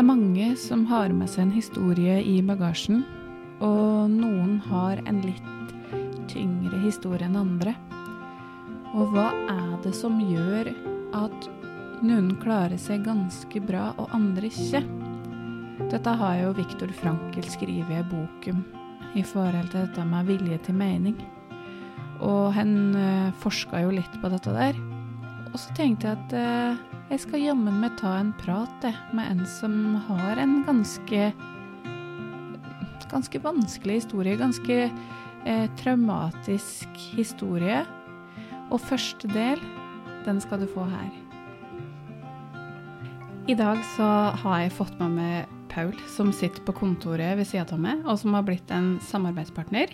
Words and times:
Det 0.00 0.06
er 0.06 0.14
mange 0.16 0.44
som 0.56 0.86
har 0.88 1.12
med 1.12 1.28
seg 1.28 1.42
en 1.42 1.50
historie 1.52 2.14
i 2.24 2.38
bagasjen, 2.40 3.02
og 3.60 4.08
noen 4.08 4.54
har 4.64 4.96
en 5.04 5.18
litt 5.20 5.74
tyngre 6.32 6.78
historie 6.86 7.26
enn 7.26 7.36
andre. 7.36 7.74
Og 8.96 9.12
hva 9.12 9.26
er 9.52 9.74
det 9.84 9.92
som 9.98 10.16
gjør 10.24 10.70
at 11.20 11.48
noen 12.00 12.30
klarer 12.40 12.80
seg 12.80 13.04
ganske 13.04 13.60
bra, 13.68 13.90
og 14.00 14.14
andre 14.16 14.48
ikke? 14.48 14.80
Dette 15.92 16.16
har 16.22 16.38
jo 16.46 16.56
Viktor 16.56 16.96
Frankel 17.02 17.44
skrevet 17.52 18.00
i 18.00 18.08
boken 18.08 18.64
i 19.20 19.26
forhold 19.34 19.68
til 19.68 19.82
dette 19.82 20.06
med 20.14 20.32
vilje 20.32 20.62
til 20.64 20.80
mening. 20.80 21.18
Og 22.24 22.54
han 22.56 22.72
uh, 22.96 23.36
forska 23.44 23.84
jo 23.84 23.92
litt 24.00 24.16
på 24.24 24.32
dette 24.32 24.56
der. 24.56 24.80
Og 25.50 25.60
så 25.60 25.76
tenkte 25.76 26.08
jeg 26.08 26.24
at 26.24 26.40
uh, 26.40 26.89
jeg 27.10 27.24
skal 27.24 27.42
jammen 27.42 27.80
meg 27.82 27.96
ta 27.98 28.16
en 28.20 28.30
prat 28.38 28.84
med 29.16 29.26
en 29.26 29.46
som 29.50 29.96
har 30.06 30.38
en 30.38 30.60
ganske 30.66 31.32
ganske 33.10 33.40
vanskelig 33.42 34.00
historie. 34.02 34.38
Ganske 34.38 34.76
eh, 35.44 35.66
traumatisk 35.80 37.00
historie. 37.16 37.82
Og 38.70 38.80
første 38.80 39.28
del, 39.30 39.60
den 40.26 40.40
skal 40.42 40.62
du 40.62 40.68
få 40.70 40.86
her. 40.86 41.10
I 43.50 43.56
dag 43.58 43.80
så 43.96 44.06
har 44.44 44.60
jeg 44.62 44.76
fått 44.76 44.94
med 45.00 45.16
meg 45.16 45.56
Paul, 45.70 45.94
som 46.10 46.32
sitter 46.34 46.62
på 46.66 46.74
kontoret 46.76 47.38
ved 47.38 47.46
sida 47.46 47.66
av 47.74 47.82
meg, 47.82 48.02
og 48.06 48.18
som 48.20 48.34
har 48.34 48.46
blitt 48.46 48.70
en 48.74 48.96
samarbeidspartner. 49.06 49.92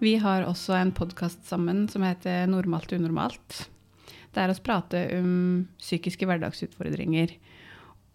Vi 0.00 0.14
har 0.20 0.46
også 0.46 0.76
en 0.78 0.92
podkast 0.94 1.42
sammen 1.48 1.88
som 1.90 2.04
heter 2.06 2.46
Normalt 2.48 2.92
unormalt. 2.94 3.66
Der 4.38 4.52
å 4.52 4.56
prate 4.62 5.02
om 5.18 5.30
psykiske 5.82 6.28
hverdagsutfordringer. 6.28 7.34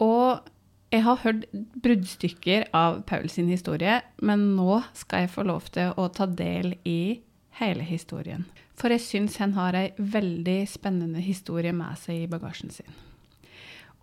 Og 0.04 0.50
jeg 0.94 1.04
har 1.04 1.22
hørt 1.24 1.46
bruddstykker 1.84 2.68
av 2.78 3.02
Paul 3.10 3.26
sin 3.32 3.50
historie, 3.52 3.98
men 4.22 4.54
nå 4.56 4.78
skal 4.96 5.26
jeg 5.26 5.34
få 5.34 5.46
lov 5.50 5.68
til 5.74 5.92
å 6.00 6.06
ta 6.14 6.28
del 6.30 6.76
i 6.88 7.24
hele 7.60 7.86
historien. 7.86 8.46
For 8.78 8.94
jeg 8.94 9.04
syns 9.04 9.40
han 9.42 9.56
har 9.58 9.76
ei 9.78 9.88
veldig 9.98 10.64
spennende 10.70 11.22
historie 11.22 11.74
med 11.76 11.98
seg 12.02 12.24
i 12.24 12.30
bagasjen 12.30 12.74
sin. 12.74 13.00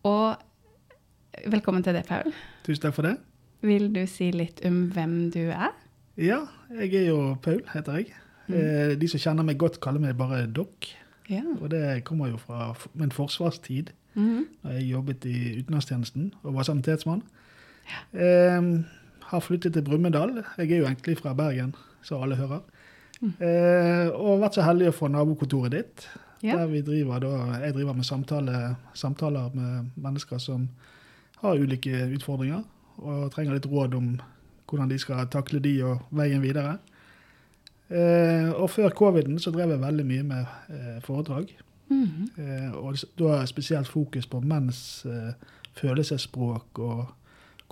Og 0.06 0.34
velkommen 1.50 1.84
til 1.86 1.96
deg, 1.96 2.06
Paul. 2.10 2.34
Tusen 2.66 2.84
takk 2.84 2.96
for 2.98 3.06
det. 3.06 3.16
Vil 3.66 3.90
du 3.94 4.02
si 4.10 4.30
litt 4.34 4.62
om 4.66 4.86
hvem 4.94 5.14
du 5.34 5.44
er? 5.50 5.74
Ja, 6.20 6.42
jeg 6.74 6.94
er 7.02 7.06
jo 7.10 7.20
Paul, 7.42 7.62
heter 7.72 8.00
jeg. 8.00 8.10
Mm. 8.50 8.96
De 8.98 9.10
som 9.10 9.22
kjenner 9.22 9.46
meg 9.46 9.60
godt, 9.62 9.78
kaller 9.82 10.02
meg 10.02 10.18
bare 10.18 10.46
Doc. 10.50 10.90
Ja. 11.30 11.42
Og 11.60 11.70
det 11.70 12.04
kommer 12.04 12.30
jo 12.32 12.40
fra 12.40 12.72
min 12.98 13.12
forsvarstid, 13.14 13.92
mm. 14.14 14.46
da 14.64 14.74
jeg 14.76 14.90
jobbet 14.90 15.26
i 15.30 15.36
utenlandstjenesten 15.60 16.32
og 16.42 16.56
var 16.56 16.66
sanitetsmann. 16.66 17.22
Ja. 17.90 18.00
Eh, 18.26 18.72
har 19.30 19.40
flyttet 19.40 19.72
til 19.72 19.86
Brumunddal. 19.86 20.42
Jeg 20.58 20.72
er 20.72 20.82
jo 20.82 20.88
egentlig 20.88 21.18
fra 21.18 21.34
Bergen, 21.34 21.74
så 22.02 22.18
alle 22.22 22.36
hører. 22.36 22.60
Mm. 23.20 23.32
Eh, 23.38 24.08
og 24.16 24.40
vært 24.40 24.58
så 24.58 24.64
heldig 24.66 24.90
å 24.90 24.96
få 24.96 25.10
nabokontoret 25.12 25.76
ditt. 25.76 26.08
Ja. 26.42 26.56
Der 26.56 26.70
vi 26.70 26.80
driver 26.80 27.20
da, 27.20 27.32
jeg 27.60 27.74
driver 27.76 27.94
med 27.94 28.08
samtale, 28.08 28.76
samtaler 28.96 29.50
med 29.54 29.90
mennesker 30.00 30.40
som 30.40 30.68
har 31.42 31.60
ulike 31.60 32.06
utfordringer, 32.16 32.62
og 33.00 33.28
trenger 33.32 33.56
litt 33.56 33.68
råd 33.68 33.94
om 33.96 34.14
hvordan 34.70 34.88
de 34.90 34.98
skal 35.00 35.28
takle 35.32 35.60
de 35.60 35.74
og 35.84 36.06
veien 36.16 36.42
videre. 36.42 36.78
Eh, 37.90 38.50
og 38.54 38.70
før 38.70 38.92
coviden 38.94 39.38
så 39.42 39.50
drev 39.50 39.74
jeg 39.74 39.82
veldig 39.82 40.06
mye 40.06 40.26
med 40.26 40.44
eh, 40.70 40.98
foredrag. 41.02 41.56
Mm 41.90 42.04
-hmm. 42.06 42.74
og 42.76 42.96
da 43.18 43.46
spesielt 43.46 43.88
fokus 43.88 44.26
på 44.26 44.40
menns 44.40 45.06
følelsesspråk 45.74 46.78
og 46.78 47.06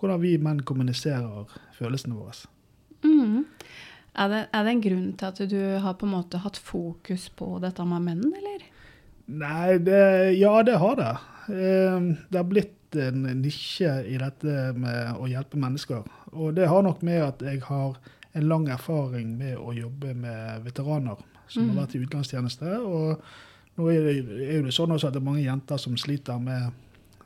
hvordan 0.00 0.22
vi 0.22 0.36
menn 0.36 0.60
kommuniserer 0.60 1.44
følelsene 1.72 2.14
våre. 2.14 2.32
Mm. 3.04 3.44
Er, 4.14 4.28
det, 4.28 4.46
er, 4.52 4.62
det, 4.64 4.70
en 4.70 4.82
grunn 4.82 5.12
til 5.12 5.26
at 5.26 5.50
du 5.50 5.78
har 5.78 5.92
på 5.92 6.06
en 6.06 6.12
måte 6.12 6.38
hatt 6.38 6.56
fokus 6.56 7.28
på 7.30 7.58
dette 7.62 7.84
med 7.84 8.00
menn, 8.00 8.24
eller? 8.24 8.64
Nei, 9.26 9.78
det, 9.78 10.38
ja, 10.38 10.62
det 10.62 10.78
har 10.78 10.94
det. 10.94 11.16
Det 12.30 12.36
har 12.36 12.48
blitt 12.48 12.96
en 12.96 13.22
nisje 13.22 14.04
i 14.08 14.16
dette 14.18 14.72
med 14.74 15.16
å 15.20 15.26
hjelpe 15.28 15.60
mennesker. 15.60 16.02
Og 16.32 16.56
det 16.56 16.68
har 16.68 16.82
nok 16.82 17.02
med 17.02 17.22
at 17.22 17.42
jeg 17.42 17.62
har 17.62 17.96
en 18.38 18.48
lang 18.48 18.68
erfaring 18.70 19.34
med 19.38 19.58
å 19.58 19.74
jobbe 19.76 20.14
med 20.14 20.64
veteraner 20.66 21.20
som 21.48 21.64
mm. 21.64 21.70
har 21.70 21.82
vært 21.82 21.96
i 21.96 22.02
utenlandstjeneste. 22.04 22.78
Og 22.86 23.78
nå 23.78 23.90
er 23.92 24.06
det, 24.06 24.16
er 24.48 24.66
det 24.66 24.74
sånn 24.74 24.94
også 24.94 25.10
at 25.10 25.16
det 25.16 25.22
er 25.22 25.28
mange 25.30 25.44
jenter 25.44 25.80
som 25.80 25.96
sliter 26.00 26.40
med, 26.42 26.74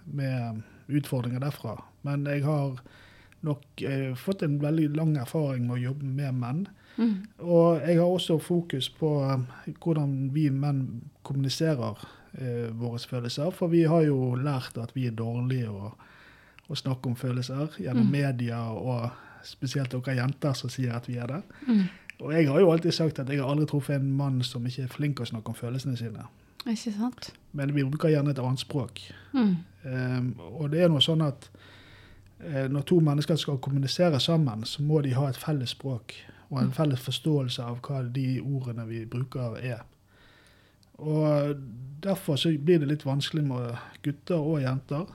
med 0.04 0.62
utfordringer 0.92 1.42
derfra. 1.42 1.76
Men 2.06 2.26
jeg 2.30 2.44
har 2.46 2.78
nok 3.42 3.82
eh, 3.82 4.12
fått 4.18 4.42
en 4.46 4.58
veldig 4.62 4.92
lang 4.96 5.16
erfaring 5.18 5.66
med 5.66 5.78
å 5.78 5.84
jobbe 5.90 6.06
med 6.06 6.38
menn. 6.38 6.64
Mm. 6.96 7.14
Og 7.40 7.82
jeg 7.82 7.98
har 7.98 8.06
også 8.06 8.38
fokus 8.42 8.88
på 8.94 9.14
eh, 9.26 9.72
hvordan 9.82 10.30
vi 10.34 10.48
menn 10.54 10.84
kommuniserer 11.26 11.98
eh, 12.38 12.68
våre 12.78 13.00
følelser. 13.02 13.50
For 13.56 13.72
vi 13.72 13.84
har 13.90 14.06
jo 14.06 14.34
lært 14.38 14.78
at 14.82 14.94
vi 14.96 15.08
er 15.10 15.18
dårlige 15.18 15.72
å, 15.72 15.92
å 16.68 16.78
snakke 16.78 17.10
om 17.10 17.18
følelser 17.18 17.80
gjennom 17.82 18.06
mm. 18.06 18.14
media 18.14 18.62
og 18.70 19.10
spesielt 19.46 19.92
dere 19.92 20.16
jenter 20.16 20.54
som 20.58 20.70
sier 20.72 20.94
at 20.96 21.08
vi 21.10 21.18
er 21.20 21.30
det. 21.30 21.42
Mm. 21.66 21.84
Og 22.22 22.32
jeg 22.34 22.48
har 22.48 22.60
jo 22.60 22.70
alltid 22.70 22.94
sagt 22.94 23.18
at 23.18 23.28
jeg 23.28 23.40
har 23.42 23.50
aldri 23.50 23.66
truffet 23.66 23.98
en 23.98 24.12
mann 24.16 24.42
som 24.46 24.66
ikke 24.66 24.86
er 24.86 24.92
flink 24.92 25.18
til 25.18 25.26
å 25.26 25.30
snakke 25.32 25.52
om 25.52 25.58
følelsene 25.58 25.96
sine. 25.98 26.28
Ikke 26.62 26.92
sant? 26.94 27.32
Men 27.52 27.74
vi 27.74 27.84
bruker 27.84 28.12
gjerne 28.12 28.30
et 28.30 28.40
annet 28.40 28.62
språk. 28.62 29.00
Mm. 29.34 29.54
Um, 29.82 30.28
og 30.38 30.70
det 30.72 30.84
er 30.84 30.92
noe 30.92 31.02
sånn 31.02 31.24
at 31.26 31.48
uh, 31.50 32.68
når 32.70 32.84
to 32.86 33.00
mennesker 33.02 33.40
skal 33.40 33.58
kommunisere 33.62 34.20
sammen, 34.22 34.62
så 34.68 34.84
må 34.86 35.00
de 35.02 35.16
ha 35.16 35.26
et 35.28 35.40
felles 35.40 35.74
språk 35.74 36.14
og 36.52 36.60
en 36.60 36.70
mm. 36.70 36.76
felles 36.76 37.02
forståelse 37.02 37.64
av 37.64 37.80
hva 37.82 38.04
de 38.06 38.36
ordene 38.42 38.86
vi 38.86 39.02
bruker, 39.08 39.58
er. 39.58 39.82
Og 41.02 41.56
derfor 42.04 42.38
så 42.38 42.52
blir 42.54 42.78
det 42.78 42.90
litt 42.92 43.06
vanskelig 43.08 43.42
med 43.48 43.82
gutter 44.04 44.38
og 44.38 44.62
jenter. 44.62 45.10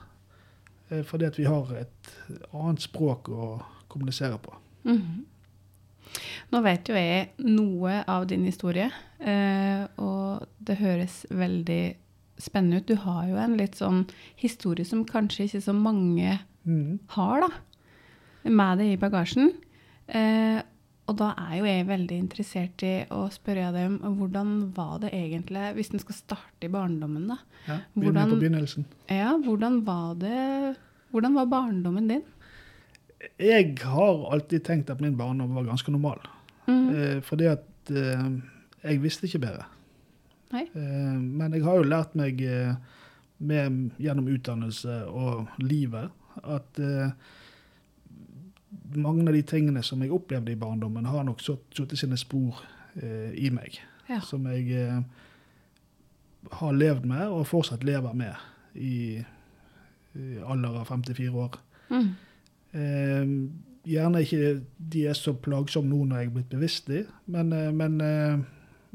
Uh, 0.92 1.00
fordi 1.08 1.30
at 1.30 1.40
vi 1.40 1.48
har 1.48 1.72
et 1.80 2.14
annet 2.52 2.84
språk 2.84 3.32
å 3.32 3.54
kommunisere 3.88 4.38
på. 4.38 4.54
Mm 4.84 4.96
-hmm. 4.96 5.24
Nå 6.48 6.60
vet 6.64 6.88
jo 6.88 6.94
jeg 6.94 7.28
noe 7.44 8.02
av 8.08 8.26
din 8.26 8.44
historie, 8.44 8.90
eh, 9.20 9.84
og 10.00 10.46
det 10.58 10.78
høres 10.80 11.26
veldig 11.30 11.96
spennende 12.38 12.80
ut. 12.80 12.88
Du 12.88 12.96
har 12.96 13.26
jo 13.28 13.36
en 13.36 13.56
litt 13.56 13.76
sånn 13.76 14.06
historie 14.36 14.84
som 14.84 15.04
kanskje 15.04 15.44
ikke 15.44 15.60
så 15.60 15.74
mange 15.76 16.38
mm. 16.64 16.98
har, 17.06 17.40
da, 17.44 17.50
med 18.48 18.78
det 18.78 18.92
i 18.92 18.96
bagasjen. 18.96 19.52
Eh, 20.06 20.62
og 21.08 21.16
da 21.16 21.30
er 21.40 21.52
jo 21.56 21.68
jeg 21.68 21.86
veldig 21.88 22.16
interessert 22.20 22.82
i 22.84 22.94
å 23.16 23.22
spørre 23.32 23.70
deg 23.72 23.94
om 24.04 24.16
hvordan 24.18 24.50
var 24.76 24.98
det 25.04 25.14
egentlig, 25.16 25.70
hvis 25.78 25.92
en 25.94 26.02
skal 26.02 26.18
starte 26.18 26.68
i 26.68 26.72
barndommen, 26.72 27.30
da? 27.30 27.38
Ja, 27.68 27.78
begynne 27.94 28.26
på 28.28 28.40
begynnelsen. 28.42 28.84
Ja, 29.08 29.32
hvordan 29.44 29.82
var 29.86 30.14
det 30.20 30.76
Hvordan 31.08 31.38
var 31.38 31.46
barndommen 31.48 32.04
din? 32.10 32.24
Jeg 33.38 33.78
har 33.82 34.32
alltid 34.32 34.64
tenkt 34.64 34.90
at 34.90 35.00
min 35.02 35.16
barndom 35.18 35.54
var 35.54 35.66
ganske 35.66 35.90
normal. 35.90 36.20
Mm. 36.68 36.88
Eh, 36.94 37.18
fordi 37.24 37.48
at 37.50 37.90
eh, 37.90 38.28
jeg 38.84 39.02
visste 39.02 39.26
ikke 39.26 39.42
bedre. 39.42 39.66
Eh, 40.54 41.18
men 41.18 41.52
jeg 41.54 41.64
har 41.64 41.80
jo 41.80 41.88
lært 41.88 42.14
meg 42.18 42.40
eh, 42.44 42.76
med, 43.38 43.90
gjennom 43.98 44.30
utdannelse 44.30 45.00
og 45.10 45.50
livet 45.62 46.14
at 46.44 46.80
eh, 46.82 47.10
mange 48.94 49.26
av 49.26 49.34
de 49.34 49.42
tingene 49.42 49.82
som 49.82 50.02
jeg 50.04 50.14
opplevde 50.14 50.52
i 50.52 50.60
barndommen, 50.60 51.08
har 51.08 51.26
nok 51.26 51.42
satt 51.42 51.96
sine 51.98 52.18
spor 52.20 52.62
eh, 53.00 53.34
i 53.34 53.50
meg. 53.50 53.80
Ja. 54.08 54.20
Som 54.24 54.46
jeg 54.48 55.02
har 56.60 56.72
levd 56.72 57.04
med, 57.08 57.26
og 57.28 57.48
fortsatt 57.50 57.82
lever 57.84 58.14
med, 58.16 58.46
i, 58.78 59.18
i 60.16 60.38
alder 60.46 60.78
av 60.80 60.88
54 60.88 61.34
år. 61.34 61.58
Mm. 61.90 62.14
Eh, 62.76 63.24
gjerne 63.88 64.22
ikke 64.24 64.60
de 64.92 65.06
er 65.08 65.16
så 65.16 65.32
plagsomme 65.32 65.88
nå 65.90 66.02
når 66.08 66.20
jeg 66.20 66.28
er 66.28 66.34
blitt 66.34 66.52
bevisst 66.52 66.90
de, 66.90 67.02
men, 67.32 67.52
eh, 67.56 67.72
men 67.72 68.00
eh, 68.04 68.38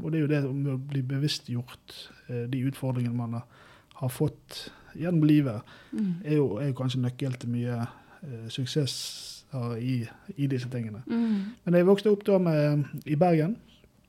Og 0.01 0.11
det 0.11 0.17
er 0.17 0.23
jo 0.23 0.29
det 0.31 0.55
med 0.57 0.71
å 0.73 0.79
bli 0.89 1.03
bevisstgjort 1.05 1.93
eh, 2.27 2.45
de 2.49 2.63
utfordringene 2.65 3.13
man 3.13 3.35
har, 3.37 3.43
har 3.99 4.09
fått 4.09 4.71
gjennom 4.97 5.25
livet, 5.29 5.61
mm. 5.91 6.23
er, 6.25 6.35
jo, 6.39 6.47
er, 6.57 6.71
jo, 6.71 6.77
kanskje 6.79 7.01
nøkkel 7.03 7.35
til 7.37 7.51
mye 7.53 7.75
eh, 7.77 8.47
suksess 8.49 8.95
i, 9.77 9.99
i, 10.33 10.47
disse 10.49 10.65
tingene. 10.73 11.03
Mm. 11.05 11.53
Men 11.61 11.77
jeg 11.77 11.85
vokste 11.85 12.09
opp 12.09 12.23
da 12.25 12.39
med, 12.41 12.87
i 13.05 13.13
Bergen. 13.21 13.53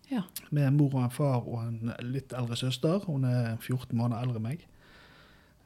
Ja. 0.09 0.23
Med 0.49 0.71
en 0.71 0.79
mor 0.79 0.97
og 0.97 1.03
en 1.05 1.13
far 1.13 1.45
og 1.45 1.59
en 1.67 1.93
litt 2.15 2.33
eldre 2.33 2.57
søster. 2.57 3.05
Hun 3.05 3.27
er 3.29 3.59
14 3.59 3.93
måneder 3.93 4.25
eldre 4.25 4.41
enn 4.41 4.47
meg. 4.47 4.65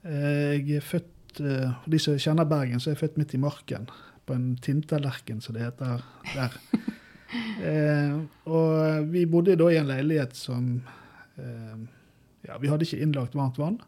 Jeg 0.03 0.81
er 0.81 0.83
født 0.83 1.13
Eh, 1.41 1.75
for 1.83 1.93
de 1.93 2.01
som 2.03 2.19
kjenner 2.21 2.49
Bergen, 2.49 2.81
så 2.81 2.91
er 2.91 2.97
jeg 2.97 3.03
født 3.03 3.19
midt 3.21 3.35
i 3.35 3.43
marken. 3.43 3.89
På 4.27 4.37
en 4.37 4.57
tinntallerken, 4.63 5.41
som 5.41 5.57
det 5.57 5.67
heter 5.67 6.03
der. 6.35 6.57
eh, 7.71 8.17
og 8.49 9.13
vi 9.13 9.27
bodde 9.31 9.57
da 9.61 9.71
i 9.73 9.79
en 9.81 9.91
leilighet 9.91 10.37
som 10.37 10.75
eh, 11.37 11.79
Ja, 12.47 12.57
vi 12.63 12.69
hadde 12.71 12.87
ikke 12.87 13.03
innlagt 13.03 13.35
varmt 13.37 13.59
vann. 13.61 13.81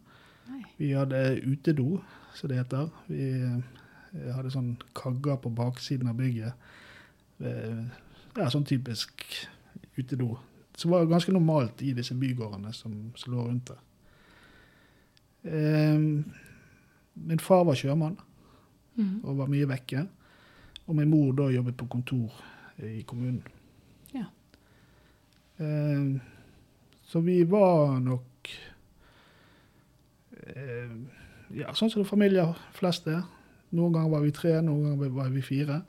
Nei. 0.50 0.64
Vi 0.76 0.91
hadde 0.93 1.41
utedo, 1.47 2.00
som 2.35 2.50
det 2.50 2.58
heter. 2.58 2.91
Vi 3.08 3.31
eh, 3.41 4.31
hadde 4.35 4.52
sånn 4.52 4.75
kagger 4.97 5.38
på 5.41 5.52
baksiden 5.55 6.11
av 6.11 6.19
bygget. 6.19 6.70
Eh, 7.41 7.85
ja, 8.37 8.50
sånn 8.50 8.67
typisk 8.69 9.25
utedo. 9.97 10.35
Som 10.76 10.94
var 10.94 11.08
ganske 11.08 11.32
normalt 11.32 11.82
i 11.85 11.94
disse 11.97 12.17
bygårdene 12.17 12.73
som, 12.76 12.94
som 13.17 13.35
lå 13.35 13.47
rundt 13.47 13.73
der. 13.73 13.81
Eh, 15.50 15.99
min 17.27 17.39
far 17.43 17.65
var 17.69 17.75
sjømann 17.79 18.19
Mm. 18.99 19.21
og 19.25 19.37
var 19.39 19.47
mye 19.49 19.69
vekke. 19.71 20.01
Og 20.87 20.97
min 20.99 21.09
mor 21.09 21.31
da 21.33 21.47
jobbet 21.55 21.77
på 21.79 21.87
kontor 21.89 22.33
i 22.83 23.03
kommunen. 23.07 23.43
Ja. 24.13 24.25
Eh, 25.63 26.19
så 27.07 27.21
vi 27.25 27.43
var 27.49 28.01
nok 28.03 28.51
eh, 30.57 30.91
ja, 31.61 31.73
sånn 31.77 31.91
som 31.93 32.05
familier 32.09 32.55
flest 32.77 33.07
er. 33.11 33.23
Noen 33.77 33.95
ganger 33.95 34.13
var 34.17 34.25
vi 34.27 34.33
tre, 34.35 34.57
noen 34.65 34.85
ganger 34.89 35.15
var 35.15 35.31
vi 35.35 35.43
fire. 35.47 35.81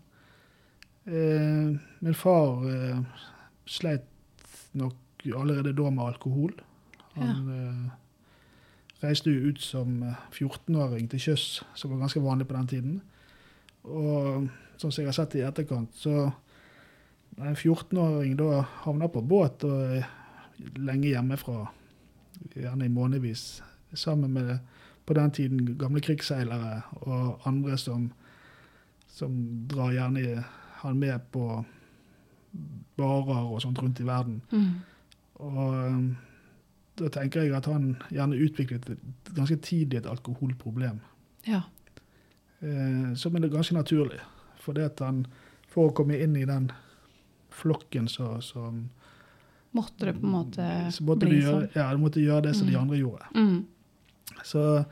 Eh, 1.10 1.72
min 2.06 2.18
far 2.18 2.62
eh, 2.70 3.02
sleit 3.66 4.06
nok 4.78 5.26
allerede 5.36 5.74
da 5.78 5.90
med 5.90 6.06
alkohol. 6.14 6.54
Han 7.18 7.50
eh, 7.58 7.90
reiste 9.02 9.34
jo 9.34 9.52
ut 9.52 9.62
som 9.64 10.02
eh, 10.06 10.22
14-åring 10.32 11.10
til 11.12 11.24
sjøs, 11.26 11.48
som 11.76 11.94
var 11.94 12.04
ganske 12.06 12.24
vanlig 12.24 12.48
på 12.50 12.58
den 12.58 12.72
tiden. 12.72 13.02
Og 13.84 14.48
sånn 14.78 14.92
som 14.92 15.02
jeg 15.02 15.10
har 15.10 15.18
sett 15.18 15.38
i 15.40 15.46
etterkant, 15.46 15.94
så 15.98 16.30
en 17.42 17.56
14-åring 17.56 18.36
da 18.40 18.64
havner 18.84 19.12
på 19.12 19.24
båt 19.26 19.66
og 19.66 19.98
er 19.98 20.10
lenge 20.78 21.10
hjemmefra, 21.10 21.66
gjerne 22.54 22.86
i 22.86 22.94
månedsvis, 22.94 23.62
sammen 23.98 24.34
med 24.36 24.58
på 25.06 25.16
den 25.18 25.32
tiden 25.34 25.74
gamle 25.80 26.02
krigsseilere 26.04 26.82
og 27.02 27.48
andre 27.50 27.78
som, 27.82 28.12
som 29.10 29.38
drar 29.70 29.96
gjerne 29.96 30.44
han 30.82 31.00
med 31.00 31.26
på 31.34 31.64
barer 32.98 33.48
og 33.48 33.62
sånt 33.64 33.80
rundt 33.82 34.00
i 34.02 34.08
verden. 34.08 34.42
Mm. 34.52 34.70
Og 35.42 36.31
da 37.00 37.10
tenker 37.10 37.44
jeg 37.46 37.54
at 37.56 37.66
han 37.66 37.98
gjerne 38.12 38.36
utviklet 38.38 38.90
et- 38.90 39.34
ganske 39.36 39.58
tidlig 39.62 39.98
et 40.02 40.06
alkoholproblem. 40.12 41.00
Ja. 41.48 41.62
Eh, 42.62 43.14
som 43.16 43.36
er 43.36 43.48
ganske 43.50 43.74
naturlig. 43.74 44.20
For 44.60 44.74
det 44.74 44.84
at 44.92 45.00
han, 45.00 45.26
for 45.68 45.90
å 45.90 45.94
komme 45.96 46.20
inn 46.22 46.36
i 46.38 46.46
den 46.46 46.72
flokken 47.50 48.08
så, 48.08 48.42
som 48.42 48.90
Måtte 49.74 50.06
det 50.06 50.14
på 50.20 50.26
en 50.28 50.32
måte 50.34 50.92
så 50.92 51.04
måtte 51.08 51.28
bli 51.30 51.42
sånn? 51.42 51.70
Ja, 51.74 51.92
du 51.96 51.98
måtte 51.98 52.20
gjøre 52.20 52.44
det 52.50 52.56
som 52.58 52.68
de 52.68 52.74
Mm. 52.76 52.82
andre 52.82 52.98
gjorde. 52.98 53.26
Mm. 53.34 53.66
Så 54.44 54.86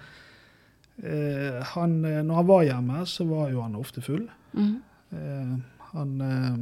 eh, 1.04 1.63
han, 1.74 2.06
eh, 2.06 2.22
når 2.24 2.36
han 2.36 2.48
var 2.48 2.63
hjemme, 2.63 3.06
så 3.06 3.25
var 3.28 3.50
jo 3.52 3.62
han 3.62 3.75
ofte 3.75 4.02
full. 4.02 4.28
Mm. 4.54 4.81
Eh, 5.12 5.57
han, 5.94 6.22
eh, 6.22 6.57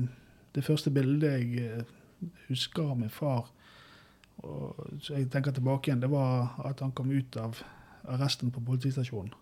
det 0.56 0.64
første 0.66 0.90
bildet 0.94 1.30
jeg 1.42 1.78
eh, 1.78 1.84
husker 2.50 2.90
av 2.92 2.98
min 3.00 3.10
far, 3.14 3.46
og 4.44 4.76
så 5.02 5.16
jeg 5.18 5.30
tenker 5.34 5.52
tilbake 5.52 5.90
igjen, 5.90 6.02
det 6.02 6.10
var 6.12 6.54
at 6.66 6.80
han 6.84 6.92
kom 6.92 7.10
ut 7.12 7.38
av 7.42 7.58
arresten 8.08 8.52
på 8.52 8.62
politistasjonen 8.64 9.34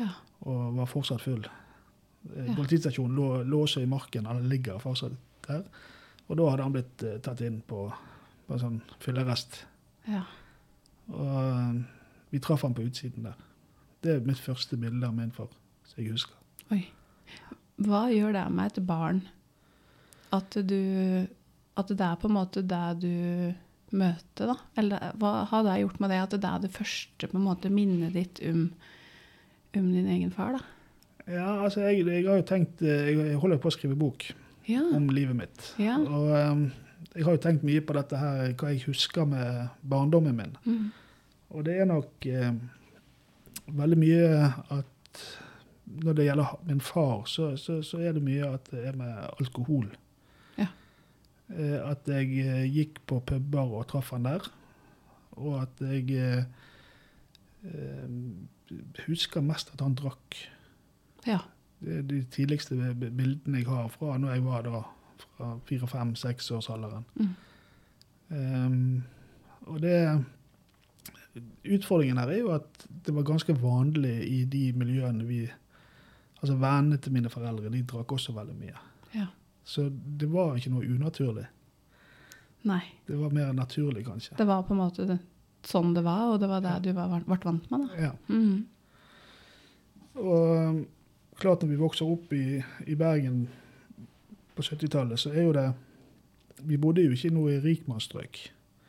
Ja. 0.00 0.08
og 0.40 0.74
var 0.76 0.86
fortsatt 0.90 1.20
full. 1.22 1.44
Eh, 1.44 2.46
Ja. 2.48 2.54
Politistasjonen 2.54 3.16
lå, 3.16 3.42
lå 3.44 3.62
også 3.62 3.80
i 3.82 3.86
marken, 3.86 4.26
eller 4.26 4.42
ligger 4.42 4.78
fortsatt 4.78 5.12
der. 5.46 5.62
Og 6.28 6.36
da 6.36 6.50
hadde 6.50 6.62
han 6.62 6.72
blitt 6.72 7.02
uh, 7.02 7.18
tatt 7.20 7.40
inn 7.40 7.60
på, 7.66 7.92
på 8.46 8.54
en 8.54 8.58
sånn 8.62 8.80
fyllerest. 9.00 9.64
ja. 10.08 10.22
Og 11.08 11.18
uh, 11.20 11.82
vi 12.30 12.38
traff 12.40 12.62
han 12.62 12.74
på 12.74 12.82
utsiden 12.86 13.24
der. 13.26 13.34
Det 14.02 14.14
er 14.16 14.20
mitt 14.26 14.38
første 14.40 14.76
bilde 14.76 15.06
av 15.06 15.14
min 15.14 15.32
far, 15.34 15.48
som 15.84 15.98
jeg 16.02 16.12
husker. 16.12 16.34
Oi. 16.70 16.86
Hva 17.82 18.06
gjør 18.12 18.32
det 18.32 18.44
med 18.54 18.70
et 18.72 18.86
barn 18.86 19.22
at 20.32 20.54
du 20.54 21.26
At 21.76 21.88
det 21.88 22.00
er 22.00 22.16
på 22.20 22.28
en 22.28 22.34
måte 22.36 22.62
det 22.62 23.00
du 23.02 23.54
møter, 23.92 24.50
da? 24.52 24.56
Eller 24.80 25.12
hva 25.20 25.32
har 25.50 25.64
det 25.66 25.78
gjort 25.82 26.00
med 26.02 26.10
det 26.12 26.20
at 26.24 26.36
det 26.36 26.48
er 26.48 26.62
det 26.64 26.72
første 26.74 27.28
på 27.30 27.38
en 27.38 27.44
måte 27.46 27.70
minnet 27.72 28.14
ditt 28.16 28.40
om, 28.48 28.66
om 29.76 29.90
din 29.92 30.08
egen 30.12 30.32
far, 30.34 30.58
da? 30.58 30.62
Ja, 31.30 31.48
altså, 31.64 31.84
jeg, 31.86 32.02
jeg 32.08 32.24
har 32.26 32.40
jo 32.40 32.46
tenkt 32.48 32.80
eh, 32.82 33.12
Jeg 33.12 33.36
holder 33.38 33.60
på 33.62 33.70
å 33.70 33.74
skrive 33.76 33.94
bok 33.98 34.24
Ja. 34.66 34.80
om 34.96 35.06
livet 35.14 35.36
mitt. 35.38 35.68
Ja. 35.78 36.00
Og 36.02 36.32
um, 36.34 36.64
jeg 37.14 37.26
har 37.26 37.36
jo 37.36 37.42
tenkt 37.44 37.62
mye 37.66 37.82
på 37.84 37.94
dette 37.94 38.18
her, 38.18 38.52
hva 38.58 38.72
jeg 38.72 38.82
husker 38.88 39.26
med 39.28 39.68
barndommen 39.86 40.34
min. 40.38 40.56
Mm. 40.66 40.90
Og 41.52 41.64
det 41.68 41.76
er 41.82 41.86
nok 41.90 42.26
eh, 42.26 42.50
veldig 43.70 43.98
mye 44.00 44.50
at 44.78 45.22
når 46.02 46.14
det 46.16 46.24
gjelder 46.26 46.52
min 46.66 46.80
far, 46.80 47.24
så, 47.28 47.50
så, 47.60 47.80
så 47.84 48.00
er 48.00 48.14
det 48.16 48.22
mye 48.24 48.48
at 48.54 48.70
det 48.72 48.86
er 48.88 48.96
med 48.96 49.18
alkohol. 49.42 49.90
Eh, 51.52 51.78
at 51.84 52.08
jeg 52.08 52.32
eh, 52.40 52.64
gikk 52.70 53.02
på 53.08 53.20
puber 53.28 53.74
og 53.78 53.86
traff 53.90 54.12
han 54.14 54.26
der. 54.28 54.46
Og 55.40 55.62
at 55.62 55.82
jeg 55.84 56.04
eh, 56.16 56.44
husker 59.06 59.44
mest 59.44 59.72
at 59.74 59.84
han 59.84 59.98
drakk. 59.98 60.36
ja. 61.26 61.42
Det 61.82 61.96
er 61.98 62.02
de 62.06 62.20
tidligste 62.30 62.76
bildene 62.94 63.58
jeg 63.58 63.66
har 63.66 63.88
fra 63.90 64.14
når 64.14 64.36
jeg 64.36 64.42
var 64.44 64.60
da 64.62 64.82
fra 65.18 65.48
fire, 65.66 65.88
fem, 65.90 66.12
seksårsalderen. 66.14 67.02
Mm. 67.18 67.32
Um, 68.30 69.02
og 69.66 69.82
det 69.82 69.96
Utfordringen 71.74 72.20
her 72.20 72.30
er 72.30 72.38
jo 72.38 72.52
at 72.54 72.86
det 73.06 73.14
var 73.16 73.26
ganske 73.26 73.56
vanlig 73.58 74.14
i 74.28 74.44
de 74.44 74.72
miljøene 74.76 75.26
vi 75.26 75.40
Altså 76.42 76.54
vennene 76.58 76.96
til 76.98 77.12
mine 77.12 77.30
foreldre, 77.30 77.70
de 77.70 77.82
drakk 77.86 78.12
også 78.12 78.32
veldig 78.34 78.54
mye. 78.58 78.78
Ja. 79.14 79.26
Så 79.64 79.88
det 79.90 80.28
var 80.32 80.56
ikke 80.58 80.72
noe 80.74 80.86
unaturlig. 80.86 81.46
Nei. 82.68 82.82
Det 83.06 83.18
var 83.18 83.30
mer 83.34 83.52
naturlig, 83.52 84.04
kanskje. 84.06 84.36
Det 84.38 84.46
var 84.46 84.62
på 84.66 84.74
en 84.74 84.82
måte 84.82 85.06
det, 85.06 85.18
sånn 85.66 85.94
det 85.94 86.04
var, 86.06 86.32
og 86.34 86.40
det 86.42 86.48
var 86.50 86.62
det 86.62 86.76
Ja. 86.76 86.78
du 86.82 86.92
var, 86.92 87.20
ble 87.26 87.38
vant 87.42 87.70
med, 87.70 87.86
da. 87.88 88.02
Ja. 88.08 88.12
Mm. 88.28 88.66
Og 90.22 90.56
um, 90.68 90.86
klart 91.40 91.62
når 91.62 91.72
vi 91.72 91.80
vokser 91.80 92.10
opp 92.10 92.32
i, 92.36 92.62
i 92.86 92.94
Bergen 92.98 93.46
på 94.54 94.62
70-tallet, 94.62 95.18
så 95.18 95.32
er 95.32 95.46
jo 95.46 95.54
det 95.56 95.72
Vi 96.62 96.76
bodde 96.78 97.02
jo 97.02 97.10
ikke 97.10 97.26
i 97.26 97.34
noe 97.34 97.56
rikmannsstrøk. 97.58 98.36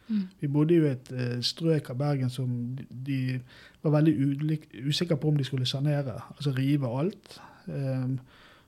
Mm. 0.07 0.27
Vi 0.39 0.47
bodde 0.51 0.75
jo 0.75 0.83
i 0.85 0.91
et 0.91 1.07
eh, 1.15 1.39
strøk 1.41 1.87
av 1.89 1.97
Bergen 1.97 2.29
som 2.29 2.51
de, 2.75 2.85
de 3.07 3.39
var 3.81 3.95
veldig 3.95 4.13
ulik, 4.13 4.67
usikre 4.85 5.17
på 5.17 5.31
om 5.31 5.39
de 5.39 5.47
skulle 5.47 5.65
sanere. 5.65 6.19
Altså 6.35 6.53
rive 6.53 6.85
alt 6.85 7.39
eh, 7.65 8.11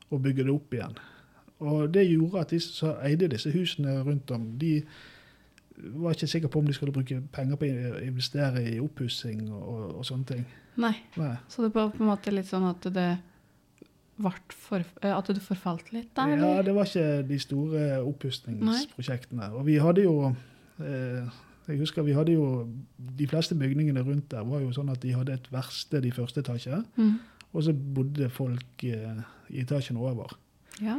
og 0.10 0.24
bygge 0.24 0.48
det 0.48 0.56
opp 0.56 0.74
igjen. 0.74 0.98
Og 1.66 1.90
det 1.94 2.06
gjorde 2.10 2.42
at 2.46 2.54
de 2.54 2.60
som 2.64 2.96
eide 3.06 3.28
disse 3.32 3.52
husene 3.54 3.98
rundt 4.06 4.32
om, 4.36 4.48
de 4.62 4.84
var 6.00 6.16
ikke 6.16 6.28
sikre 6.32 6.48
på 6.50 6.60
om 6.62 6.68
de 6.70 6.74
skulle 6.74 6.94
bruke 6.96 7.18
penger 7.36 7.58
på 7.60 7.68
å 7.68 8.02
investere 8.06 8.62
i 8.64 8.78
oppussing 8.80 9.42
og, 9.52 9.98
og 10.00 10.06
sånne 10.08 10.30
ting. 10.30 10.46
Nei. 10.80 10.94
Nei. 11.20 11.34
Så 11.52 11.64
det 11.66 11.74
var 11.76 11.92
på 11.92 12.04
en 12.04 12.10
måte 12.14 12.32
litt 12.32 12.48
sånn 12.48 12.68
at 12.70 12.86
det 12.96 13.10
for, 14.56 14.80
eh, 15.04 15.12
At 15.18 15.28
du 15.28 15.40
forfalt 15.44 15.92
litt, 15.92 16.14
der? 16.16 16.38
Ja, 16.40 16.62
det 16.64 16.74
var 16.76 16.88
ikke 16.88 17.28
de 17.28 17.40
store 17.40 17.82
oppussingsprosjektene. 18.08 19.50
Og 19.60 19.66
vi 19.68 19.76
hadde 19.84 20.06
jo 20.06 20.30
eh, 20.80 21.28
Jeg 21.68 21.80
husker 21.82 22.04
vi 22.06 22.14
hadde 22.16 22.32
jo 22.38 22.46
De 23.18 23.28
fleste 23.28 23.56
bygningene 23.60 24.04
rundt 24.06 24.30
der 24.32 24.44
var 24.48 24.62
jo 24.64 24.72
sånn 24.72 24.92
at 24.94 25.02
de 25.04 25.12
hadde 25.18 25.34
et 25.36 25.52
verksted 25.52 26.06
i 26.06 26.12
første 26.16 26.40
etasje, 26.46 26.84
Mm. 26.96 27.20
og 27.54 27.64
så 27.64 27.74
bodde 27.74 28.30
folk 28.30 28.84
eh, 28.84 29.20
i 29.50 29.62
etasjen 29.64 29.98
over. 29.98 30.38
Ja. 30.82 30.96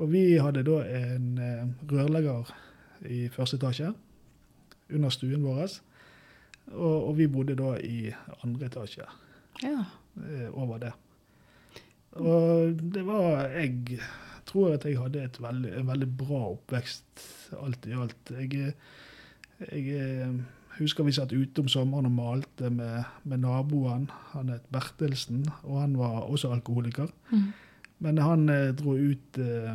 Og 0.00 0.08
vi 0.08 0.24
hadde 0.40 0.64
da 0.64 0.80
en 0.96 1.26
eh, 1.44 1.64
rørlegger 1.90 2.48
i 3.10 3.26
første 3.32 3.58
etasje 3.60 3.90
under 4.90 5.12
stuen 5.12 5.44
vår. 5.44 5.76
Og, 6.70 6.96
og 7.10 7.12
vi 7.18 7.28
bodde 7.30 7.56
da 7.58 7.74
i 7.84 8.08
andre 8.44 8.70
etasje 8.70 9.06
ja. 9.64 9.84
eh, 10.24 10.48
over 10.52 10.80
det. 10.86 10.92
Og 12.18 12.80
det 12.94 13.04
var 13.06 13.52
Jeg 13.54 14.00
tror 14.46 14.74
at 14.74 14.84
jeg 14.84 14.98
hadde 14.98 15.22
et 15.22 15.36
veldig, 15.42 15.74
en 15.78 15.86
veldig 15.86 16.08
bra 16.18 16.40
oppvekst 16.56 17.26
alt 17.60 17.86
i 17.86 17.94
alt. 17.94 18.32
Jeg, 18.34 18.72
jeg 19.70 20.00
eh, 20.00 20.32
husker 20.80 21.06
vi 21.06 21.14
satt 21.14 21.32
ute 21.36 21.62
om 21.62 21.68
sommeren 21.68 22.08
og 22.08 22.16
malte 22.16 22.70
med, 22.72 23.04
med 23.24 23.44
naboen. 23.44 24.08
Han 24.32 24.50
het 24.50 24.66
Bertelsen, 24.72 25.44
og 25.62 25.82
han 25.84 25.98
var 25.98 26.24
også 26.24 26.50
alkoholiker. 26.56 27.12
Mm. 27.30 27.50
Men 28.00 28.18
han 28.18 28.48
eh, 28.48 28.70
dro 28.76 28.94
ut 28.96 29.38
eh, 29.38 29.74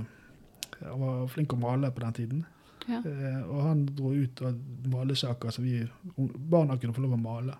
Han 0.81 0.99
var 1.01 1.27
flink 1.31 1.53
å 1.53 1.59
male 1.61 1.91
på 1.93 2.01
den 2.03 2.13
tiden. 2.17 2.43
ja. 2.89 2.99
Eh, 3.05 3.41
og 3.49 3.61
han 3.65 3.85
dro 3.97 4.11
ut 4.13 4.41
og 4.45 4.59
malesaker 4.91 5.49
så 5.53 5.61
vi 5.63 5.79
barna 6.17 6.77
kunne 6.77 6.93
få 6.93 7.01
lov 7.05 7.13
å 7.17 7.21
male. 7.21 7.55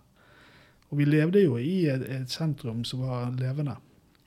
Og 0.92 0.98
vi 1.00 1.06
levde 1.10 1.42
jo 1.42 1.56
i 1.58 1.86
et, 1.90 2.04
et 2.20 2.30
sentrum 2.30 2.84
som 2.86 3.02
var 3.06 3.32
levende. 3.40 3.78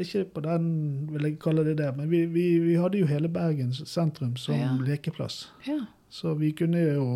ikke 0.00 0.22
på 0.34 0.42
den, 0.46 0.68
vil 1.12 1.26
jeg 1.28 1.38
kalle 1.42 1.64
det 1.66 1.74
det. 1.80 1.90
Men 1.96 2.08
vi, 2.10 2.22
vi, 2.32 2.44
vi 2.64 2.76
hadde 2.80 3.00
jo 3.02 3.08
hele 3.10 3.28
Bergens 3.32 3.82
sentrum 3.90 4.36
som 4.40 4.56
Ja. 4.56 4.70
lekeplass. 4.86 5.48
Ja. 5.66 5.82
Så 6.08 6.34
vi 6.40 6.52
kunne 6.56 6.80
jo 6.80 7.06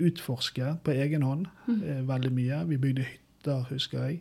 utforske 0.00 0.76
på 0.84 0.90
egen 0.90 1.22
hånd 1.22 1.46
Mm. 1.68 1.82
eh, 1.82 2.02
veldig 2.08 2.32
mye. 2.32 2.64
Vi 2.68 2.76
bygde 2.76 3.04
hytter, 3.08 3.62
husker 3.70 4.02
jeg, 4.06 4.20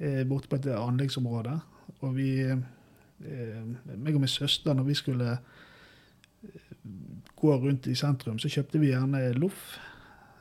eh, 0.00 0.24
borte 0.24 0.48
på 0.48 0.56
et 0.56 0.66
anleggsområde. 0.66 1.60
Og 2.00 2.14
vi, 2.16 2.40
eh, 2.40 3.62
meg 3.96 4.14
og 4.14 4.20
min 4.20 4.28
søster, 4.28 4.74
når 4.74 4.82
vi 4.84 4.94
skulle 4.94 5.30
eh, 6.44 6.48
gå 7.36 7.56
rundt 7.56 7.86
i 7.86 7.94
sentrum, 7.94 8.38
så 8.38 8.48
kjøpte 8.48 8.78
vi 8.80 8.86
gjerne 8.92 9.32
loff. 9.38 9.78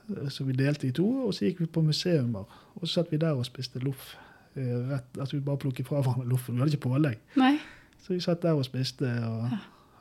eh, 0.09 0.27
Så 0.29 0.43
vi 0.43 0.53
delte 0.53 0.87
i 0.87 0.91
to, 0.91 1.05
og 1.27 1.33
så 1.33 1.45
gikk 1.45 1.59
vi 1.59 1.65
på 1.65 1.81
museumer. 1.83 2.45
Og 2.75 2.87
så 2.87 2.93
satt 2.93 3.11
vi 3.11 3.17
der 3.17 3.31
og 3.37 3.45
spiste 3.45 3.79
loff. 3.79 4.15
eh, 4.55 4.89
Rett, 4.89 5.17
altså 5.19 5.37
vi 5.37 5.39
bare 5.39 5.57
plukket 5.57 5.85
fra 5.87 6.01
hverandre 6.01 6.27
loffen. 6.29 6.55
Vi 6.55 6.59
hadde 6.59 6.71
ikke 6.75 6.89
pålegg. 6.89 7.17
Nei. 7.37 7.57
Så 8.01 8.13
vi 8.13 8.19
satt 8.19 8.41
der 8.41 8.51
og 8.53 8.65
spiste, 8.65 9.05
og, 9.25 9.49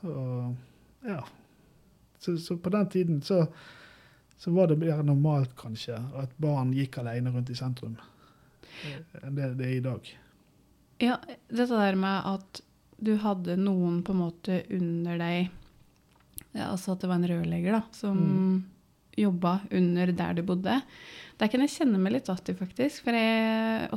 og 0.03 0.55
ja. 1.07 1.19
Så, 2.19 2.37
så 2.37 2.55
på 2.57 2.69
den 2.69 2.89
tiden 2.89 3.21
så, 3.21 3.45
så 4.41 4.51
var 4.55 4.71
det 4.71 4.79
mer 4.81 5.03
normalt, 5.05 5.51
kanskje, 5.59 5.99
at 6.17 6.31
barn 6.41 6.71
gikk 6.73 6.97
alene 7.01 7.29
rundt 7.33 7.51
i 7.53 7.57
sentrum 7.57 7.93
eh, 8.85 9.21
enn 9.21 9.35
det 9.37 9.51
det 9.59 9.67
er 9.67 9.75
i 9.77 9.83
dag. 9.85 10.09
Ja, 11.01 11.15
dette 11.49 11.77
der 11.77 11.95
med 11.97 12.25
at 12.29 12.61
du 13.01 13.15
hadde 13.21 13.55
noen 13.57 14.01
på 14.05 14.13
en 14.13 14.19
måte 14.21 14.59
under 14.73 15.17
deg 15.17 15.49
ja, 16.53 16.67
Altså 16.71 16.91
at 16.93 17.01
det 17.01 17.07
var 17.09 17.17
en 17.21 17.29
rørlegger 17.31 17.71
da, 17.77 17.83
som 17.95 18.17
Mm. 18.21 18.63
jobba 19.17 19.53
under 19.71 20.11
der 20.11 20.33
du 20.35 20.41
bodde. 20.43 20.81
Der 21.39 21.47
kan 21.47 21.61
jeg 21.63 21.69
kjenne 21.73 21.97
meg 21.99 22.13
litt 22.13 22.27
igjen 22.29 22.49
i, 22.49 22.53
faktisk. 22.59 23.03
For 23.05 23.11
jeg 23.15 23.87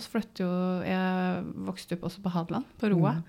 jo 0.44 0.50
Jeg 0.86 1.44
vokste 1.66 1.96
opp 1.98 2.06
også 2.08 2.22
på 2.22 2.30
Hadeland, 2.34 2.64
på 2.78 2.90
Roa. 2.92 3.16
Mm. 3.18 3.24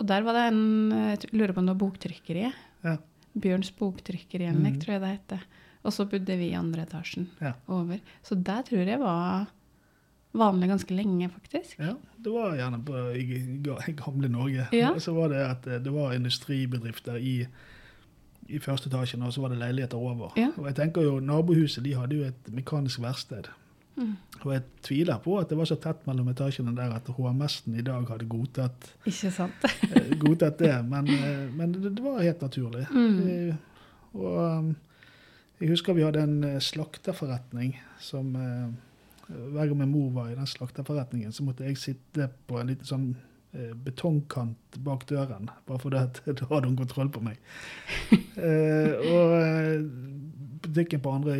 Og 0.00 0.06
der 0.06 0.22
var 0.22 0.32
det 0.36 0.44
en 0.52 0.90
Jeg 0.92 1.32
lurer 1.32 1.52
på 1.54 1.58
om 1.62 1.66
det 1.66 1.74
var 1.74 1.82
Boktrykkeriet. 1.88 2.54
Ja. 2.84 2.96
Bjørns 3.34 3.72
Boktrykkerianlegg, 3.78 4.74
Mm. 4.76 4.80
tror 4.80 4.92
jeg 4.94 5.00
det 5.00 5.12
heter. 5.18 5.40
Og 5.84 5.92
så 5.92 6.06
bodde 6.08 6.36
vi 6.40 6.48
i 6.50 6.56
andre 6.56 6.86
etasjen 6.86 7.28
Ja. 7.40 7.52
over. 7.68 8.00
Så 8.24 8.34
der 8.40 8.62
tror 8.64 8.88
jeg 8.88 9.00
var 9.00 9.46
vanlig 10.34 10.68
ganske 10.68 10.94
lenge, 10.94 11.28
faktisk. 11.30 11.78
Ja, 11.78 11.94
det 12.24 12.32
var 12.32 12.56
gjerne 12.56 12.80
på, 12.84 13.02
i, 13.14 13.38
i 13.88 13.92
gamle 13.92 14.28
Norge. 14.28 14.66
Ja. 14.72 14.94
Så 15.04 15.14
var 15.14 15.28
det 15.28 15.42
at 15.44 15.66
eh, 15.66 15.82
det 15.82 15.92
var 15.92 16.14
industribedrifter 16.16 17.16
i, 17.20 17.46
i 18.48 18.58
første 18.58 18.88
etasjen, 18.90 19.22
og 19.22 19.32
så 19.32 19.40
var 19.40 19.52
det 19.54 19.58
leiligheter 19.60 19.96
over. 19.96 20.32
Ja. 20.36 20.50
Og 20.56 20.66
jeg 20.66 20.76
tenker 20.80 21.04
jo, 21.06 21.20
Nabohuset 21.20 21.84
de 21.84 21.94
hadde 21.96 22.16
jo 22.18 22.24
et 22.26 22.50
mekanisk 22.52 23.00
verksted. 23.00 23.48
Mm. 23.96 24.16
Og 24.42 24.52
jeg 24.52 24.62
tviler 24.82 25.20
på 25.22 25.36
at 25.38 25.52
det 25.52 25.56
var 25.58 25.68
så 25.70 25.76
tett 25.80 26.02
mellom 26.08 26.28
etasjene 26.32 26.74
der 26.76 26.96
at 26.96 27.06
HMS-en 27.14 27.76
i 27.78 27.84
dag 27.86 28.08
hadde 28.10 28.26
godtatt, 28.26 28.88
eh, 29.06 30.16
godtatt 30.18 30.58
det. 30.58 30.74
Men, 30.88 31.08
eh, 31.08 31.44
men 31.54 31.76
det, 31.78 32.02
var 32.02 32.20
helt 32.22 32.42
naturlig. 32.42 32.88
Mm. 32.90 33.54
Og 34.14 34.58
um, 34.58 34.74
jeg 35.60 35.70
husker 35.70 35.96
vi 35.96 36.04
hadde 36.04 36.24
en 36.24 36.40
eh, 36.46 36.62
slakterforretning 36.62 37.76
som 38.02 38.34
eh, 38.38 38.72
Hver 39.24 39.70
gang 39.70 39.78
min 39.78 39.92
mor 39.92 40.10
var 40.12 40.26
i 40.28 40.36
den 40.36 40.48
slakterforretningen, 40.48 41.32
så 41.32 41.46
måtte 41.46 41.64
jeg 41.64 41.78
sitte 41.80 42.26
på 42.44 42.58
en 42.60 42.68
liten 42.68 42.84
sånn 42.84 43.06
eh, 43.56 43.70
betongkant 43.86 44.76
bak 44.84 45.06
døren, 45.08 45.48
bare 45.64 45.80
fordi 45.80 46.02
at 46.02 46.20
da 46.42 46.48
hadde 46.50 46.68
hun 46.68 46.80
kontroll 46.82 47.12
på 47.14 47.24
meg. 47.24 47.40
Eh, 48.34 48.90
og 49.14 49.84
butikken 50.64 50.98
på 51.00 51.12
andre 51.14 51.36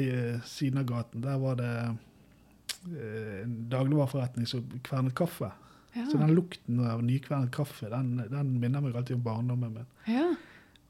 siden 0.46 0.78
av 0.78 0.84
gaten, 0.86 1.24
der 1.24 1.40
var 1.42 1.56
det 1.58 1.72
eh, 1.82 3.40
en 3.40 3.56
dagligvareforretning 3.72 4.46
som 4.46 4.62
kvernet 4.86 5.16
kaffe. 5.18 5.50
Ja. 5.96 6.06
Så 6.06 6.20
den 6.22 6.36
lukten 6.38 6.78
av 6.86 7.02
nykvernet 7.02 7.50
kaffe, 7.52 7.90
den, 7.90 8.14
den 8.30 8.54
minner 8.62 8.84
meg 8.84 8.94
alltid 8.94 9.18
om 9.18 9.26
barndommen 9.26 9.74
min. 9.80 9.90
ja. 10.06 10.28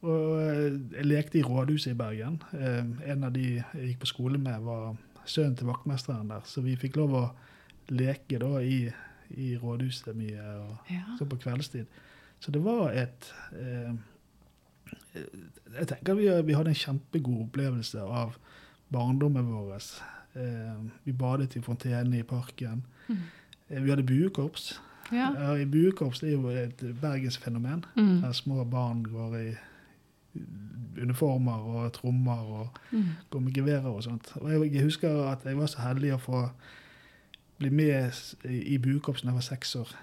Og 0.05 0.43
eh, 0.43 0.79
jeg 0.99 1.07
lekte 1.09 1.41
i 1.41 1.43
rådhuset 1.47 1.95
i 1.95 1.99
Bergen. 1.99 2.43
Eh, 2.53 3.11
En 3.13 3.25
av 3.25 3.33
de 3.33 3.47
jeg 3.57 3.89
gikk 3.89 4.05
på 4.05 4.13
skole 4.13 4.39
med, 4.39 4.61
var 4.67 4.97
sønnen 5.25 5.57
til 5.57 5.69
vaktmesteren 5.71 6.29
der. 6.29 6.45
Så 6.45 6.61
vi 6.65 6.77
fikk 6.77 6.99
lov 7.01 7.17
å 7.17 7.25
leke 7.93 8.39
da 8.41 8.59
i, 8.61 8.89
i 9.37 9.55
rådhuset 9.61 10.17
mye, 10.17 10.49
og 10.61 10.93
ja. 10.93 11.05
så 11.19 11.29
på 11.29 11.41
kveldstid. 11.41 11.89
Så 12.41 12.53
det 12.53 12.61
var 12.65 12.93
et 12.93 13.31
eh, 13.57 13.95
Jeg 15.75 15.87
tenker 15.89 16.19
vi, 16.19 16.29
vi 16.45 16.57
hadde 16.57 16.75
en 16.75 16.83
kjempegod 16.83 17.47
opplevelse 17.47 18.03
av 18.03 18.37
barndommen 18.93 19.49
vår. 19.49 19.79
Eh, 20.37 20.83
vi 21.07 21.13
badet 21.13 21.57
i 21.57 21.63
fontene 21.65 22.19
i 22.19 22.27
parken. 22.27 22.85
Mm. 23.09 23.23
Eh, 23.69 23.83
vi 23.83 23.91
hadde 23.91 24.07
buekorps. 24.07 24.75
ja. 25.13 25.31
I 25.57 25.65
buekorps 25.65 26.23
er 26.23 26.35
jo 26.35 26.49
et 26.49 26.85
bergensfenomen. 27.01 27.85
Mm. 27.97 28.21
Der 28.21 28.33
små 28.33 28.65
barn 28.65 29.05
går 29.05 29.37
i 29.37 29.55
uniformer 31.01 31.53
og 31.75 31.93
trommer 31.93 32.39
og 32.61 32.79
Mm. 32.93 33.05
gå 33.31 33.41
med 33.41 33.53
geværer 33.53 33.87
og 33.91 34.03
sånt. 34.03 34.33
Og 34.37 34.51
jeg, 34.53 34.73
jeg 34.75 34.83
husker 34.83 35.25
at 35.31 35.45
jeg 35.45 35.57
var 35.59 35.67
så 35.67 35.81
heldig 35.83 36.13
å 36.15 36.19
få 36.23 36.51
bli 37.59 37.71
med 37.71 38.13
i, 38.45 38.79
buekorps 38.79 39.23
da 39.23 39.29
jeg 39.29 39.35
var 39.35 39.41
seks 39.49 39.75
år. 39.77 39.95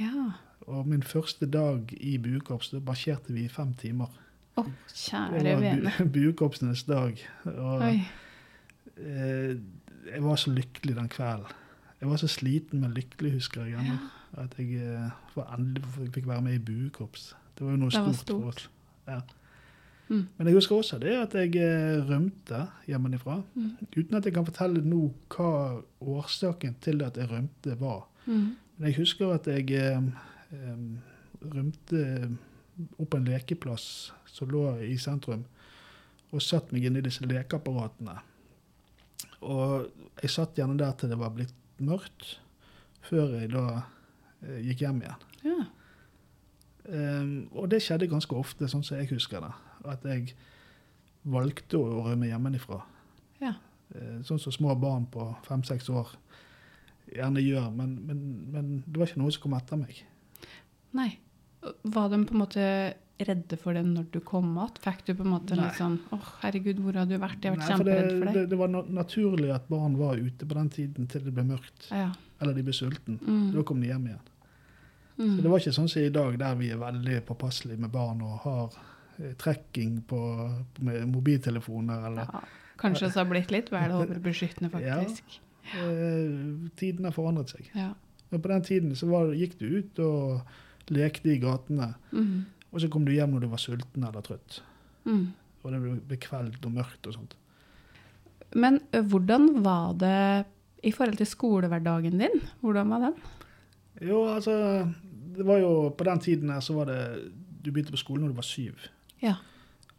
ja. 0.00 0.30
Og 0.70 0.86
min 0.86 1.02
første 1.02 1.46
dag 1.50 1.88
i 2.00 2.18
buekorps, 2.18 2.68
da 2.70 2.78
marsjerte 2.84 3.32
vi 3.32 3.44
i 3.44 3.48
fem 3.48 3.72
timer. 3.74 4.06
Å, 4.56 4.60
oh, 4.60 4.66
kjære 4.94 5.40
var 5.42 5.60
vene. 5.64 5.92
bu, 5.98 6.04
buekorpsenes 6.14 6.82
dag. 6.84 7.16
Og 7.46 7.80
Oi. 7.82 8.02
eh, 8.96 9.56
jeg 10.12 10.22
var 10.22 10.36
så 10.36 10.52
lykkelig 10.52 10.96
den 10.96 11.08
kvelden. 11.08 11.46
Jeg 12.00 12.08
var 12.08 12.16
så 12.16 12.28
sliten, 12.28 12.80
men 12.80 12.92
lykkelig, 12.94 13.32
husker 13.32 13.64
jeg 13.64 13.74
ennå. 13.80 13.96
At 14.40 14.54
jeg 14.58 14.76
eh, 14.84 15.42
endelig 15.58 16.12
fikk 16.14 16.26
være 16.28 16.42
med 16.42 16.54
i 16.54 16.58
buekorps. 16.58 17.34
Det 17.58 17.66
var 17.66 17.72
jo 17.74 17.80
noe 17.82 17.90
var 17.92 18.12
stort, 18.12 18.30
for 18.30 18.48
oss. 18.52 18.68
Ja. 19.08 19.20
Mm. 20.10 20.24
Men 20.36 20.48
jeg 20.48 20.56
husker 20.56 20.74
også 20.76 20.98
det 20.98 21.12
at 21.14 21.34
jeg 21.38 21.54
eh, 21.62 22.00
rømte 22.08 22.64
hjemmefra. 22.90 23.36
Mm. 23.54 23.70
Uten 23.94 24.18
at 24.18 24.26
jeg 24.26 24.34
kan 24.34 24.46
fortelle 24.48 24.82
nå 24.82 25.04
hva 25.30 25.52
årsaken 26.02 26.74
til 26.82 27.04
at 27.06 27.20
jeg 27.20 27.30
rømte 27.30 27.76
var. 27.78 28.08
Mm. 28.26 28.56
Men 28.76 28.88
jeg 28.90 28.98
husker 28.98 29.30
at 29.36 29.46
jeg 29.46 29.70
eh, 29.78 30.02
rømte 31.54 32.02
opp 32.98 33.14
en 33.14 33.28
lekeplass 33.28 33.86
som 34.30 34.50
lå 34.50 34.64
i 34.86 34.96
sentrum, 34.98 35.44
og 36.30 36.42
satt 36.42 36.70
meg 36.74 36.86
inn 36.86 36.98
i 36.98 37.04
disse 37.04 37.26
lekeapparatene. 37.26 38.18
Og 39.46 39.88
jeg 40.20 40.32
satt 40.32 40.58
gjerne 40.58 40.78
der 40.80 40.94
til 40.98 41.10
det 41.12 41.18
var 41.20 41.34
blitt 41.34 41.54
mørkt, 41.80 42.38
før 43.06 43.38
jeg 43.38 43.54
da 43.54 43.66
eh, 43.78 44.60
gikk 44.66 44.86
hjem 44.86 45.04
igjen. 45.04 45.26
Ja. 45.46 45.60
Um, 46.90 47.34
og 47.54 47.68
det 47.70 47.82
skjedde 47.84 48.08
ganske 48.10 48.34
ofte, 48.34 48.66
sånn 48.68 48.82
som 48.82 48.98
jeg 48.98 49.12
husker 49.12 49.44
det. 49.44 49.52
At 49.88 50.04
jeg 50.04 50.34
valgte 51.30 51.80
å 51.80 52.04
rømme 52.06 52.30
hjemmefra. 52.30 52.80
Ja. 53.40 53.54
Eh, 53.94 54.20
sånn 54.26 54.40
som 54.40 54.54
små 54.54 54.74
barn 54.80 55.06
på 55.10 55.26
fem-seks 55.46 55.90
år 55.92 56.14
gjerne 57.10 57.42
gjør. 57.42 57.68
Men, 57.74 57.98
men, 58.06 58.24
men 58.52 58.72
det 58.86 59.00
var 59.00 59.10
ikke 59.10 59.22
noe 59.22 59.34
som 59.34 59.44
kom 59.44 59.58
etter 59.58 59.80
meg. 59.80 60.02
Nei. 60.96 61.12
Var 61.60 62.12
de 62.12 62.20
på 62.24 62.34
en 62.36 62.40
måte 62.40 62.66
redde 63.20 63.56
for 63.60 63.76
det 63.76 63.82
når 63.84 64.06
du 64.14 64.20
kom 64.24 64.54
igjen? 64.54 64.80
Fikk 64.84 65.04
du 65.08 65.12
på 65.18 65.26
en 65.26 65.32
måte 65.34 65.56
Nei. 65.56 65.66
litt 65.66 65.76
sånn 65.76 65.98
åh, 66.14 66.32
herregud, 66.40 66.80
hvor 66.80 66.96
har 66.96 67.08
du 67.08 67.16
vært? 67.20 67.42
Jeg 67.44 67.52
har 67.52 67.58
vært 67.58 67.68
Nei, 67.68 67.76
for 67.76 67.90
det, 67.90 67.96
kjemperedd 67.98 68.24
for 68.24 68.38
deg. 68.38 68.50
det 68.52 68.58
var 68.62 68.72
na 68.72 68.82
naturlig 69.02 69.50
at 69.54 69.68
barn 69.68 69.98
var 70.00 70.20
ute 70.20 70.48
på 70.48 70.56
den 70.56 70.70
tiden 70.72 71.10
til 71.10 71.26
det 71.26 71.34
ble 71.36 71.44
mørkt. 71.50 71.90
Ja. 71.92 72.10
Eller 72.40 72.56
de 72.56 72.64
ble 72.64 72.76
sulten. 72.76 73.20
Mm. 73.20 73.50
Da 73.56 73.64
kom 73.68 73.82
de 73.82 73.90
hjem 73.90 74.08
igjen. 74.08 74.26
Mm. 75.20 75.34
Så 75.36 75.42
det 75.44 75.50
var 75.52 75.60
ikke 75.60 75.76
sånn 75.76 75.90
som 75.92 76.00
i 76.00 76.14
dag, 76.14 76.38
der 76.40 76.56
vi 76.56 76.70
er 76.72 76.80
veldig 76.80 77.18
påpasselige 77.28 77.82
med 77.82 77.92
barn 77.92 78.22
og 78.24 78.38
har 78.46 78.78
eh, 79.20 79.34
trekking 79.40 80.00
på, 80.08 80.20
med 80.80 81.06
mobiltelefoner 81.12 82.06
eller 82.10 82.26
ja. 82.32 82.40
Kanskje 82.80 83.10
det 83.10 83.18
har 83.20 83.26
blitt 83.28 83.50
litt 83.52 83.68
vel 83.72 83.92
overbeskyttende, 83.92 84.70
faktisk. 84.72 85.34
Ja, 85.74 86.70
Tiden 86.80 87.04
har 87.04 87.12
forandret 87.12 87.52
seg. 87.52 87.66
Ja. 87.76 87.90
Men 88.30 88.40
på 88.42 88.48
den 88.48 88.62
tiden 88.64 88.94
så 88.96 89.08
var, 89.10 89.32
gikk 89.36 89.58
du 89.60 89.66
ut 89.80 89.98
og 90.00 90.40
lekte 90.94 91.34
i 91.34 91.38
gatene, 91.42 91.90
Mm. 92.12 92.46
og 92.72 92.80
så 92.80 92.88
kom 92.88 93.04
du 93.04 93.12
hjem 93.12 93.34
når 93.34 93.40
du 93.44 93.48
var 93.52 93.58
sulten 93.60 94.04
eller 94.06 94.22
trøtt. 94.24 94.62
Mm. 95.04 95.26
Og 95.62 95.72
det 95.74 95.80
ble, 95.82 95.92
ble 96.08 96.16
kveld 96.16 96.56
og 96.64 96.72
mørkt 96.72 97.06
og 97.06 97.14
sånt. 97.18 97.36
Men 98.56 98.80
hvordan 98.92 99.62
var 99.62 99.92
det 100.00 100.46
i 100.82 100.90
forhold 100.90 101.20
til 101.20 101.26
skolehverdagen 101.28 102.16
din? 102.18 102.40
Hvordan 102.62 102.88
var 102.90 103.04
den? 103.10 103.14
Jo, 104.00 104.24
altså 104.32 104.54
Det 105.36 105.44
var 105.46 105.58
jo 105.60 105.90
På 105.90 106.04
den 106.04 106.18
tiden 106.18 106.48
her 106.50 106.60
så 106.60 106.72
var 106.74 106.86
det 106.88 107.30
Du 107.62 107.70
begynte 107.70 107.92
på 107.92 107.98
skolen 108.00 108.22
når 108.24 108.32
du 108.32 108.38
var 108.40 108.46
syv. 108.48 108.74
Ja. 109.22 109.36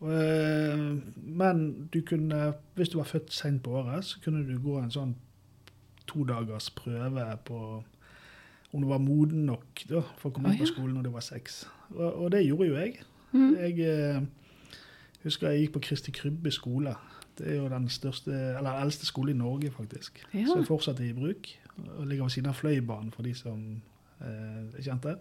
Eh, 0.02 0.86
men 1.16 1.66
du 1.94 2.02
kunne, 2.02 2.54
hvis 2.76 2.90
du 2.90 2.98
var 2.98 3.10
født 3.10 3.34
sent 3.34 3.64
på 3.64 3.78
året, 3.82 4.06
så 4.06 4.22
kunne 4.24 4.46
du 4.48 4.58
gå 4.62 4.80
en 4.82 4.94
sånn 4.94 5.16
to 6.10 6.26
dagers 6.28 6.70
prøve 6.76 7.26
på 7.46 7.62
om 8.72 8.82
du 8.82 8.88
var 8.88 9.02
moden 9.04 9.46
nok 9.46 9.84
da, 9.90 10.02
for 10.18 10.30
å 10.30 10.36
komme 10.36 10.54
inn 10.54 10.62
på 10.62 10.70
skolen 10.70 10.96
når 10.96 11.08
du 11.10 11.14
var 11.14 11.26
seks. 11.26 11.66
Og, 11.92 12.08
og 12.08 12.30
det 12.32 12.46
gjorde 12.46 12.70
jo 12.70 12.78
jeg. 12.80 13.02
Mm. 13.32 13.50
Jeg 13.60 13.88
eh, 13.88 14.22
husker 15.26 15.52
jeg 15.52 15.66
gikk 15.66 15.74
på 15.76 15.84
Kristi 15.90 16.14
Krybbe 16.16 16.54
skole. 16.56 16.96
Det 17.38 17.50
er 17.52 17.60
jo 17.60 17.68
den 17.72 17.90
største, 17.92 18.32
eller 18.32 18.80
eldste 18.80 19.08
skole 19.08 19.34
i 19.34 19.38
Norge, 19.38 19.72
faktisk. 19.76 20.24
Ja. 20.34 20.46
Som 20.48 20.64
fortsatt 20.68 21.02
i 21.04 21.12
bruk. 21.16 21.52
Og 21.98 22.08
ligger 22.08 22.28
ved 22.28 22.36
siden 22.36 22.52
av 22.52 22.60
Fløibanen, 22.60 23.12
for 23.12 23.28
de 23.28 23.34
som 23.36 23.60
eh, 24.24 24.64
er 24.78 24.88
kjente. 24.88 25.18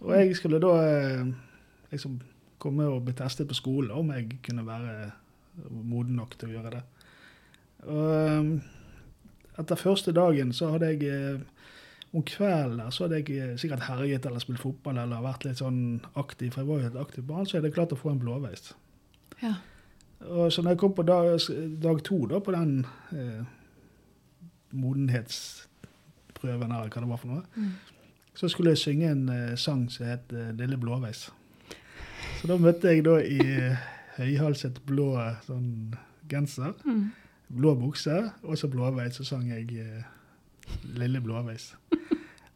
Og 0.00 0.14
jeg 0.14 0.36
skulle 0.38 0.60
da 0.62 0.74
eh, 0.82 1.30
liksom 1.92 2.18
komme 2.62 2.88
og 2.90 3.04
bli 3.06 3.14
testet 3.18 3.48
på 3.48 3.56
skolen 3.56 3.94
om 3.94 4.12
jeg 4.14 4.40
kunne 4.46 4.66
være 4.66 5.10
moden 5.70 6.18
nok 6.18 6.36
til 6.38 6.50
å 6.50 6.56
gjøre 6.56 6.74
det. 6.76 6.82
Og 7.88 8.52
etter 9.58 9.80
første 9.80 10.14
dagen 10.14 10.52
så 10.54 10.72
hadde 10.74 10.92
jeg 10.92 11.40
om 12.16 12.22
kvelden 12.24 12.92
så 12.94 13.04
hadde 13.04 13.18
jeg 13.20 13.58
sikkert 13.60 13.88
herjet 13.88 14.26
eller 14.26 14.40
spilt 14.40 14.62
fotball 14.62 15.00
eller 15.02 15.24
vært 15.24 15.44
litt 15.44 15.60
sånn 15.60 15.98
aktiv, 16.16 16.54
for 16.54 16.62
jeg 16.62 16.70
var 16.70 16.80
jo 16.80 16.88
et 16.88 17.02
aktivt 17.02 17.26
barn, 17.28 17.46
så 17.46 17.58
hadde 17.58 17.68
jeg 17.68 17.76
klart 17.76 17.92
å 17.92 18.00
få 18.00 18.14
en 18.14 18.22
blåveis. 18.22 18.70
Ja. 19.42 19.58
Og 20.26 20.52
så 20.52 20.62
når 20.62 20.74
jeg 20.74 20.80
kom 20.82 20.94
på 20.96 21.06
dag, 21.06 21.36
dag 21.82 22.00
to 22.06 22.18
da, 22.30 22.40
på 22.42 22.54
den 22.54 22.72
eh, 23.14 23.42
modenhetsprøven, 24.70 26.72
eller 26.72 26.88
hva 26.88 27.04
det 27.04 27.12
var 27.12 27.22
for 27.22 27.34
noe, 27.34 27.44
mm. 27.54 27.72
så 28.40 28.50
skulle 28.50 28.74
jeg 28.74 28.82
synge 28.82 29.12
en 29.12 29.28
eh, 29.34 29.58
sang 29.60 29.86
som 29.92 30.08
het 30.08 30.32
eh, 30.32 30.54
'Lille 30.56 30.80
blåveis'. 30.80 31.28
Så 32.38 32.46
da 32.46 32.56
møtte 32.60 32.92
jeg 32.92 33.04
da 33.06 33.16
i 33.18 33.38
høyhalset 34.18 34.78
blå 34.86 35.10
sånn 35.46 35.96
genser, 36.30 36.74
mm. 36.84 37.02
blå 37.58 37.74
bukse 37.78 38.18
og 38.42 38.58
så 38.58 38.70
blåveis, 38.70 39.18
så 39.18 39.26
sang 39.26 39.48
jeg 39.50 39.66
eh, 39.82 40.06
'Lille 40.84 41.20
blåveis'. 41.24 41.72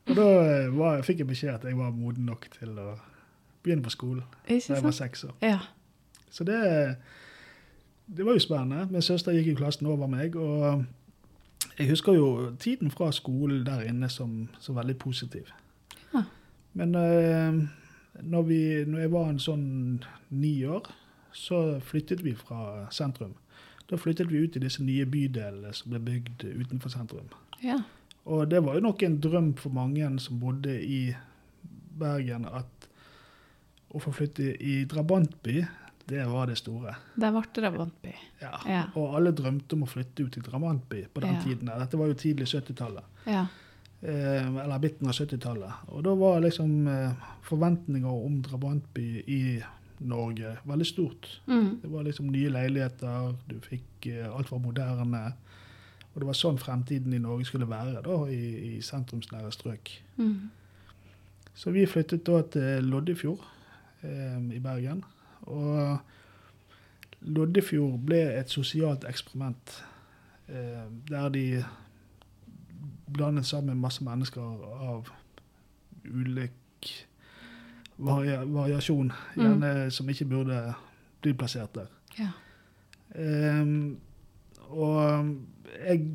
Og 0.09 0.15
da 0.19 0.29
eh, 0.45 0.69
var, 0.75 1.03
fikk 1.03 1.23
jeg 1.23 1.31
beskjed 1.33 1.55
at 1.55 1.65
jeg 1.65 1.79
var 1.79 1.91
moden 1.91 2.27
nok 2.29 2.47
til 2.59 2.79
å 2.79 2.95
begynne 3.63 3.83
på 3.83 3.95
skolen 3.95 4.25
da 4.49 4.59
jeg 4.59 4.85
var 4.85 4.95
seks 4.95 5.25
år. 5.25 5.37
Ja. 5.43 5.59
Så 6.31 6.45
det 6.45 6.63
det 8.17 8.27
var 8.27 8.33
jo 8.33 8.39
spennende. 8.39 8.89
Min 8.91 9.03
søster 9.03 9.33
gikk 9.33 9.47
i 9.47 9.55
klassen 9.55 9.87
over 9.87 10.07
meg. 10.07 10.37
og 10.37 10.85
jeg 11.79 11.89
husker 11.89 12.13
jo 12.13 12.53
tiden 12.61 12.91
fra 12.91 13.13
skolen 13.13 13.67
der 13.67 13.81
inne 13.81 14.09
som, 14.09 14.49
som 14.61 14.77
veldig 14.77 14.97
positiv. 14.99 15.49
Ja. 16.15 16.25
Men 16.73 16.95
uh, 16.95 17.69
når, 18.21 18.43
vi, 18.43 18.61
når, 18.85 19.05
jeg 19.05 19.13
var 19.13 19.31
en 19.31 19.41
sånn 19.41 19.67
ni 20.37 20.53
år, 20.69 20.91
så 21.33 21.81
flyttet 21.85 22.21
vi 22.25 22.35
fra 22.37 22.87
sentrum. 22.93 23.35
Da 23.89 23.99
flyttet 24.01 24.31
vi 24.31 24.45
ut 24.45 24.57
i 24.57 24.63
disse 24.63 24.85
nye 24.85 25.07
bydelene 25.09 25.73
som 25.77 25.93
ble 25.93 26.01
bygd 26.05 26.45
utenfor 26.45 26.93
sentrum. 26.93 27.33
Ja. 27.65 27.81
Og 28.29 28.47
det 28.51 28.63
var 28.65 28.77
jo 28.77 28.85
nok 28.85 29.03
en 29.03 29.19
drøm 29.23 29.53
for 29.59 29.75
mange 29.75 30.09
som 30.23 30.41
bodde 30.43 30.77
i 30.85 31.03
Bergen, 31.99 32.47
at 32.49 32.89
å 33.93 34.01
få 34.01 34.13
flytte 34.17 34.55
i 34.57 34.83
drabantby, 34.89 35.59
det 36.09 36.23
var 36.27 36.49
det 36.49 36.57
store. 36.59 36.95
Det 37.15 37.29
ble 37.35 37.43
drabantby. 37.57 38.13
Ja. 38.41 38.55
ja. 38.69 38.85
Og 38.99 39.17
alle 39.19 39.35
drømte 39.37 39.77
om 39.77 39.85
å 39.87 39.91
flytte 39.91 40.25
ut 40.27 40.39
i 40.39 40.45
drabantby 40.45 41.05
på 41.13 41.23
den 41.25 41.37
ja. 41.37 41.43
tiden. 41.45 41.71
Dette 41.83 42.01
var 42.01 42.11
jo 42.11 42.17
tidlig 42.19 42.49
70-tallet. 42.51 43.21
Ja. 43.29 43.45
Eh, 44.03 44.47
eller 44.65 44.83
midten 44.83 45.07
av 45.07 45.15
70-tallet. 45.15 45.85
Og 45.95 46.03
da 46.03 46.15
var 46.19 46.41
liksom 46.43 46.89
eh, 46.91 47.29
forventninger 47.47 48.11
om 48.27 48.41
drabantby 48.43 49.23
i 49.31 49.43
Norge 50.03 50.57
veldig 50.67 50.87
stort. 50.87 51.29
Mm. 51.47 51.79
Det 51.83 51.91
var 51.93 52.03
liksom 52.03 52.33
nye 52.35 52.51
leiligheter, 52.51 53.37
du 53.47 53.61
fikk 53.63 54.09
eh, 54.11 54.27
alt 54.27 54.51
var 54.51 54.59
moderne. 54.65 55.21
Og 56.13 56.21
det 56.21 56.29
var 56.29 56.37
sånn 56.37 56.59
fremtiden 56.61 57.15
i 57.15 57.21
Norge 57.23 57.47
skulle 57.49 57.69
være 57.71 58.03
da, 58.03 58.17
i, 58.27 58.75
i 58.75 58.83
sentrumsnære 58.83 59.53
strøk. 59.55 59.93
Mm. 60.19 60.51
Så 61.55 61.71
vi 61.71 61.87
flyttet 61.87 62.27
da 62.27 62.41
til 62.53 62.91
Loddefjord 62.91 63.45
eh, 64.03 64.41
i 64.57 64.61
Bergen. 64.65 65.05
Og 65.47 66.03
Loddefjord 67.23 68.03
ble 68.03 68.21
et 68.35 68.51
sosialt 68.51 69.07
eksperiment 69.09 69.79
eh, 70.51 70.91
der 71.07 71.31
de 71.39 71.47
blandet 73.13 73.47
sammen 73.47 73.81
masse 73.81 74.05
mennesker 74.05 74.43
av 74.89 75.11
ulik 76.05 76.93
varia 78.03 78.45
variasjon, 78.45 79.13
mm. 79.13 79.43
gjerne 79.43 79.73
mm. 79.85 79.91
som 79.91 80.09
ikke 80.11 80.25
burde 80.31 80.63
bli 81.23 81.35
plassert 81.39 81.75
der. 81.75 81.91
Ja. 82.19 82.31
Um, 83.15 83.99
og 84.73 85.37
jeg 85.87 86.09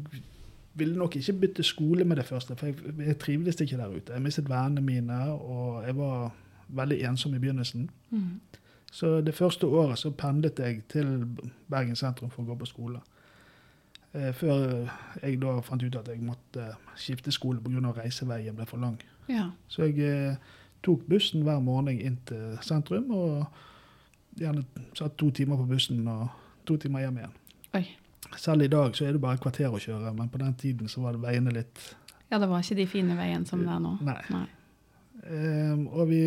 ville 0.73 0.97
nok 0.97 1.15
ikke 1.15 1.33
bytte 1.33 1.63
skole 1.63 2.05
med 2.05 2.15
det 2.15 2.25
første, 2.25 2.55
for 2.55 2.67
jeg, 2.67 2.75
jeg 2.99 3.19
trivdes 3.19 3.61
ikke 3.61 3.77
der 3.77 3.87
ute. 3.87 4.13
Jeg 4.13 4.21
mistet 4.21 4.49
vennene 4.49 4.81
mine, 4.81 5.19
og 5.33 5.85
jeg 5.87 5.97
var 5.97 6.31
veldig 6.67 7.03
ensom 7.09 7.35
i 7.35 7.39
begynnelsen. 7.39 7.89
Mm. 8.09 8.39
Så 8.91 9.21
det 9.21 9.35
første 9.35 9.67
året 9.67 9.99
så 9.99 10.11
pendlet 10.11 10.59
jeg 10.59 10.81
til 10.89 11.25
Bergen 11.69 11.95
sentrum 11.95 12.29
for 12.29 12.43
å 12.43 12.51
gå 12.51 12.55
på 12.55 12.69
skole. 12.69 13.01
Eh, 14.17 14.31
før 14.35 14.89
jeg 15.21 15.39
da 15.41 15.57
fant 15.65 15.83
ut 15.83 15.97
at 15.99 16.09
jeg 16.11 16.23
måtte 16.25 16.71
skifte 16.97 17.33
skole 17.33 17.61
pga. 17.61 17.93
reiseveien 17.99 18.55
ble 18.55 18.65
for 18.65 18.81
lang. 18.81 18.97
Ja. 19.29 19.49
Så 19.67 19.87
jeg 19.87 19.99
eh, 19.99 20.35
tok 20.83 21.05
bussen 21.09 21.43
hver 21.43 21.59
morgen 21.61 21.99
inn 21.99 22.17
til 22.25 22.57
sentrum, 22.61 23.11
og 23.11 23.45
gjerne 24.37 24.65
satt 24.95 25.17
to 25.17 25.29
timer 25.31 25.57
på 25.57 25.69
bussen 25.73 26.07
og 26.07 26.27
to 26.65 26.77
timer 26.77 27.05
hjem 27.05 27.17
igjen. 27.21 27.37
Oi. 27.77 27.85
Selv 28.37 28.65
i 28.65 28.71
dag 28.71 28.95
så 28.95 29.05
er 29.05 29.13
det 29.15 29.21
bare 29.21 29.37
et 29.37 29.43
kvarter 29.43 29.71
å 29.71 29.79
kjøre, 29.79 30.13
men 30.13 30.29
på 30.29 30.41
den 30.41 30.55
tiden 30.59 30.89
så 30.91 31.01
var 31.01 31.15
det 31.15 31.23
veiene 31.23 31.53
litt 31.53 31.93
Ja, 32.27 32.39
det 32.39 32.49
var 32.49 32.59
ikke 32.59 32.75
de 32.75 32.87
fine 32.91 33.15
veiene 33.15 33.47
som 33.47 33.61
det 33.63 33.71
er 33.71 33.79
nå? 33.79 33.93
Nei. 34.03 34.19
Nei. 34.33 34.47
Um, 35.27 35.85
og 35.87 36.09
vi 36.09 36.21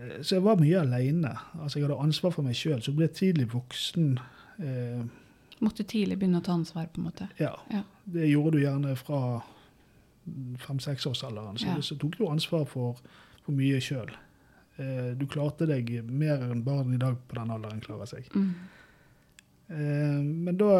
Eh, 0.00 0.22
så 0.22 0.36
jeg 0.36 0.44
var 0.44 0.60
mye 0.60 0.80
aleine. 0.80 1.32
Altså, 1.62 1.78
jeg 1.78 1.88
hadde 1.88 2.00
ansvar 2.00 2.34
for 2.34 2.46
meg 2.46 2.56
sjøl. 2.58 2.80
Så 2.82 2.94
ble 2.96 3.08
jeg 3.08 3.16
tidlig 3.18 3.50
voksen. 3.54 4.12
Eh, 4.60 5.02
Måtte 5.60 5.84
tidlig 5.84 6.18
begynne 6.20 6.40
å 6.40 6.44
ta 6.44 6.54
ansvar, 6.56 6.88
på 6.92 7.02
en 7.02 7.08
måte? 7.10 7.28
Ja. 7.40 7.52
ja. 7.72 7.82
Det 8.04 8.28
gjorde 8.30 8.56
du 8.56 8.62
gjerne 8.64 8.94
fra 8.96 9.20
fem-seksårsalderen. 10.64 11.58
Så, 11.60 11.68
ja. 11.68 11.82
så 11.84 11.96
tok 12.00 12.18
du 12.18 12.26
ansvar 12.28 12.66
for, 12.68 13.00
for 13.44 13.56
mye 13.56 13.80
sjøl. 13.84 14.12
Eh, 14.80 15.12
du 15.20 15.26
klarte 15.28 15.68
deg 15.68 15.92
mer 16.08 16.46
enn 16.48 16.64
barn 16.64 16.94
i 16.96 17.00
dag 17.00 17.18
på 17.28 17.36
den 17.36 17.52
alderen 17.52 17.82
klarer 17.84 18.08
seg. 18.08 18.30
Mm. 18.32 18.52
Eh, 19.68 20.20
men 20.48 20.60
da 20.60 20.72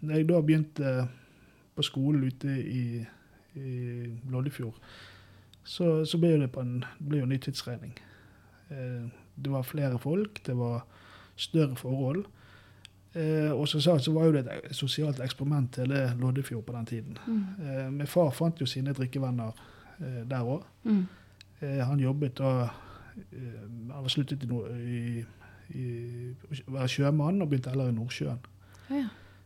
når 0.00 0.16
jeg 0.16 0.28
da 0.30 0.40
begynte 0.40 0.92
på 1.76 1.84
skolen 1.84 2.24
ute 2.24 2.56
i, 2.56 2.84
i 3.60 3.70
Loddefjord, 4.32 4.76
så, 5.64 6.00
så 6.08 6.20
ble 6.20 6.38
det 6.40 6.50
på 6.54 6.64
en, 6.64 6.80
ble 6.98 7.20
jo 7.20 7.28
ny 7.28 7.36
tidsregning. 7.42 7.92
Eh, 8.72 9.10
det 9.36 9.52
var 9.52 9.68
flere 9.68 10.00
folk, 10.00 10.40
det 10.46 10.56
var 10.56 10.86
større 11.36 11.76
forhold. 11.76 12.24
Eh, 13.14 13.50
og 13.52 13.68
som 13.68 13.80
sagt 13.80 14.04
så 14.04 14.12
var 14.14 14.28
jo 14.28 14.32
det 14.36 14.44
et 14.46 14.76
sosialt 14.76 15.18
eksperiment 15.20 15.80
hele 15.82 16.12
Loddefjord 16.20 16.64
på 16.66 16.72
den 16.76 16.86
tiden. 16.86 17.18
Mm. 17.26 17.40
Eh, 17.66 17.88
min 17.92 18.06
far 18.06 18.30
fant 18.30 18.60
jo 18.60 18.66
sine 18.66 18.94
drikkevenner 18.94 19.66
der 20.00 20.46
òg. 20.48 20.62
Mm. 20.84 21.06
han 21.60 22.00
jobbet 22.00 22.38
da 22.38 22.70
Han 23.92 24.02
var 24.02 24.08
sluttet 24.08 24.44
i, 24.44 25.24
i, 25.68 25.84
å 26.32 26.72
være 26.72 26.88
sjømann 26.88 27.42
og 27.42 27.50
begynte 27.50 27.68
heller 27.68 27.90
i 27.90 27.92
Nordsjøen. 27.92 28.38
Ja. 28.88 29.02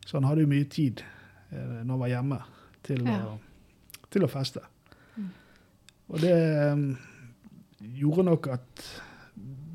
Så 0.07 0.20
han 0.20 0.29
hadde 0.29 0.44
jo 0.44 0.53
mye 0.53 0.68
tid 0.70 1.03
når 1.50 1.90
han 1.90 1.98
var 1.98 2.12
hjemme, 2.12 2.38
til, 2.87 3.03
ja. 3.03 3.16
å, 3.27 4.07
til 4.11 4.24
å, 4.24 4.31
feste. 4.31 4.62
Mm. 5.16 5.29
Og 6.09 6.22
det 6.22 6.38
gjorde 7.98 8.29
nok 8.31 8.48
at 8.55 8.87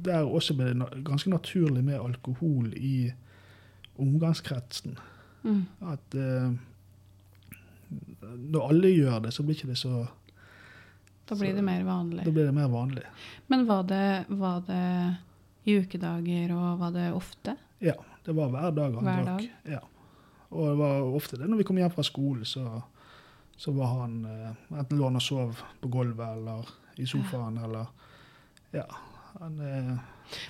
der 0.06 0.24
også 0.24 0.56
ble 0.56 0.72
det 0.72 1.04
ganske 1.04 1.30
naturlig 1.30 1.84
med 1.84 2.00
alkohol 2.00 2.72
i 2.78 3.12
omgangskretsen. 4.00 4.98
Mm. 5.44 5.62
At 5.92 6.16
uh, 6.16 6.52
når 8.52 8.70
alle 8.74 8.92
gjør 8.94 9.24
det, 9.26 9.34
så 9.36 9.46
blir 9.46 9.58
ikke 9.58 9.72
det 9.72 9.80
så 9.80 10.04
Da 11.30 11.38
blir 11.38 11.54
så, 11.54 11.60
det 11.60 11.66
mer 11.66 11.84
vanlig. 11.88 12.26
Da 12.26 12.34
blir 12.34 12.50
det 12.50 12.56
mer 12.58 12.70
vanlig. 12.72 13.06
Men 13.48 13.66
var 13.70 13.84
det, 13.90 14.26
var 14.28 14.62
det 14.68 14.84
i 15.70 15.78
ukedager, 15.80 16.54
og 16.56 16.80
var 16.82 16.94
det 16.96 17.10
ofte? 17.14 17.56
Ja, 17.84 17.96
det 18.26 18.36
var 18.36 18.52
hver 18.54 18.72
dag 18.76 18.96
han 18.98 19.08
hver 19.08 19.26
drakk. 19.28 19.50
Dag? 19.64 19.76
Ja. 19.78 19.84
Og 20.50 20.72
det 20.72 20.78
var 20.80 21.12
ofte 21.14 21.38
det 21.38 21.50
når 21.50 21.62
vi 21.62 21.68
kom 21.70 21.78
hjem 21.78 21.94
fra 21.94 22.06
skolen, 22.06 22.46
så, 22.48 22.82
så 23.58 23.74
var 23.76 23.94
han 24.02 24.20
uh, 24.26 24.80
enten 24.80 24.98
lå 24.98 25.10
han 25.10 25.20
og 25.22 25.26
sov 25.26 25.62
på 25.82 25.92
gulvet 25.94 26.38
eller 26.38 26.74
i 27.00 27.08
sofaen, 27.08 27.62
ja. 27.62 27.70
eller 27.70 27.96
Ja. 28.76 28.86
Han, 29.40 29.60
eh, 29.60 29.98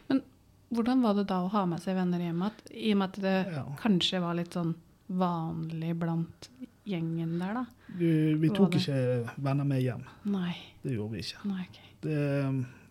Men 0.08 0.22
hvordan 0.70 1.02
var 1.02 1.18
det 1.18 1.26
da 1.30 1.42
å 1.44 1.50
ha 1.54 1.66
med 1.70 1.82
seg 1.84 1.98
venner 1.98 2.22
hjem 2.22 2.44
igjen? 2.46 2.62
I 2.70 2.94
og 2.94 3.02
med 3.02 3.10
at 3.10 3.20
det 3.24 3.36
ja. 3.56 3.66
kanskje 3.82 4.22
var 4.24 4.38
litt 4.38 4.58
sånn 4.58 4.76
vanlig 5.10 5.96
blant 5.98 6.50
gjengen 6.90 7.38
der, 7.42 7.58
da? 7.58 7.66
Vi, 7.98 8.12
vi 8.38 8.50
tok 8.54 8.78
ikke 8.78 8.98
venner 9.42 9.68
med 9.68 9.82
hjem. 9.82 10.04
Nei. 10.30 10.54
Det 10.84 10.94
gjorde 10.94 11.18
vi 11.18 11.24
ikke. 11.26 11.44
Nei, 11.50 11.66
okay. 11.70 11.94
det, 12.06 12.20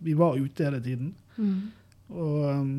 vi 0.06 0.14
var 0.18 0.38
ute 0.38 0.66
hele 0.66 0.80
tiden. 0.82 1.12
Mm. 1.38 1.60
Og 2.08 2.48
um, 2.50 2.72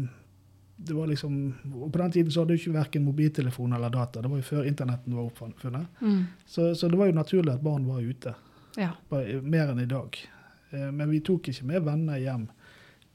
det 0.80 0.96
var 0.96 1.08
liksom, 1.08 1.40
og 1.74 1.92
på 1.92 2.00
den 2.00 2.12
tiden 2.12 2.32
så 2.32 2.44
hadde 2.44 2.56
du 2.56 2.62
ikke 2.62 2.76
verken 2.76 3.04
mobiltelefon 3.04 3.74
eller 3.76 3.92
data. 3.92 4.22
Det 4.24 4.32
var 4.32 4.40
jo 4.40 4.48
før 4.48 4.68
internetten 4.68 5.16
var 5.16 5.28
oppfunnet. 5.28 6.00
Mm. 6.00 6.22
Så, 6.46 6.74
så, 6.76 6.88
det 6.88 7.00
var 7.00 7.10
jo 7.10 7.18
naturlig 7.18 7.54
at 7.54 7.64
barn 7.64 7.88
var 7.88 8.04
ute. 8.04 8.36
Ja. 8.80 8.94
Mer 9.44 9.74
enn 9.74 9.84
i 9.84 9.90
dag. 9.90 10.16
Eh, 10.72 10.88
men 10.92 11.10
vi 11.12 11.20
tok 11.26 11.52
ikke 11.52 11.68
med 11.68 11.84
venner 11.88 12.22
hjem 12.22 12.48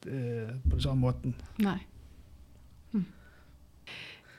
eh, 0.06 0.54
på 0.62 0.76
den 0.76 0.84
samme 0.84 1.06
måten. 1.06 1.34
Nei. 1.64 1.78
Hm. 2.92 3.04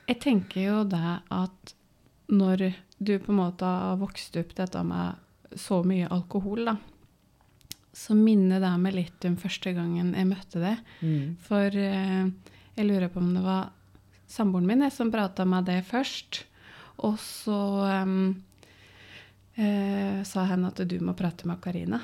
Jeg 0.06 0.20
tenker 0.22 0.60
jo 0.62 0.82
det 0.88 1.20
at 1.34 1.74
når 2.26 2.68
du 2.98 3.14
på 3.22 3.32
en 3.32 3.40
måte 3.40 3.68
har 3.68 4.00
vokst 4.00 4.36
opp 4.40 4.54
dette 4.58 4.82
med 4.86 5.56
så 5.56 5.82
mye 5.86 6.08
alkohol, 6.10 6.66
da, 6.66 6.76
så 7.96 8.16
minner 8.18 8.60
det 8.60 8.72
meg 8.82 8.96
litt 8.96 9.24
om 9.28 9.38
første 9.40 9.72
gangen 9.76 10.12
jeg 10.16 10.28
møtte 10.28 10.60
deg. 10.60 10.82
Mm. 11.00 11.36
For 11.46 11.80
eh, 11.80 12.26
jeg 12.76 12.88
lurer 12.90 13.08
på 13.12 13.22
om 13.22 13.32
det 13.36 13.44
var 13.44 13.70
samboeren 14.28 14.68
min 14.68 14.90
som 14.90 15.12
prata 15.12 15.46
med 15.48 15.64
det 15.70 15.80
først. 15.88 16.42
Og 17.06 17.18
så 17.20 17.56
um, 18.04 18.34
eh, 19.54 20.22
sa 20.24 20.46
han 20.50 20.68
at 20.68 20.80
du 20.88 20.98
må 21.04 21.16
prate 21.16 21.48
med 21.48 21.60
Karina. 21.64 22.00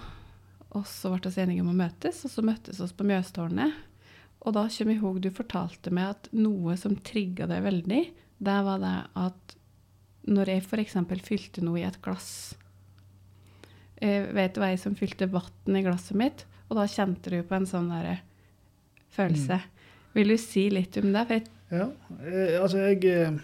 Og 0.79 0.87
så 0.89 1.13
ble 1.13 1.31
vi 1.33 1.43
enige 1.43 1.65
om 1.65 1.73
å 1.73 1.77
møtes, 1.77 2.23
og 2.25 2.33
så 2.33 2.45
møttes 2.47 2.81
vi 2.81 2.89
på 2.97 3.07
Mjøstårnet. 3.09 3.81
Og 4.43 4.55
da 4.57 4.65
kommer 4.67 4.95
jeg 4.95 5.01
ihåg 5.01 5.21
du 5.23 5.29
fortalte 5.35 5.93
meg 5.95 6.15
at 6.17 6.31
noe 6.35 6.75
som 6.81 6.97
trigga 7.05 7.47
deg 7.51 7.63
veldig, 7.67 8.03
det 8.43 8.59
var 8.67 8.81
det 8.83 8.97
at 9.21 9.55
når 10.33 10.51
jeg 10.51 10.65
f.eks. 10.65 10.97
fylte 11.27 11.63
noe 11.67 11.81
i 11.81 11.87
et 11.87 11.99
glass 12.03 12.55
jeg 14.03 14.33
Vet 14.35 14.55
du 14.55 14.59
hva 14.63 14.73
jeg 14.73 14.81
som 14.83 14.97
fylte 14.99 15.29
vann 15.31 15.77
i 15.79 15.83
glasset 15.85 16.19
mitt? 16.19 16.45
Og 16.67 16.75
da 16.75 16.89
kjente 16.91 17.31
du 17.31 17.37
på 17.47 17.55
en 17.55 17.69
sånn 17.71 17.91
der 17.93 18.25
følelse. 19.15 19.61
Mm. 19.63 19.91
Vil 20.17 20.33
du 20.35 20.39
si 20.41 20.65
litt 20.73 20.97
om 20.99 21.13
det? 21.15 21.43
ja, 21.73 21.87
jeg, 22.25 22.49
altså 22.59 22.83
jeg 22.83 23.05
eh, 23.09 23.37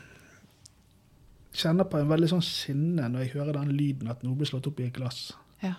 kjenner 1.57 1.87
på 1.89 2.01
en 2.01 2.11
veldig 2.11 2.31
sånn 2.35 2.45
sinne 2.45 3.07
når 3.09 3.25
jeg 3.25 3.35
hører 3.37 3.61
den 3.61 3.71
lyden 3.77 4.11
at 4.13 4.25
noe 4.27 4.37
blir 4.37 4.51
slått 4.51 4.67
opp 4.69 4.83
i 4.83 4.89
et 4.89 4.97
glass. 4.97 5.31
Ja. 5.63 5.77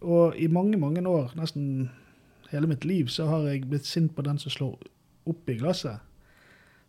Og 0.00 0.36
i 0.38 0.46
mange, 0.46 0.78
mange 0.78 1.02
år, 1.08 1.32
nesten 1.36 1.88
hele 2.50 2.68
mitt 2.70 2.84
liv, 2.84 3.08
så 3.08 3.26
har 3.26 3.48
jeg 3.48 3.66
blitt 3.68 3.86
sint 3.86 4.14
på 4.16 4.22
den 4.22 4.38
som 4.38 4.52
slår 4.52 4.76
opp 5.28 5.50
i 5.50 5.58
glasset. 5.58 6.04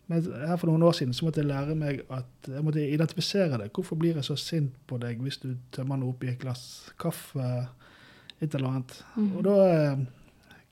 Men 0.09 0.25
her 0.25 0.57
for 0.57 0.71
noen 0.71 0.83
år 0.87 0.95
siden 0.97 1.13
så 1.13 1.25
måtte 1.25 1.43
jeg 1.43 1.51
lære 1.51 1.75
meg 1.77 1.99
at 2.09 2.47
jeg 2.49 2.63
måtte 2.65 2.81
identifisere 2.81 3.59
det. 3.61 3.69
Hvorfor 3.75 3.99
blir 3.99 4.17
jeg 4.17 4.25
så 4.25 4.37
sint 4.39 4.73
på 4.89 4.97
deg 5.01 5.21
hvis 5.21 5.37
du 5.43 5.51
tømmer 5.75 5.99
noe 6.01 6.15
oppi 6.15 6.31
et 6.31 6.39
glass 6.41 6.89
kaffe, 7.01 7.49
et 8.39 8.55
eller 8.55 8.71
annet. 8.71 8.95
Mm. 9.15 9.29
Og 9.37 9.43
da 9.45 9.55
eh, 9.67 10.01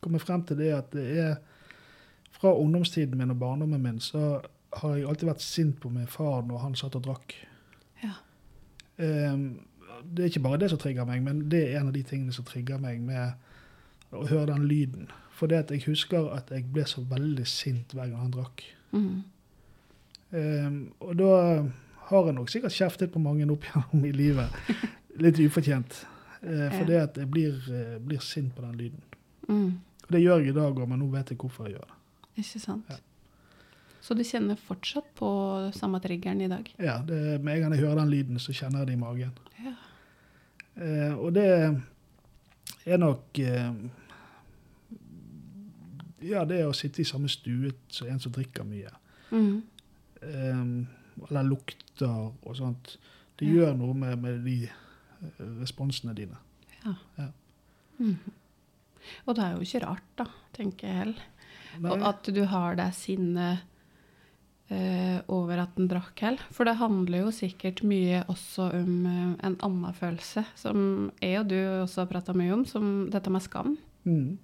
kom 0.02 0.18
jeg 0.18 0.24
frem 0.24 0.46
til 0.48 0.58
det 0.58 0.72
at 0.74 0.90
det 0.96 1.06
er 1.22 1.36
fra 2.38 2.54
ungdomstiden 2.54 3.18
min 3.18 3.34
og 3.34 3.40
barndommen 3.42 3.84
min 3.84 4.00
så 4.02 4.40
har 4.78 4.96
jeg 4.96 5.08
alltid 5.10 5.30
vært 5.30 5.46
sint 5.46 5.78
på 5.82 5.90
min 5.94 6.10
far 6.10 6.42
når 6.48 6.64
han 6.64 6.78
satt 6.78 6.98
og 6.98 7.06
drakk. 7.06 7.36
Ja. 8.04 8.14
Um, 8.98 9.68
det 10.04 10.24
er 10.24 10.32
ikke 10.32 10.46
bare 10.46 10.60
det 10.62 10.70
som 10.72 10.80
trigger 10.82 11.08
meg, 11.08 11.24
men 11.26 11.46
det 11.52 11.64
er 11.64 11.80
en 11.80 11.90
av 11.92 11.96
de 11.96 12.04
tingene 12.06 12.36
som 12.36 12.46
trigger 12.48 12.80
meg 12.82 13.02
med 13.04 14.16
å 14.16 14.26
høre 14.28 14.52
den 14.54 14.68
lyden. 14.70 15.10
For 15.38 15.50
det 15.50 15.64
at 15.66 15.74
jeg 15.74 15.86
husker 15.86 16.30
at 16.34 16.52
jeg 16.54 16.66
ble 16.74 16.86
så 16.90 17.04
veldig 17.06 17.46
sint 17.50 17.94
hver 17.94 18.10
gang 18.10 18.24
han 18.26 18.34
drakk. 18.34 18.64
Mm. 18.92 19.24
Um, 20.30 20.78
og 21.00 21.18
da 21.20 21.34
har 22.10 22.30
jeg 22.30 22.38
nok 22.38 22.52
sikkert 22.52 22.76
kjeftet 22.76 23.12
på 23.14 23.22
mange 23.22 23.48
opp 23.52 23.68
gjennom 23.68 24.08
i 24.08 24.14
livet. 24.16 24.72
Litt 25.24 25.40
ufortjent. 25.44 26.02
Uh, 26.42 26.68
for 26.74 26.88
det 26.90 27.04
at 27.04 27.20
jeg 27.20 27.30
blir, 27.32 27.60
uh, 27.70 27.98
blir, 28.04 28.24
sint 28.24 28.56
på 28.56 28.66
den 28.66 28.80
lyden. 28.80 29.04
Mm. 29.48 29.78
Og 30.08 30.16
det 30.16 30.24
gjør 30.24 30.42
jeg 30.42 30.54
i 30.54 30.58
dag 30.58 30.72
òg, 30.72 30.88
men 30.90 31.02
nå 31.04 31.12
vet 31.14 31.34
jeg 31.34 31.42
hvorfor 31.42 31.68
jeg 31.68 31.78
gjør 31.78 31.92
det. 31.92 32.00
Ikke 32.44 32.62
sant. 32.62 32.90
Ja. 32.92 33.02
Så 34.08 34.16
du 34.16 34.24
kjenner 34.24 34.56
fortsatt 34.56 35.10
på 35.20 35.30
samme 35.76 36.00
triggeren 36.00 36.40
i 36.42 36.48
dag? 36.48 36.70
Ja, 36.80 37.02
det, 37.04 37.42
med 37.44 37.58
en 37.58 37.66
gang 37.66 37.74
jeg 37.76 37.84
hører 37.84 38.00
den 38.00 38.14
lyden, 38.14 38.40
så 38.40 38.56
kjenner 38.56 38.86
jeg 38.86 38.92
det 38.92 38.96
i 38.96 39.02
magen. 39.02 39.34
Eh, 40.78 41.14
og 41.18 41.32
det 41.34 41.48
er 42.86 42.98
nok 43.02 43.40
eh, 43.42 43.72
Ja, 46.28 46.44
det 46.50 46.64
å 46.66 46.74
sitte 46.76 47.02
i 47.04 47.08
samme 47.08 47.30
stue 47.30 47.72
som 47.94 48.08
en 48.10 48.20
som 48.20 48.32
drikker 48.34 48.66
mye. 48.68 48.90
Mm. 49.32 49.62
Eh, 50.22 50.64
eller 51.30 51.44
lukter 51.48 52.32
og 52.44 52.56
sånt. 52.58 52.98
Det 53.38 53.46
Ja. 53.48 53.54
gjør 53.54 53.78
noe 53.78 53.94
med, 53.94 54.18
med 54.22 54.44
de 54.46 54.56
eh, 54.66 55.44
responsene 55.62 56.16
dine. 56.18 56.38
Ja. 56.84 56.96
Ja. 57.18 57.28
Mm. 58.00 58.18
Og 59.26 59.36
det 59.38 59.44
er 59.44 59.54
jo 59.56 59.62
ikke 59.66 59.84
rart, 59.86 60.08
da, 60.18 60.26
tenker 60.54 60.88
jeg 60.88 60.98
heller. 61.04 61.24
At 62.10 62.24
du 62.34 62.44
har 62.50 62.76
det 62.76 62.90
sinnet 62.98 63.60
over 65.32 65.62
at 65.64 65.76
den 65.78 65.88
drakk 65.88 66.20
heller. 66.20 66.44
For 66.52 66.68
det 66.68 66.78
handler 66.82 67.26
jo 67.26 67.32
sikkert 67.36 67.84
mye 67.88 68.24
også 68.28 68.70
om 68.76 69.06
eh, 69.08 69.30
en 69.48 69.56
annen 69.64 69.94
følelse, 69.96 70.44
som 70.60 71.12
jeg 71.22 71.40
og 71.42 71.52
du 71.54 71.58
også 71.58 72.04
har 72.04 72.12
prata 72.12 72.36
mye 72.36 72.56
om, 72.56 72.66
som 72.68 73.08
dette 73.14 73.32
med 73.32 73.46
skam. 73.46 73.78
Mm. 74.04 74.38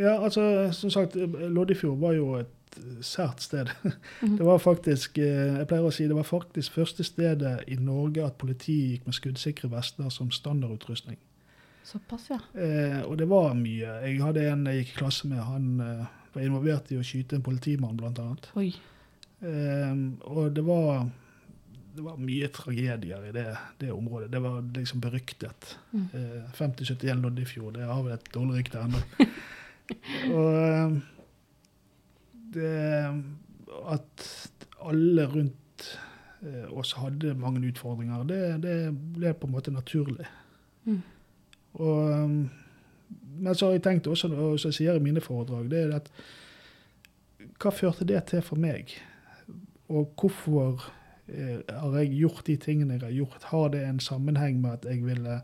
Ja, 0.00 0.16
altså, 0.16 0.70
som 0.72 0.90
sagt, 0.90 1.14
Loddefjord 1.14 1.98
var 2.00 2.14
jo 2.16 2.34
et 2.40 2.78
sært 3.04 3.42
sted. 3.42 3.70
Mhm. 4.20 4.36
Det 4.36 4.46
var 4.46 4.58
faktisk 4.58 5.18
eh, 5.18 5.56
jeg 5.58 5.66
pleier 5.68 5.86
å 5.86 5.94
si, 5.94 6.06
det 6.08 6.16
var 6.16 6.28
faktisk 6.28 6.76
første 6.76 7.04
stedet 7.04 7.64
i 7.68 7.76
Norge 7.80 8.24
at 8.26 8.38
politiet 8.38 8.94
gikk 8.94 9.06
med 9.08 9.16
skuddsikre 9.16 9.70
vester 9.72 10.10
som 10.12 10.30
standardutrustning. 10.30 11.18
Såpass, 11.84 12.28
ja. 12.30 12.38
Eh, 12.54 13.00
og 13.06 13.16
det 13.18 13.26
var 13.30 13.54
mye. 13.58 13.96
Jeg 14.04 14.20
hadde 14.22 14.44
en 14.52 14.66
jeg 14.68 14.84
gikk 14.84 14.92
i 14.94 14.98
klasse 15.00 15.28
med. 15.30 15.40
Han 15.42 15.80
eh, 15.80 16.06
var 16.34 16.44
involvert 16.44 16.92
i 16.92 17.00
å 17.00 17.04
skyte 17.06 17.38
en 17.38 17.46
politimann, 17.46 17.96
blant 17.98 18.20
annet. 18.22 18.50
Oi. 18.60 18.70
Eh, 19.40 19.94
og 20.28 20.50
det 20.56 20.64
var, 20.66 21.06
det 21.96 22.04
var 22.04 22.20
mye 22.20 22.50
tragedier 22.54 23.28
i 23.28 23.32
det, 23.34 23.46
det 23.80 23.92
området. 23.94 24.30
Det 24.32 24.42
var 24.44 24.60
liksom 24.76 25.00
beryktet. 25.04 25.76
Mm. 25.92 26.08
Eh, 26.14 26.50
5071 26.58 27.22
Loddefjord, 27.22 27.74
det 27.78 27.88
har 27.88 28.02
vel 28.04 28.16
et 28.16 28.30
dårlig 28.34 28.60
rykte 28.60 28.84
ennå. 28.84 29.02
og 30.36 30.52
eh, 30.60 31.00
det 32.50 32.74
At 33.90 34.24
alle 34.82 35.26
rundt 35.30 35.86
eh, 36.42 36.66
oss 36.72 36.92
hadde 36.98 37.34
mange 37.38 37.62
utfordringer, 37.68 38.24
det, 38.26 38.42
det 38.64 38.76
ble 39.16 39.32
på 39.34 39.46
en 39.46 39.54
måte 39.54 39.72
naturlig. 39.72 40.26
Mm. 40.84 41.02
Og, 41.78 42.10
um, 42.10 42.50
men 43.38 43.54
så 43.54 43.66
har 43.66 43.76
jeg 43.76 43.84
tenkt 43.84 44.08
også, 44.10 44.28
og 44.34 44.58
så 44.60 44.72
sier 44.72 44.92
jeg 44.92 45.00
i 45.00 45.04
mine 45.04 45.22
foredrag, 45.22 45.70
det 45.70 45.84
er 45.84 45.94
at 46.00 46.10
hva 47.60 47.72
førte 47.74 48.06
det 48.08 48.22
til 48.30 48.42
for 48.44 48.60
meg? 48.60 48.92
Og 49.90 50.12
hvorfor 50.20 50.84
eh, 51.28 51.60
har 51.68 51.96
jeg 51.98 52.12
gjort 52.20 52.44
de 52.46 52.56
tingene 52.56 52.94
jeg 52.94 53.02
har 53.02 53.16
gjort? 53.16 53.48
Har 53.50 53.72
det 53.74 53.82
en 53.84 54.00
sammenheng 54.00 54.60
med 54.60 54.78
at 54.78 54.86
jeg 54.86 55.04
ville 55.04 55.40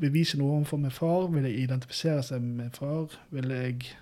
bevise 0.00 0.38
noe 0.38 0.56
overfor 0.58 0.80
min 0.82 0.94
far? 0.94 1.28
Ville 1.30 1.52
jeg 1.52 1.68
identifisere 1.68 2.22
seg 2.26 2.42
med 2.42 2.64
min 2.64 2.74
far? 2.74 3.14
Ville 3.30 3.60
jeg 3.60 3.94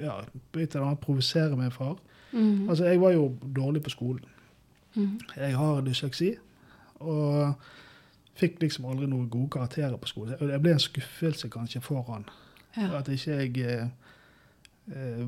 ja, 0.00 0.22
på 0.52 0.62
et 0.62 0.72
eller 0.72 0.86
annet 0.86 1.04
provosere 1.04 1.56
min 1.56 1.74
far? 1.74 1.98
Mhm. 2.32 2.70
Altså, 2.70 2.84
jeg 2.84 3.00
var 3.00 3.12
jo 3.12 3.36
dårlig 3.56 3.82
på 3.82 3.90
skolen. 3.90 4.24
Mhm. 4.94 5.20
Jeg 5.36 5.56
har 5.56 5.80
dysleksi, 5.80 6.34
og 6.94 7.54
fikk 8.34 8.60
liksom 8.62 8.84
aldri 8.88 9.06
noen 9.06 9.28
gode 9.30 9.50
karakterer 9.50 9.96
på 9.96 10.08
skolen. 10.08 10.36
Jeg 10.40 10.62
ble 10.62 10.72
en 10.72 10.78
skuffelse 10.78 11.48
kanskje 11.48 11.80
for 11.80 12.02
han. 12.08 12.24
Ja. 12.76 12.98
At 12.98 13.08
ikke 13.08 13.36
jeg 13.36 13.58
eh, 13.58 13.88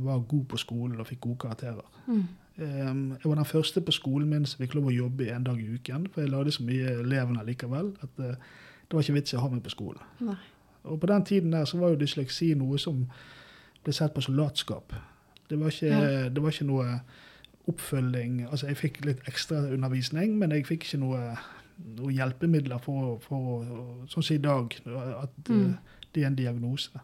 var 0.04 0.18
god 0.28 0.44
på 0.48 0.56
skolen 0.56 1.00
og 1.00 1.06
fikk 1.06 1.20
gode 1.20 1.38
karakterer. 1.38 1.84
Mm. 2.06 2.24
Um, 2.56 3.10
jeg 3.18 3.24
var 3.30 3.34
den 3.34 3.44
første 3.44 3.80
på 3.80 3.92
skolen 3.92 4.28
min 4.30 4.44
som 4.46 4.58
fikk 4.62 4.74
lov 4.74 4.86
å 4.86 4.94
jobbe 4.94 5.26
en 5.34 5.44
dag 5.44 5.58
i 5.60 5.74
uken. 5.74 6.06
For 6.12 6.20
jeg 6.22 6.30
lagde 6.30 6.52
så 6.52 6.62
mye 6.62 6.92
elevene 7.00 7.44
likevel 7.46 7.96
at 8.02 8.18
eh, 8.22 8.36
det 8.84 8.92
var 8.94 9.00
ikke 9.02 9.16
vits 9.16 9.32
i 9.32 9.36
å 9.36 9.40
ha 9.42 9.48
meg 9.48 9.62
på 9.64 9.70
skolen. 9.74 10.02
Nei. 10.20 10.36
Og 10.84 11.00
på 11.00 11.06
den 11.10 11.24
tiden 11.24 11.50
der 11.56 11.64
så 11.64 11.78
var 11.80 11.88
jo 11.94 11.96
dysleksi 12.04 12.52
noe 12.54 12.78
som 12.78 13.06
ble 13.84 13.92
sett 13.96 14.14
på 14.14 14.20
som 14.22 14.36
latskap. 14.36 14.92
Det 15.50 15.58
var 15.60 15.72
ikke, 15.72 15.86
Ja. 15.86 16.28
det 16.28 16.42
var 16.42 16.50
ikke 16.52 16.66
noe 16.68 17.00
oppfølging. 17.68 18.44
Altså 18.50 18.66
jeg 18.70 18.76
fikk 18.76 19.00
litt 19.06 19.22
ekstra 19.28 19.62
undervisning, 19.72 20.36
men 20.38 20.52
jeg 20.52 20.66
fikk 20.68 20.84
ikke 20.88 21.00
noe, 21.00 21.22
noe 21.98 22.12
hjelpemidler 22.12 22.78
for, 22.84 23.16
for 23.24 23.64
Sånn 24.12 24.22
som 24.22 24.34
i 24.36 24.38
dag, 24.38 24.74
at 25.22 25.48
Mm. 25.50 25.70
eh, 25.70 25.76
det 26.14 26.22
er 26.22 26.26
en 26.26 26.34
diagnose. 26.36 27.00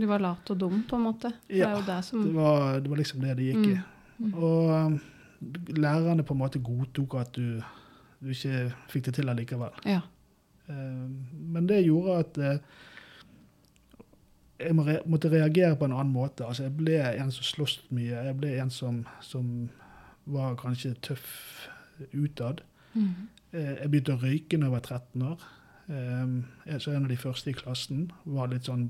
Du 0.00 0.06
var 0.08 0.22
lat 0.24 0.50
og 0.52 0.58
dum, 0.60 0.82
på 0.88 0.96
en 0.96 1.02
måte. 1.04 1.30
For 1.44 1.56
Ja, 1.58 1.70
det 1.74 1.80
jo 1.82 1.86
det 1.90 1.98
som 2.06 2.22
Det 2.24 2.34
var, 2.34 2.78
det 2.80 2.90
var 2.92 3.00
liksom 3.02 3.20
det 3.24 3.34
det 3.36 3.48
gikk 3.50 3.66
i. 3.68 3.74
Mm. 4.20 4.30
Og 4.34 4.70
um, 4.86 5.00
lærerne 5.76 6.24
på 6.24 6.34
en 6.36 6.40
måte 6.40 6.60
godtok 6.64 7.18
at 7.20 7.34
du, 7.36 7.60
du 8.20 8.30
ikke 8.32 8.70
fikk 8.92 9.04
det 9.10 9.14
til 9.18 9.28
allikevel. 9.32 9.76
Ja. 9.88 10.00
Eh, 10.68 11.08
Men 11.56 11.68
det 11.68 11.82
gjorde 11.84 12.18
at 12.24 12.38
eh, 12.38 12.58
jeg 14.60 14.76
måtte 15.08 15.30
reagere 15.32 15.76
på 15.76 15.84
en 15.88 15.92
annen 15.96 16.12
måte. 16.12 16.44
Altså, 16.44 16.66
jeg 16.66 16.76
ble 16.76 16.98
en 17.00 17.30
som 17.32 17.46
sloss 17.48 17.78
mye. 17.96 18.24
Jeg 18.28 18.36
ble 18.36 18.50
en 18.60 18.70
som, 18.70 18.98
som 19.24 19.70
var 20.28 20.56
kanskje 20.60 20.94
tøff 21.00 21.30
utad. 22.12 22.60
Mhm. 22.94 23.28
Eh, 23.52 23.74
Jeg 23.80 23.90
begynte 23.90 24.14
å 24.14 24.20
røyke 24.20 24.58
da 24.60 24.68
jeg 24.68 24.76
var 24.76 24.80
13 24.84 25.22
år. 25.22 25.48
Jeg 25.90 26.80
så 26.84 26.92
en 26.94 27.02
av 27.02 27.10
de 27.10 27.16
første 27.18 27.50
i 27.50 27.56
klassen. 27.56 28.12
Var 28.24 28.46
litt 28.52 28.68
sånn 28.68 28.84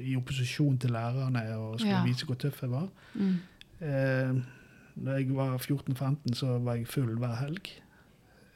i 0.00 0.16
opposisjon 0.16 0.78
til 0.78 0.90
lærerne 0.90 1.56
og 1.58 1.78
skulle 1.80 1.92
Ja. 1.96 2.04
vise 2.04 2.26
hvor 2.26 2.34
tøff 2.36 2.60
jeg 2.62 2.70
var. 2.70 2.88
Mm. 3.14 3.36
Eh, 3.80 4.42
da 5.04 5.10
jeg 5.16 5.34
var 5.36 5.56
14-15, 5.58 6.34
så 6.34 6.58
var 6.58 6.74
jeg 6.74 6.86
full 6.86 7.16
hver 7.18 7.34
helg. 7.40 7.68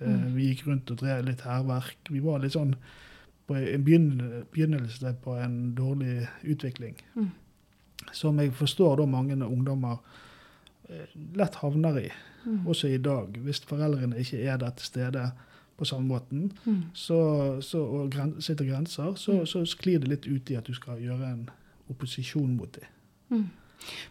Eh, 0.00 0.08
Mm. 0.08 0.34
Vi 0.36 0.46
gikk 0.54 0.66
rundt 0.66 0.90
og 0.90 0.98
drev 0.98 1.24
litt 1.24 1.40
hærverk. 1.40 1.96
Vi 2.10 2.20
var 2.20 2.38
litt 2.38 2.52
sånn 2.52 2.74
på 3.48 3.54
en 3.56 3.84
begynnelse 3.84 5.14
på 5.22 5.36
en 5.42 5.74
dårlig 5.74 6.28
utvikling. 6.44 6.96
Mm. 7.16 7.30
Som 8.12 8.38
jeg 8.38 8.52
forstår 8.52 8.96
da 8.96 9.06
mange 9.06 9.36
ungdommer 9.46 9.98
eh, 10.90 11.06
lett 11.34 11.54
havner 11.54 11.96
i, 11.98 12.10
Mm. 12.46 12.66
også 12.66 12.88
i 12.94 12.98
dag. 12.98 13.32
Hvis 13.42 13.64
foreldrene 13.66 14.18
ikke 14.18 14.38
er 14.44 14.56
der 14.56 14.70
til 14.70 14.86
stede 14.86 15.32
på 15.76 15.84
samme 15.86 16.08
måten, 16.08 16.52
Mm. 16.66 16.82
så, 16.94 17.60
så, 17.62 17.78
og 17.84 18.10
gren 18.10 18.40
setter 18.40 18.64
grenser, 18.64 19.14
så, 19.16 19.32
Mm. 19.40 19.46
så 19.46 19.64
sklir 19.66 20.00
det 20.00 20.08
litt 20.08 20.26
ut 20.26 20.50
i 20.50 20.56
at 20.56 20.64
du 20.64 20.72
skal 20.74 20.98
gjøre 20.98 21.32
en 21.32 21.50
opposisjon 21.90 22.56
mot 22.56 22.72
dem. 22.72 22.84
Mm. 23.30 23.50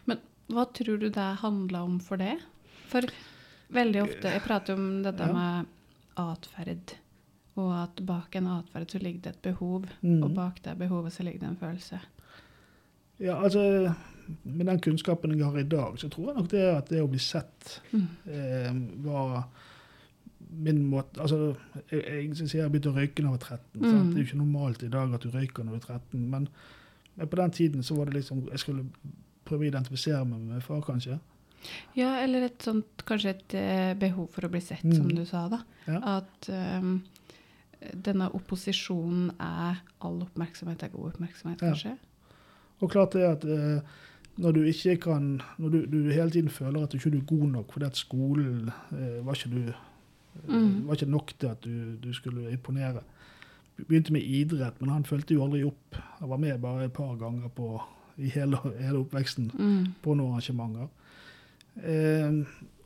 Men 0.06 0.18
Hva 0.48 0.64
tror 0.72 0.98
du 1.00 1.08
det 1.10 1.36
handla 1.40 1.82
om 1.82 1.98
for 1.98 2.16
det? 2.16 2.38
For 2.86 3.02
veldig 3.72 4.02
ofte 4.04 4.22
Jeg 4.30 4.42
prater 4.42 4.74
om 4.74 5.02
dette 5.02 5.18
Ja. 5.26 5.32
med 5.32 5.66
atferd. 6.16 6.94
Og 7.56 7.72
at 7.82 8.06
bak 8.06 8.36
en 8.36 8.46
atferd 8.46 8.86
så 8.90 8.98
ligger 9.02 9.22
det 9.22 9.26
et 9.34 9.42
behov, 9.42 9.86
Mm. 10.02 10.22
og 10.22 10.34
bak 10.34 10.62
det 10.62 10.78
behovet 10.78 11.12
så 11.12 11.24
ligger 11.24 11.40
det 11.40 11.48
en 11.48 11.56
følelse. 11.56 12.00
Ja, 13.18 13.42
altså 13.42 13.94
Med 14.44 14.66
den 14.66 14.80
kunnskapen 14.80 15.36
jeg 15.38 15.44
har 15.44 15.58
i 15.58 15.62
dag, 15.62 15.98
så 15.98 16.08
tror 16.10 16.26
jeg 16.26 16.36
nok 16.36 16.48
det 16.50 16.62
at 16.76 16.88
det 16.88 17.00
å 17.02 17.06
bli 17.08 17.18
sett 17.18 17.80
Mm. 17.92 18.08
eh, 18.26 18.72
var 19.04 19.44
min 20.50 20.82
måte 20.90 21.20
Altså, 21.20 21.54
jeg, 21.90 22.02
jeg, 22.06 22.48
jeg 22.54 22.70
begynte 22.70 22.90
å 22.92 22.96
røyke 22.96 23.22
da 23.22 23.28
jeg 23.28 23.34
var 23.36 23.44
13. 23.44 23.60
Mm. 23.74 23.86
Det 23.86 24.14
er 24.14 24.20
jo 24.20 24.26
ikke 24.26 24.40
normalt 24.42 24.82
i 24.82 24.90
dag 24.92 25.14
at 25.14 25.22
du 25.24 25.30
røyker 25.34 25.64
når 25.66 25.72
du 25.72 25.78
er 25.80 25.86
13, 25.98 26.26
men, 26.30 26.48
men 27.16 27.28
på 27.32 27.40
den 27.40 27.50
tiden 27.50 27.82
så 27.82 27.96
var 27.98 28.04
det 28.10 28.14
liksom 28.20 28.44
Jeg 28.52 28.62
skulle 28.62 28.84
prøve 29.46 29.66
å 29.66 29.68
identifisere 29.70 30.24
meg 30.26 30.40
med 30.42 30.62
far, 30.62 30.80
kanskje. 30.86 31.18
Ja, 31.96 32.16
eller 32.22 32.46
et 32.46 32.62
sånt, 32.62 33.02
kanskje 33.06 33.30
et 33.34 33.54
eh, 33.58 33.92
behov 33.98 34.28
for 34.34 34.46
å 34.46 34.50
bli 34.50 34.60
sett, 34.60 34.84
Mm. 34.84 34.96
som 34.96 35.08
du 35.14 35.24
sa, 35.26 35.48
da. 35.50 35.60
Ja. 35.86 36.00
At 36.18 36.48
um, 36.50 36.96
denne 37.94 38.28
opposisjonen 38.34 39.30
er 39.38 39.80
all 40.02 40.20
oppmerksomhet 40.26 40.82
er 40.82 40.92
god 40.94 41.14
oppmerksomhet, 41.14 41.62
kanskje. 41.62 41.94
Ja. 41.94 42.32
Og 42.82 42.90
klart 42.92 43.14
det 43.16 43.24
at 43.24 43.44
uh, 43.46 43.80
når 44.36 44.52
du 44.52 44.62
ikke 44.68 44.96
kan 45.00 45.28
Når 45.58 45.68
du, 45.72 45.78
du 45.86 46.10
hele 46.12 46.30
tiden 46.30 46.50
føler 46.52 46.82
at 46.82 46.92
du 46.92 46.98
ikke 46.98 47.16
er 47.16 47.22
god 47.24 47.46
nok 47.54 47.72
fordi 47.72 47.86
at 47.86 47.96
skolen 47.96 48.66
eh, 48.92 49.24
var 49.24 49.32
ikke 49.38 49.48
du 49.54 49.70
eh, 50.48 50.54
Mm. 50.54 50.86
var 50.88 50.94
ikke 50.94 51.10
nok 51.10 51.32
til 51.38 51.46
at 51.48 51.64
du, 51.64 51.96
du 52.02 52.12
skulle 52.12 52.50
imponere. 52.52 53.00
Begynte 53.76 54.12
med 54.12 54.22
idrett, 54.22 54.80
men 54.80 54.90
han 54.90 55.04
fulgte 55.04 55.34
jo 55.34 55.44
aldri 55.44 55.64
opp. 55.64 55.96
Han 56.20 56.28
var 56.30 56.36
med 56.38 56.58
bare 56.60 56.84
et 56.84 56.92
par 56.92 57.14
ganger 57.20 57.48
på, 57.48 57.80
i 58.18 58.28
hele, 58.32 58.56
hele 58.80 58.98
oppveksten 59.04 59.50
Mm. 59.58 59.86
på 60.02 60.14
noen 60.14 60.32
arrangementer. 60.32 60.88
Eh, 61.76 62.32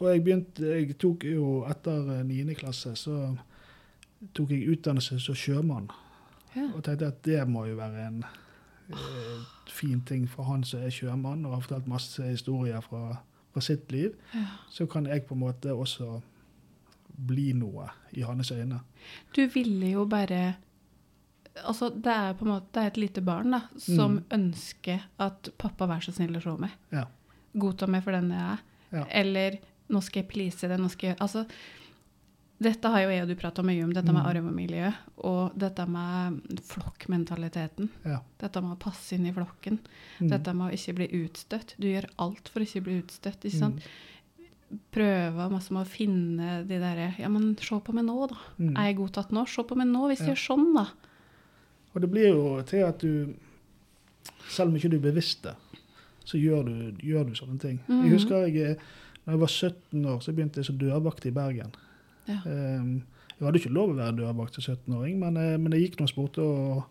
og 0.00 0.08
jeg 0.14 0.24
begynte 0.24 0.66
Jeg 0.66 0.96
tok 0.98 1.24
jo 1.24 1.64
etter 1.70 2.08
eh, 2.18 2.24
niende 2.26 2.54
klasse 2.58 2.90
så 2.98 3.36
tok 4.34 4.50
jeg 4.50 4.66
utdannelse 4.72 5.20
som 5.20 5.34
sjømann. 5.38 5.86
Ja. 6.56 6.66
Og 6.74 6.82
tenkte 6.84 7.06
at 7.06 7.22
det 7.24 7.44
må 7.48 7.64
jo 7.68 7.76
være 7.78 8.06
en 8.08 8.24
eh, 8.90 9.44
fin 9.70 10.00
ting 10.06 10.26
for 10.28 10.42
han 10.50 10.64
som 10.64 10.80
er 10.82 10.90
sjømann 10.90 11.46
og 11.46 11.54
har 11.54 11.60
fortalt 11.60 11.86
masse 11.86 12.22
historier 12.22 12.80
fra, 12.80 13.20
fra 13.54 13.60
sitt 13.60 13.92
liv. 13.92 14.10
ja. 14.34 14.44
Så 14.70 14.86
kan 14.86 15.06
jeg 15.06 15.22
på 15.28 15.34
en 15.34 15.40
måte 15.40 15.72
også 15.72 16.20
bli 17.26 17.52
noe 17.54 17.88
i 18.16 18.22
hans 18.26 18.50
øyne. 18.52 18.80
Du 19.34 19.46
ville 19.48 19.90
jo 19.92 20.06
bare 20.06 20.56
Altså, 21.66 21.88
det 21.90 22.06
er 22.14 22.34
på 22.38 22.44
en 22.46 22.52
måte 22.52 22.70
det 22.72 22.82
er 22.82 22.86
et 22.86 22.96
lite 23.02 23.20
barn 23.26 23.50
da, 23.50 23.58
som 23.76 24.18
Mm. 24.20 24.24
ønsker 24.30 25.00
at 25.18 25.48
pappa 25.58 25.86
vær 25.86 26.00
så 26.00 26.12
snill 26.14 26.36
å 26.38 26.40
se 26.42 26.54
meg. 26.60 26.70
Ja. 26.92 27.04
Godta 27.58 27.88
meg 27.88 28.04
for 28.04 28.12
den 28.12 28.30
jeg 28.30 28.40
er. 28.40 28.58
Ja. 28.92 29.04
Eller 29.10 29.58
nå 29.90 30.00
skal 30.00 30.22
jeg 30.22 30.28
please 30.30 30.68
deg. 30.68 30.78
nå 30.78 30.88
skal 30.88 31.08
jeg... 31.10 31.18
Altså, 31.20 31.46
dette 32.62 32.88
har 32.88 33.00
jo 33.02 33.08
jeg 33.10 33.22
og 33.22 33.28
du 33.28 33.34
prata 33.34 33.62
mye 33.62 33.82
om, 33.84 33.92
dette 33.92 34.12
med 34.12 34.22
Mm. 34.22 34.30
arvemiljø 34.30 34.92
og 35.24 35.58
dette 35.58 35.86
med 35.88 36.40
flokkmentaliteten. 36.62 37.88
Ja. 38.04 38.20
Dette 38.38 38.60
med 38.62 38.76
å 38.76 38.80
passe 38.80 39.14
inn 39.16 39.26
i 39.26 39.32
flokken. 39.32 39.78
Mm. 40.20 40.28
Dette 40.30 40.54
med 40.54 40.70
å 40.70 40.74
ikke 40.76 40.94
bli 41.00 41.08
utstøtt. 41.24 41.74
Du 41.80 41.88
gjør 41.88 42.06
alt 42.18 42.48
for 42.48 42.60
å 42.60 42.66
ikke 42.66 42.84
bli 42.84 43.02
utstøtt. 43.02 43.40
ikke 43.44 43.56
Mm. 43.56 43.60
sant? 43.60 43.82
Prøve 44.94 45.48
masse 45.50 45.72
med 45.74 45.82
å 45.82 45.90
finne 45.90 46.60
de 46.68 46.76
derre 46.78 47.08
Ja, 47.18 47.28
men 47.32 47.56
se 47.58 47.78
på 47.82 47.94
meg 47.96 48.04
nå, 48.06 48.16
da. 48.30 48.38
Mm. 48.58 48.76
Er 48.76 48.90
jeg 48.90 48.98
godtatt 49.00 49.32
nå? 49.34 49.46
Se 49.50 49.64
på 49.66 49.78
meg 49.78 49.88
nå, 49.90 50.04
hvis 50.10 50.22
jeg 50.22 50.32
gjør 50.34 50.42
sånn, 50.44 50.68
da. 50.76 50.86
Og 51.94 52.00
det 52.04 52.10
blir 52.12 52.28
jo 52.30 52.62
til 52.70 52.84
at 52.86 53.02
du, 53.02 53.34
selv 54.48 54.70
om 54.70 54.76
ikke 54.78 54.92
du 54.92 54.98
er 55.00 55.06
bevisst 55.10 55.42
det, 55.42 55.56
så 56.24 56.38
gjør 56.38 56.68
du, 56.68 56.74
gjør 57.02 57.26
du 57.26 57.34
sånne 57.34 57.58
ting. 57.58 57.80
Mhm. 57.88 58.04
Jeg 58.06 58.14
husker 58.14 58.46
jeg, 58.46 58.76
da 58.76 58.98
når 59.30 59.34
jeg 59.36 59.40
var 59.40 59.52
17 59.54 60.04
år, 60.10 60.20
så 60.24 60.32
begynte 60.34 60.60
jeg 60.62 60.66
som 60.70 60.78
dørvakt 60.80 61.26
i 61.28 61.34
Bergen. 61.34 61.74
Ja. 62.28 62.40
Um, 62.46 63.02
Jeg 63.40 63.46
hadde 63.46 63.58
ikke 63.62 63.72
lov 63.72 63.92
å 63.94 63.96
være 63.96 64.16
dørvakt 64.18 64.56
som 64.58 64.74
17-åring, 64.74 65.14
men, 65.18 65.36
eh, 65.40 65.56
men 65.56 65.72
jeg 65.72 65.86
gikk 65.86 66.00
noen 66.00 66.10
spurte 66.10 66.42
og- 66.44 66.84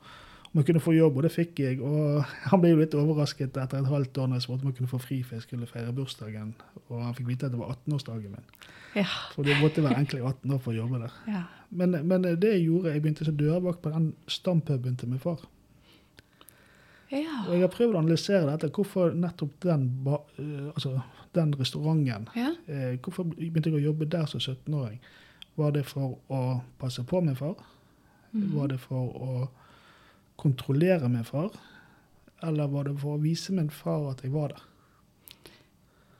om 0.49 0.59
jeg 0.59 0.65
kunne 0.65 0.81
få 0.81 0.95
jobb, 0.95 1.17
og 1.19 1.25
det 1.27 1.31
fikk 1.33 1.59
jeg. 1.61 1.77
Og 1.85 2.23
han 2.49 2.61
ble 2.61 2.71
jo 2.71 2.79
litt 2.79 2.95
overrasket 2.97 3.57
etter 3.57 3.83
et 3.83 3.91
halvt 3.91 4.17
år 4.17 4.31
når 4.31 4.39
jeg 4.39 4.45
spurte 4.47 4.65
om 4.65 4.71
jeg 4.71 4.79
kunne 4.79 4.91
få 4.95 5.01
fri, 5.03 5.19
for 5.21 5.37
jeg 5.37 5.45
skulle 5.45 5.69
feire 5.69 5.93
bursdagen. 5.93 6.55
Og 6.87 7.03
han 7.03 7.13
fikk 7.17 7.29
vite 7.29 7.45
at 7.45 7.53
det 7.53 7.61
var 7.61 7.75
18-årsdagen 7.75 8.33
min. 8.33 8.49
Ja. 8.95 9.05
For 9.35 9.45
det 9.45 9.59
måtte 9.61 9.83
være 9.85 9.99
egentlig 9.99 10.23
18 10.25 10.55
år 10.55 10.61
for 10.65 10.73
å 10.73 10.79
jobbe 10.79 11.03
der. 11.05 11.21
ja. 11.29 11.45
Men, 11.69 11.93
men 12.09 12.23
det 12.25 12.49
jeg 12.49 12.63
gjorde, 12.65 12.95
jeg 12.95 13.01
begynte 13.03 13.25
som 13.27 13.35
dørvakt 13.37 13.83
på 13.83 13.91
den 13.93 14.07
stampuben 14.25 14.95
til 14.97 15.11
min 15.11 15.21
far. 15.21 15.43
Ja. 17.11 17.43
Og 17.47 17.53
jeg 17.53 17.61
har 17.61 17.71
prøvd 17.73 17.93
å 17.93 18.01
analysere 18.01 18.47
dette. 18.49 18.71
Hvorfor 18.73 19.13
nettopp 19.13 19.53
den, 19.65 19.85
eh, 20.09 20.71
altså, 20.73 20.95
den 21.37 21.53
restauranten 21.57 22.25
ja. 22.37 22.55
eh, 22.65 22.97
Hvorfor 22.97 23.29
begynte 23.29 23.69
jeg 23.69 23.77
å 23.77 23.85
jobbe 23.91 24.09
der 24.09 24.25
som 24.29 24.41
17-åring? 24.41 24.97
Var 25.61 25.77
det 25.77 25.85
for 25.89 26.17
å 26.33 26.41
passe 26.81 27.05
på 27.05 27.21
min 27.21 27.37
far? 27.37 27.57
Mhm. 28.31 28.49
Var 28.55 28.73
det 28.73 28.79
for 28.81 29.13
å 29.13 29.47
kontrollere 30.39 31.09
min 31.11 31.27
far? 31.27 31.51
Eller 32.43 32.71
var 32.71 32.87
det 32.87 32.95
for 33.01 33.17
å 33.17 33.21
vise 33.21 33.53
min 33.55 33.69
far 33.73 34.11
at 34.13 34.23
jeg 34.23 34.33
var 34.33 34.55
der? 34.55 34.65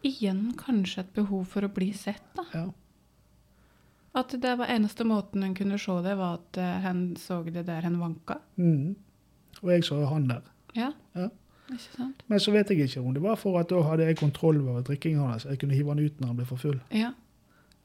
Igjen 0.08 0.54
kanskje 0.60 1.04
et 1.04 1.16
behov 1.16 1.48
for 1.52 1.68
å 1.68 1.72
bli 1.72 1.90
sett, 1.96 2.24
da. 2.36 2.46
Ja. 2.54 2.68
At 4.20 4.34
det 4.42 4.56
var 4.60 4.72
eneste 4.72 5.06
måten 5.08 5.44
hun 5.46 5.56
kunne 5.56 5.78
se 5.80 5.96
det, 6.04 6.16
var 6.20 6.40
at 6.40 6.60
hun 6.86 7.04
så 7.20 7.42
det 7.44 7.66
der 7.68 7.86
hun 7.88 8.00
vanka. 8.02 8.40
Mm. 8.58 8.96
Og 9.62 9.72
jeg 9.74 9.86
så 9.88 10.00
han 10.10 10.28
der. 10.30 10.48
Ja. 10.76 10.92
Ja. 11.14 11.30
Ikke 11.70 11.94
sant? 11.94 12.24
Men 12.28 12.42
så 12.42 12.54
vet 12.54 12.72
jeg 12.72 12.88
ikke 12.88 13.04
om 13.04 13.14
det 13.14 13.22
var 13.22 13.38
for 13.38 13.60
at 13.60 13.70
da 13.70 13.82
hadde 13.86 14.08
jeg 14.08 14.18
kontroll 14.18 14.62
over 14.64 14.86
drikkingen 14.86 15.22
hans. 15.28 15.46
Jeg 15.46 15.60
kunne 15.62 15.78
hive 15.78 15.94
han 15.94 16.02
ut 16.02 16.22
når 16.22 16.32
han 16.32 16.40
ble 16.40 16.48
for 16.50 16.62
full. 16.62 16.80
Ja. 16.96 17.12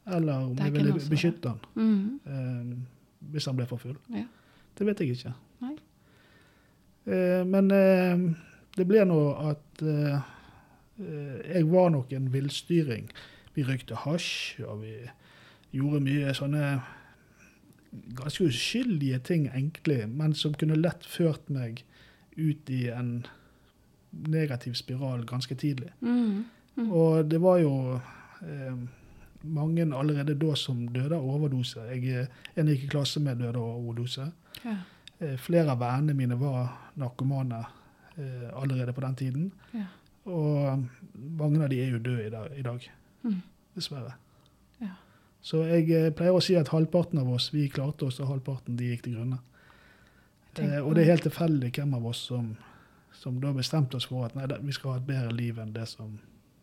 Eller 0.07 0.49
om 0.49 0.57
jeg 0.59 0.73
ville 0.73 0.95
beskytte 1.09 1.53
han 1.53 1.61
mm. 1.75 2.21
eh, 2.29 2.73
hvis 3.33 3.49
han 3.49 3.57
ble 3.57 3.67
for 3.69 3.81
full. 3.81 3.97
Ja. 4.13 4.25
Det 4.79 4.87
vet 4.89 5.01
jeg 5.01 5.17
ikke. 5.17 5.35
Eh, 7.05 7.43
men 7.47 7.71
eh, 7.75 8.25
det 8.77 8.87
ble 8.89 9.05
nå 9.09 9.21
at 9.51 9.85
eh, 9.85 10.33
jeg 10.99 11.69
var 11.71 11.91
nok 11.95 12.13
en 12.15 12.33
villstyring. 12.33 13.09
Vi 13.55 13.65
røykte 13.67 13.99
hasj, 14.05 14.63
og 14.67 14.83
vi 14.85 14.95
gjorde 15.75 16.03
mye 16.05 16.35
sånne 16.37 16.69
ganske 18.19 18.49
uskyldige 18.51 19.19
ting, 19.27 19.49
egentlig, 19.51 20.05
men 20.11 20.35
som 20.35 20.55
kunne 20.59 20.79
lett 20.79 21.07
ført 21.07 21.51
meg 21.53 21.85
ut 22.37 22.71
i 22.71 22.89
en 22.91 23.25
negativ 24.31 24.75
spiral 24.79 25.25
ganske 25.27 25.55
tidlig. 25.55 25.91
Mm. 26.01 26.45
Mm. 26.77 26.91
Og 26.91 27.31
det 27.31 27.41
var 27.43 27.59
jo 27.63 27.75
eh, 28.43 28.77
mange 29.43 29.87
allerede 29.95 30.35
da 30.39 30.55
som 30.59 30.87
døde 30.89 31.17
av 31.17 31.27
overdose. 31.27 31.83
Jeg, 31.93 32.09
er 32.09 32.61
en 32.61 32.69
jeg 32.69 32.79
gikk 32.79 32.89
i 32.89 32.93
klasse 32.97 33.23
med, 33.23 33.39
døde 33.43 33.59
av 33.59 33.79
overdose. 33.79 34.31
Ja. 34.65 34.79
Eh, 35.25 35.37
flere 35.41 35.71
av 35.73 35.79
vennene 35.81 36.15
mine 36.19 36.37
var 36.41 36.69
narkomane 37.01 37.63
eh, 38.19 38.51
allerede 38.61 38.93
på 38.97 39.01
den 39.05 39.15
tiden. 39.17 39.47
Ja. 39.73 39.87
Og 40.31 40.85
mange 41.39 41.63
av 41.65 41.69
de 41.73 41.81
er 41.85 41.91
jo 41.95 41.99
døde 41.99 42.27
i 42.27 42.31
dag, 42.33 42.53
i 42.59 42.63
dag 42.63 42.91
Mm. 43.25 43.39
dessverre. 43.75 44.13
Ja. 44.81 44.91
Så 45.41 45.63
jeg 45.65 45.89
eh, 45.91 46.11
pleier 46.13 46.37
å 46.37 46.43
si 46.45 46.55
at 46.61 46.69
halvparten 46.69 47.19
av 47.23 47.31
oss 47.33 47.51
vi 47.55 47.69
klarte 47.73 48.05
oss, 48.07 48.21
og 48.21 48.29
halvparten 48.29 48.77
de 48.77 48.91
gikk 48.93 49.03
til 49.07 49.15
grunne. 49.17 49.39
Eh, 50.59 50.79
og 50.85 50.95
det 50.95 51.03
er 51.07 51.11
helt 51.15 51.25
tilfeldig 51.27 51.71
hvem 51.75 51.95
av 51.97 52.05
oss 52.07 52.21
som, 52.29 52.53
som 53.13 53.41
da 53.41 53.53
bestemte 53.57 53.97
oss 53.97 54.05
for 54.11 54.27
at 54.27 54.35
nei, 54.37 54.45
vi 54.63 54.73
skal 54.77 54.91
ha 54.93 54.97
et 55.01 55.07
bedre 55.09 55.33
liv 55.35 55.59
enn 55.59 55.73
det 55.73 55.89
som 55.89 56.19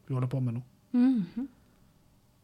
vi 0.08 0.14
holder 0.14 0.30
på 0.32 0.40
med 0.46 0.54
nå. 0.60 0.62
Mhm. 0.94 1.48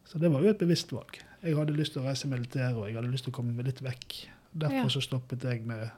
Så 0.08 0.18
det 0.18 0.30
var 0.32 0.40
jo 0.42 0.48
et 0.50 0.58
bevisst 0.58 0.90
valg. 0.92 1.18
Jeg 1.42 1.54
hadde 1.56 1.74
lyst 1.76 1.92
til 1.92 2.02
å 2.02 2.06
reise 2.08 2.26
i 2.26 2.30
militæret, 2.30 2.74
og 2.76 2.86
jeg 2.88 2.96
hadde 2.96 3.10
lyst 3.12 3.24
til 3.24 3.32
å 3.32 3.36
komme 3.36 3.52
meg 3.54 3.66
litt 3.66 3.80
vekk. 3.84 4.14
Derfor 4.56 4.86
Ja. 4.88 4.88
så 4.88 5.00
stoppet 5.04 5.42
jeg 5.44 5.64
med 5.66 5.90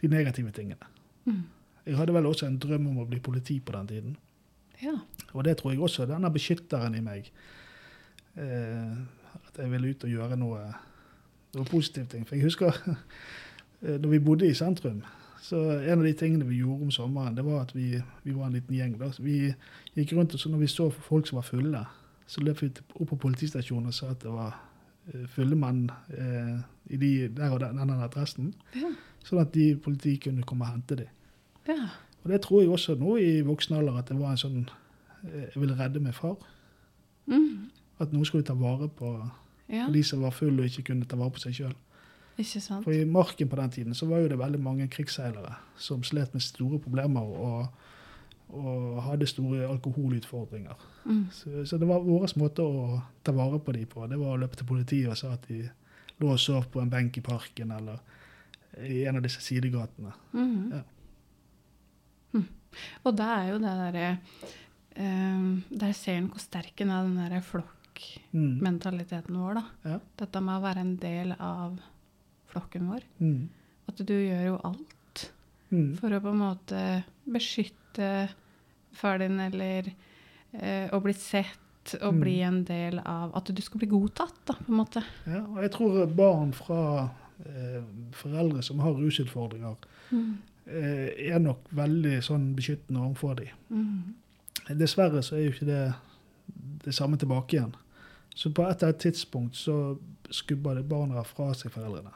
de 0.00 0.08
negative 0.08 0.50
tingene. 0.54 0.90
Mm. 1.24 1.44
Jeg 1.86 1.96
hadde 1.96 2.14
vel 2.14 2.26
også 2.26 2.46
en 2.46 2.58
drøm 2.60 2.90
om 2.90 3.02
å 3.02 3.06
bli 3.08 3.20
politi 3.24 3.58
på 3.60 3.72
den 3.76 3.88
tiden. 3.88 4.16
Ja. 4.82 4.94
Og 5.32 5.44
det 5.44 5.56
tror 5.58 5.72
jeg 5.72 5.82
også 5.82 6.06
denne 6.06 6.30
beskytteren 6.30 6.94
i 6.94 7.02
meg 7.02 7.30
eh, 8.38 8.92
At 9.48 9.58
jeg 9.58 9.70
ville 9.72 9.90
ut 9.90 10.04
og 10.06 10.12
gjøre 10.12 10.36
noe, 10.38 10.60
noe 11.56 11.66
positivt. 11.66 12.10
ting. 12.12 12.26
For 12.26 12.36
jeg 12.36 12.44
husker 12.44 12.76
når 13.80 13.98
da 14.02 14.10
vi 14.10 14.18
bodde 14.22 14.46
i 14.46 14.54
sentrum, 14.54 15.02
så 15.42 15.56
en 15.78 16.00
av 16.00 16.04
de 16.04 16.12
tingene 16.18 16.46
vi 16.48 16.60
gjorde 16.60 16.88
om 16.88 16.90
sommeren, 16.90 17.36
det 17.36 17.44
var 17.46 17.62
at 17.62 17.74
vi, 17.74 17.92
vi 18.24 18.34
var 18.34 18.48
en 18.48 18.56
liten 18.58 18.74
gjeng. 18.74 18.96
da. 18.98 19.10
Så 19.12 19.22
vi 19.22 19.54
gikk 19.94 20.12
rundt, 20.12 20.34
og 20.34 20.40
så 20.40 20.50
når 20.50 20.64
vi 20.64 20.70
så 20.72 20.90
folk 20.90 21.26
som 21.26 21.38
var 21.38 21.46
fulle, 21.46 21.84
så 22.26 22.42
løp 22.44 22.62
vi 22.62 22.70
opp 22.94 23.08
på 23.08 23.16
politistasjonen 23.16 23.88
og 23.88 23.94
sa 23.94 24.10
at 24.12 24.22
det 24.22 24.32
var 24.32 24.58
eh, 25.14 25.38
eh, 26.18 26.58
i 26.90 26.96
de, 26.96 27.28
der 27.28 27.50
og 27.50 27.60
den, 27.60 27.78
den 27.78 28.02
adressen. 28.04 28.52
Ja. 28.74 28.92
Sånn 29.24 29.42
at 29.42 29.54
de 29.54 29.72
politiet 29.76 30.22
kunne 30.26 30.46
komme 30.46 30.66
og 30.66 30.76
hente 30.76 31.02
dem. 31.04 31.16
ja. 31.68 31.88
Og 32.24 32.32
det 32.32 32.40
tror 32.44 32.60
jeg 32.60 32.70
også 32.74 32.94
nå 32.98 33.16
i 33.22 33.40
voksen 33.46 33.76
alder 33.78 34.00
at 34.00 34.08
det 34.10 34.18
var 34.18 34.34
en 34.34 34.40
sånn 34.40 34.62
eh, 35.22 35.46
Jeg 35.54 35.60
ville 35.62 35.76
redde 35.78 36.02
min 36.02 36.12
far. 36.12 36.36
Mm. 37.30 37.70
At 38.02 38.12
noen 38.12 38.26
skulle 38.26 38.44
ta 38.44 38.56
vare 38.58 38.88
på 38.88 39.12
ja. 39.70 39.86
de 39.92 40.02
som 40.04 40.24
var 40.24 40.34
fulle 40.36 40.64
og 40.64 40.68
ikke 40.68 40.90
kunne 40.90 41.06
ta 41.08 41.16
vare 41.16 41.34
på 41.36 41.44
seg 41.44 41.56
sjøl. 41.56 41.76
For 42.84 42.92
i 42.94 43.02
marken 43.08 43.48
på 43.50 43.56
den 43.58 43.72
tiden 43.74 43.96
så 43.98 44.06
var 44.06 44.22
jo 44.22 44.28
det 44.30 44.38
veldig 44.38 44.60
mange 44.62 44.86
krigsseilere 44.92 45.56
som 45.80 46.04
slet 46.06 46.34
med 46.36 46.44
store 46.44 46.78
problemer 46.78 47.24
og 47.24 47.66
og 48.48 49.02
hadde 49.04 49.26
store 49.28 49.66
alkoholutfordringer. 49.68 50.74
Mm. 51.04 51.24
Så, 51.32 51.64
så 51.68 51.78
det 51.78 51.88
var 51.88 52.00
vår 52.04 52.32
måte 52.40 52.64
å 52.64 53.00
ta 53.24 53.32
vare 53.36 53.58
på 53.60 53.72
dem 53.76 53.86
på. 53.90 54.06
Det 54.08 54.18
var 54.20 54.34
å 54.34 54.40
løpe 54.40 54.56
til 54.56 54.66
politiet 54.68 55.10
og 55.12 55.18
sa 55.20 55.34
at 55.36 55.44
de 55.50 55.66
lå 56.18 56.30
og 56.32 56.40
sov 56.42 56.64
på 56.72 56.80
en 56.82 56.90
benk 56.90 57.18
i 57.20 57.24
parken 57.24 57.70
eller 57.76 58.00
i 58.84 59.04
en 59.08 59.16
av 59.18 59.22
disse 59.24 59.40
sidegatene. 59.42 60.12
Mhm. 60.32 60.72
Ja. 60.72 60.82
mm. 62.38 62.46
Og 63.04 63.14
da 63.16 63.28
er 63.40 63.52
jo 63.52 63.58
det 63.62 63.70
derre 63.80 64.08
eh, 64.94 65.46
Der 65.80 65.92
ser 65.96 66.18
en 66.20 66.28
hvor 66.32 66.42
sterk 66.42 66.80
en 66.84 66.90
er, 66.92 67.06
den 67.08 67.16
derre 67.20 67.42
flokkmentaliteten 67.42 69.34
Mm. 69.34 69.40
vår, 69.42 69.54
da. 69.58 69.64
Ja. 69.90 69.98
Dette 70.20 70.40
med 70.44 70.54
å 70.58 70.62
være 70.62 70.80
en 70.84 70.96
del 71.02 71.32
av 71.38 71.78
flokken 72.52 72.86
vår. 72.92 73.02
Mm. 73.18 73.48
At 73.88 73.96
du 74.06 74.12
gjør 74.14 74.44
jo 74.46 74.60
alt 74.68 74.94
Mm. 75.70 75.96
for 76.00 76.08
å 76.16 76.20
på 76.24 76.30
en 76.32 76.38
måte 76.40 76.82
beskytte 77.28 78.28
far 78.92 79.18
din, 79.18 79.38
eller 79.40 79.90
eh, 80.52 80.88
å 80.94 81.00
bli 81.04 81.12
sett 81.12 81.94
og 82.02 82.14
Mm. 82.14 82.20
bli 82.20 82.40
en 82.42 82.64
del 82.64 82.98
av 82.98 83.34
At 83.36 83.44
du 83.54 83.62
skal 83.62 83.78
bli 83.78 83.88
godtatt, 83.88 84.34
da, 84.46 84.54
på 84.54 84.68
en 84.72 84.76
måte. 84.76 85.02
Ja, 85.26 85.40
og 85.46 85.62
jeg 85.62 85.70
tror 85.72 86.06
barn 86.06 86.52
fra 86.52 87.10
eh, 87.46 87.82
foreldre 88.12 88.62
som 88.62 88.78
har 88.80 88.92
rusutfordringer, 88.98 89.76
eh, 90.12 91.32
er 91.32 91.38
nok 91.38 91.60
veldig 91.70 92.18
sånn 92.22 92.54
beskyttende 92.56 93.00
overfor 93.00 93.36
dem. 93.36 93.48
Mhm. 93.70 94.14
Dessverre 94.78 95.22
så 95.22 95.36
er 95.36 95.44
jo 95.46 95.52
ikke 95.52 95.66
det 95.66 95.94
det 96.84 96.94
samme 96.94 97.16
tilbake 97.16 97.56
igjen. 97.56 97.74
Så 98.34 98.50
på 98.52 98.62
et 98.68 98.82
eller 98.82 98.92
annet 98.92 99.00
tidspunkt 99.00 99.54
så 99.56 99.98
skubber 100.30 100.74
det 100.74 100.88
barna 100.88 101.22
fra 101.24 101.52
seg 101.54 101.70
foreldrene. 101.72 102.12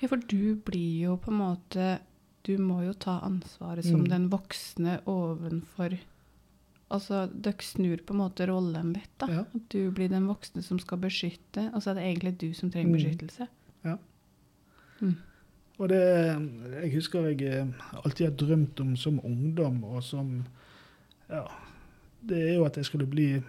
Ja, 0.00 0.08
for 0.08 0.16
du 0.16 0.54
blir 0.56 1.00
jo 1.04 1.16
på 1.16 1.30
en 1.30 1.38
måte 1.38 1.98
Du 2.44 2.56
må 2.60 2.82
jo 2.84 2.92
ta 2.92 3.20
ansvaret 3.24 3.84
som 3.84 4.02
Mm. 4.02 4.08
den 4.08 4.28
voksne 4.30 5.00
ovenfor 5.06 5.98
Altså, 6.90 7.26
dere 7.32 7.62
snur 7.64 7.96
på 8.06 8.12
en 8.14 8.18
måte 8.20 8.46
rollen 8.46 8.92
litt, 8.92 9.10
da. 9.18 9.26
Ja. 9.26 9.40
At 9.54 9.68
du 9.72 9.90
blir 9.90 10.08
den 10.12 10.26
voksne 10.28 10.62
som 10.62 10.78
skal 10.78 10.98
beskytte, 10.98 11.72
og 11.74 11.80
så 11.82 11.90
er 11.90 11.94
det 11.94 12.04
egentlig 12.04 12.38
du 12.38 12.52
som 12.54 12.70
trenger 12.70 12.90
Mm. 12.92 12.98
beskyttelse. 12.98 13.48
Ja. 13.84 13.96
Mm. 15.00 15.16
Og 15.80 15.88
det 15.88 16.82
Jeg 16.82 16.92
husker 16.94 17.22
jeg 17.32 17.42
eh, 17.42 17.66
alltid 18.04 18.26
har 18.26 18.36
drømt 18.36 18.80
om 18.80 18.96
som 18.96 19.18
ungdom 19.24 19.82
og 19.84 20.02
som 20.02 20.44
Ja. 21.30 21.46
Det 22.24 22.38
er 22.50 22.54
jo 22.54 22.64
at 22.64 22.76
jeg 22.76 22.84
skulle 22.84 23.06
bli 23.06 23.42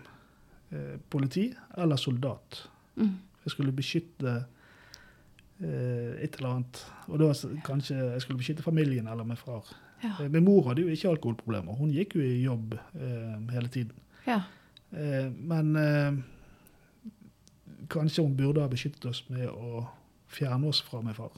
eh, 0.71 0.97
politi 1.09 1.53
eller 1.77 1.95
soldat. 1.97 2.67
Mm. 2.95 3.19
Jeg 3.45 3.51
skulle 3.51 3.71
beskytte 3.71 4.45
et 5.59 6.35
eller 6.37 6.49
annet. 6.49 6.81
Og 7.07 7.19
da 7.19 7.29
kanskje 7.63 7.95
jeg 7.97 8.21
skulle 8.21 8.37
beskytte 8.41 8.63
familien 8.65 9.07
eller 9.07 9.23
min 9.23 9.37
far. 9.39 9.63
Ja. 10.03 10.11
Eh, 10.19 10.29
Min 10.29 10.43
mor 10.43 10.67
hadde 10.67 10.81
jo 10.83 10.87
ikke 10.91 11.09
alkoholproblemer. 11.13 11.73
Hun 11.79 11.93
gikk 11.95 12.15
jo 12.15 12.21
i 12.21 12.41
jobb 12.43 12.73
eh, 12.95 13.37
hele 13.55 13.67
tiden. 13.71 13.95
ja. 14.27 14.41
Eh, 14.95 15.31
men 15.31 15.75
eh, 15.75 16.11
kanskje 17.89 18.23
hun 18.23 18.35
burde 18.37 18.61
ha 18.61 18.67
beskyttet 18.71 19.05
oss 19.09 19.23
med 19.29 19.47
å 19.49 19.85
fjerne 20.31 20.69
oss 20.69 20.81
fra 20.85 21.01
min 21.03 21.15
far. 21.17 21.33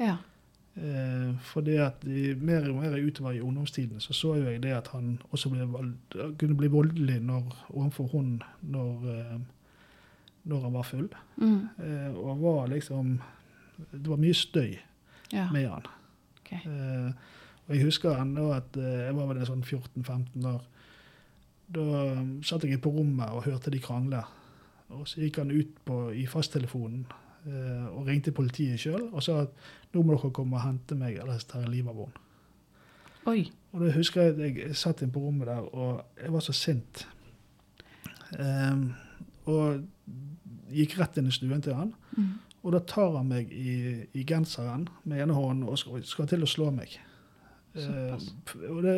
Ja. 0.00 0.16
Eh, 0.74 1.32
fordi 1.50 1.76
at 1.84 2.00
de, 2.06 2.34
mer 2.40 2.64
og 2.70 2.78
mer 2.80 2.94
utover 2.96 3.36
i 3.36 3.42
ungdomstiden 3.44 4.00
så 4.00 4.14
så 4.16 4.36
jo 4.38 4.46
jeg 4.48 4.62
det 4.64 4.72
at 4.72 4.88
han 4.94 5.18
også 5.30 5.50
ble, 5.52 5.66
kunne 6.40 6.56
bli 6.56 6.70
voldelig 6.72 7.18
når, 7.20 7.50
overfor 7.74 8.08
hun 8.14 8.38
når, 8.62 9.04
eh, 9.12 9.36
når 10.48 10.62
han 10.68 10.72
var 10.78 10.88
full. 10.88 11.08
Mm. 11.36 11.60
Eh, 11.84 12.10
og 12.16 12.40
var 12.40 12.66
liksom 12.72 13.18
Det 13.90 14.08
var 14.08 14.20
mye 14.20 14.36
støy 14.36 14.76
ja. 15.32 15.48
med 15.52 15.68
han. 15.68 15.88
Okay. 16.40 16.60
Eh, 16.66 17.30
og 17.68 17.74
jeg 17.76 17.86
husker 17.86 18.18
ennå 18.18 18.50
at 18.56 18.76
eh, 18.76 19.06
jeg 19.06 19.16
var 19.16 19.30
vel 19.30 19.42
sånn 19.48 19.64
14-15 19.64 20.46
år. 20.50 20.62
Da 21.72 21.84
um, 22.18 22.32
satt 22.44 22.66
jeg 22.68 22.82
på 22.84 22.92
rommet 22.92 23.32
og 23.32 23.46
hørte 23.46 23.72
de 23.72 23.80
krangle. 23.80 24.20
Og 24.92 25.06
så 25.08 25.22
gikk 25.22 25.40
han 25.40 25.54
ut 25.54 25.78
på, 25.86 25.98
i 26.12 26.26
fasttelefonen 26.28 27.06
eh, 27.48 27.86
og 27.88 28.10
ringte 28.10 28.34
politiet 28.36 28.82
sjøl 28.82 29.06
og 29.08 29.22
sa 29.24 29.38
at 29.46 29.54
nå 29.94 30.02
må 30.04 30.18
dere 30.18 30.32
komme 30.36 30.58
og 30.58 30.66
hente 30.66 30.98
meg, 30.98 31.16
ellers 31.22 31.48
tar 31.48 31.64
jeg 31.64 31.72
livet 31.72 31.94
av 31.94 32.02
henne. 32.02 32.26
Og 33.72 33.84
da 33.84 33.94
husker 33.94 34.26
jeg 34.26 34.34
at 34.34 34.42
jeg 34.42 34.76
satt 34.76 35.00
inn 35.04 35.12
på 35.14 35.22
rommet 35.22 35.48
der, 35.48 35.64
og 35.72 36.02
jeg 36.20 36.32
var 36.34 36.44
så 36.44 36.52
sint. 36.56 37.06
Um, 38.36 38.90
og 39.48 39.84
gikk 40.72 40.96
rett 40.98 41.18
inn 41.20 41.28
i 41.30 41.34
stuen 41.34 41.62
til 41.64 41.76
han. 41.78 41.92
Mm. 42.16 42.32
Og 42.62 42.74
da 42.74 42.80
tar 42.86 43.16
han 43.16 43.30
meg 43.32 43.50
i, 43.50 44.04
i 44.14 44.24
genseren 44.26 44.86
med 45.08 45.24
ene 45.24 45.34
hånden 45.34 45.66
og 45.66 45.80
skal, 45.80 46.04
skal 46.06 46.28
til 46.30 46.44
å 46.46 46.50
slå 46.50 46.68
meg. 46.74 46.94
Eh, 47.74 48.14
og 48.68 48.82
det, 48.84 48.94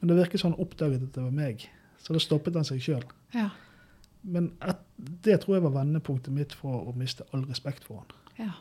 men 0.00 0.10
det 0.10 0.18
virker 0.18 0.40
som 0.40 0.52
han 0.52 0.60
oppdaget 0.64 1.06
at 1.06 1.16
det 1.16 1.24
var 1.24 1.34
meg, 1.34 1.64
så 2.02 2.16
da 2.16 2.22
stoppet 2.22 2.58
han 2.58 2.68
seg 2.68 2.82
sjøl. 2.84 3.06
Ja. 3.32 3.48
Men 4.28 4.50
et, 4.66 4.82
det 5.24 5.38
tror 5.40 5.56
jeg 5.56 5.64
var 5.64 5.76
vendepunktet 5.78 6.34
mitt 6.34 6.56
for 6.58 6.90
å 6.90 6.94
miste 6.98 7.24
all 7.32 7.46
respekt 7.48 7.86
for 7.88 8.02
han. 8.02 8.16
Ja. 8.38 8.52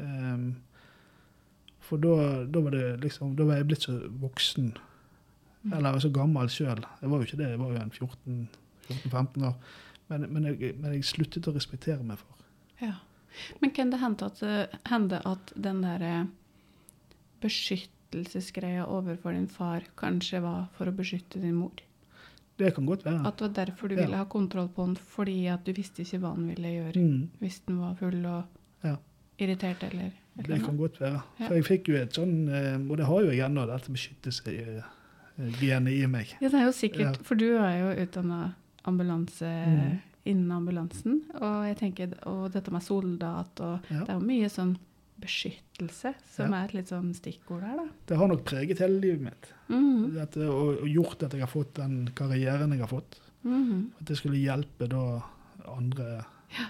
Ehm, 0.00 0.48
for 1.82 1.98
da, 2.02 2.44
da 2.46 2.62
var 2.62 2.76
det 2.76 3.00
liksom 3.02 3.32
Da 3.34 3.42
var 3.48 3.58
jeg 3.58 3.66
blitt 3.72 3.84
så 3.88 3.96
voksen. 4.22 4.68
Mm. 5.64 5.72
Eller 5.76 5.98
så 6.00 6.12
gammel 6.14 6.48
sjøl. 6.52 6.84
Jeg 7.00 7.10
var 7.10 7.18
jo 7.18 7.26
ikke 7.26 7.40
det, 7.40 7.48
jeg 7.50 7.60
var 7.60 7.72
jo 7.74 7.80
en 7.80 7.90
14 7.90 8.36
14-15 8.90 9.44
år. 9.44 9.54
Men, 10.08 10.26
men, 10.32 10.44
jeg, 10.44 10.74
men 10.80 10.94
jeg 10.96 11.06
sluttet 11.06 11.48
å 11.48 11.54
respektere 11.54 12.02
meg 12.06 12.18
for. 12.20 12.46
Ja. 12.82 12.96
Men 13.60 13.70
kan 13.70 13.90
det 13.90 14.00
hende 14.00 14.26
at, 14.26 14.42
eh, 14.42 14.66
hende 14.90 15.20
at 15.24 15.52
den 15.56 15.82
derre 15.82 16.26
beskyttelsesgreia 17.40 18.84
overfor 18.86 19.32
din 19.32 19.48
far 19.48 19.80
kanskje 19.98 20.40
var 20.42 20.66
for 20.76 20.86
å 20.90 20.96
beskytte 20.96 21.40
din 21.40 21.54
mor? 21.60 21.72
Det 22.60 22.74
kan 22.76 22.86
godt 22.86 23.04
være. 23.06 23.22
At 23.26 23.36
det 23.38 23.46
var 23.48 23.54
derfor 23.66 23.88
du 23.88 23.94
Ja. 23.94 24.00
ville 24.04 24.16
ha 24.16 24.24
kontroll 24.24 24.68
på 24.68 24.84
han, 24.86 24.96
fordi 24.96 25.46
at 25.48 25.64
du 25.64 25.72
visste 25.72 26.02
ikke 26.02 26.18
hva 26.20 26.34
han 26.34 26.48
ville 26.48 26.68
gjøre 26.68 26.96
Mm, 26.96 27.28
hvis 27.40 27.60
han 27.66 27.78
var 27.78 27.94
full 27.94 28.26
og 28.26 28.44
Ja. 28.84 28.96
irritert 29.38 29.82
eller 29.82 30.12
eller 30.38 30.56
det 30.56 30.64
kan 30.64 30.76
noe. 30.76 30.88
godt 30.88 31.00
være. 31.00 31.22
For 31.38 31.54
jeg 31.54 31.64
fikk 31.64 31.88
jo 31.88 31.96
et 31.96 32.10
sånn 32.12 32.48
eh, 32.48 32.90
Og 32.90 32.96
det 32.96 33.06
har 33.06 33.20
jo 33.22 33.30
jeg 33.30 33.38
ennå, 33.40 33.66
dette 33.66 33.92
beskyttelsesgenet 33.92 36.02
i 36.02 36.06
meg. 36.06 36.26
Ja, 36.40 36.48
det 36.48 36.54
er 36.60 36.64
jo 36.64 36.72
sikkert, 36.72 37.16
for 37.24 37.34
du 37.34 37.56
er 37.56 37.78
jo 37.96 38.02
utdanna 38.06 38.54
ambulanse 38.84 39.66
Mhm. 39.66 40.00
Innen 40.28 40.50
ambulansen, 40.52 41.22
og 41.40 41.64
jeg 41.66 41.76
tenker, 41.78 42.14
og 42.28 42.50
dette 42.52 42.70
med 42.70 42.82
soldat 42.82 43.60
og 43.60 43.80
Ja. 43.90 44.00
Det 44.04 44.08
er 44.10 44.18
jo 44.18 44.26
mye 44.26 44.48
sånn 44.52 44.76
beskyttelse 45.20 46.14
som 46.34 46.52
Ja. 46.52 46.60
er 46.60 46.64
et 46.64 46.74
litt 46.74 46.88
sånn 46.88 47.14
stikkord 47.14 47.62
her, 47.62 47.76
da. 47.76 47.86
Det 48.06 48.16
har 48.16 48.28
nok 48.28 48.44
preget 48.44 48.78
hele 48.78 49.00
livet 49.00 49.20
mitt. 49.20 49.52
Mhm. 49.68 50.14
Dette, 50.14 50.48
og, 50.48 50.80
og 50.82 50.88
gjort 50.88 51.22
at 51.22 51.32
jeg 51.32 51.40
har 51.40 51.48
fått 51.48 51.74
den 51.74 52.08
karrieren 52.14 52.70
jeg 52.72 52.80
har 52.80 52.88
fått. 52.88 53.18
Mhm. 53.44 53.90
At 54.00 54.08
jeg 54.08 54.16
skulle 54.16 54.36
hjelpe 54.40 54.88
da 54.88 55.22
andre 55.66 56.24
ja. 56.56 56.66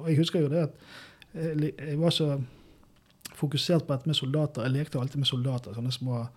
Og 0.00 0.08
jeg 0.08 0.18
husker 0.18 0.40
jo 0.44 0.48
det 0.52 0.62
at 0.68 0.74
jeg, 1.34 1.74
jeg 1.78 1.98
var 1.98 2.10
så 2.14 2.42
fokusert 3.36 3.86
på 3.86 3.94
dette 3.96 4.06
med 4.10 4.16
soldater. 4.16 4.62
Jeg 4.66 4.72
lekte 4.72 5.00
alltid 5.00 5.16
med 5.22 5.26
soldater. 5.28 5.74
sånne 5.76 5.92
små 5.92 6.28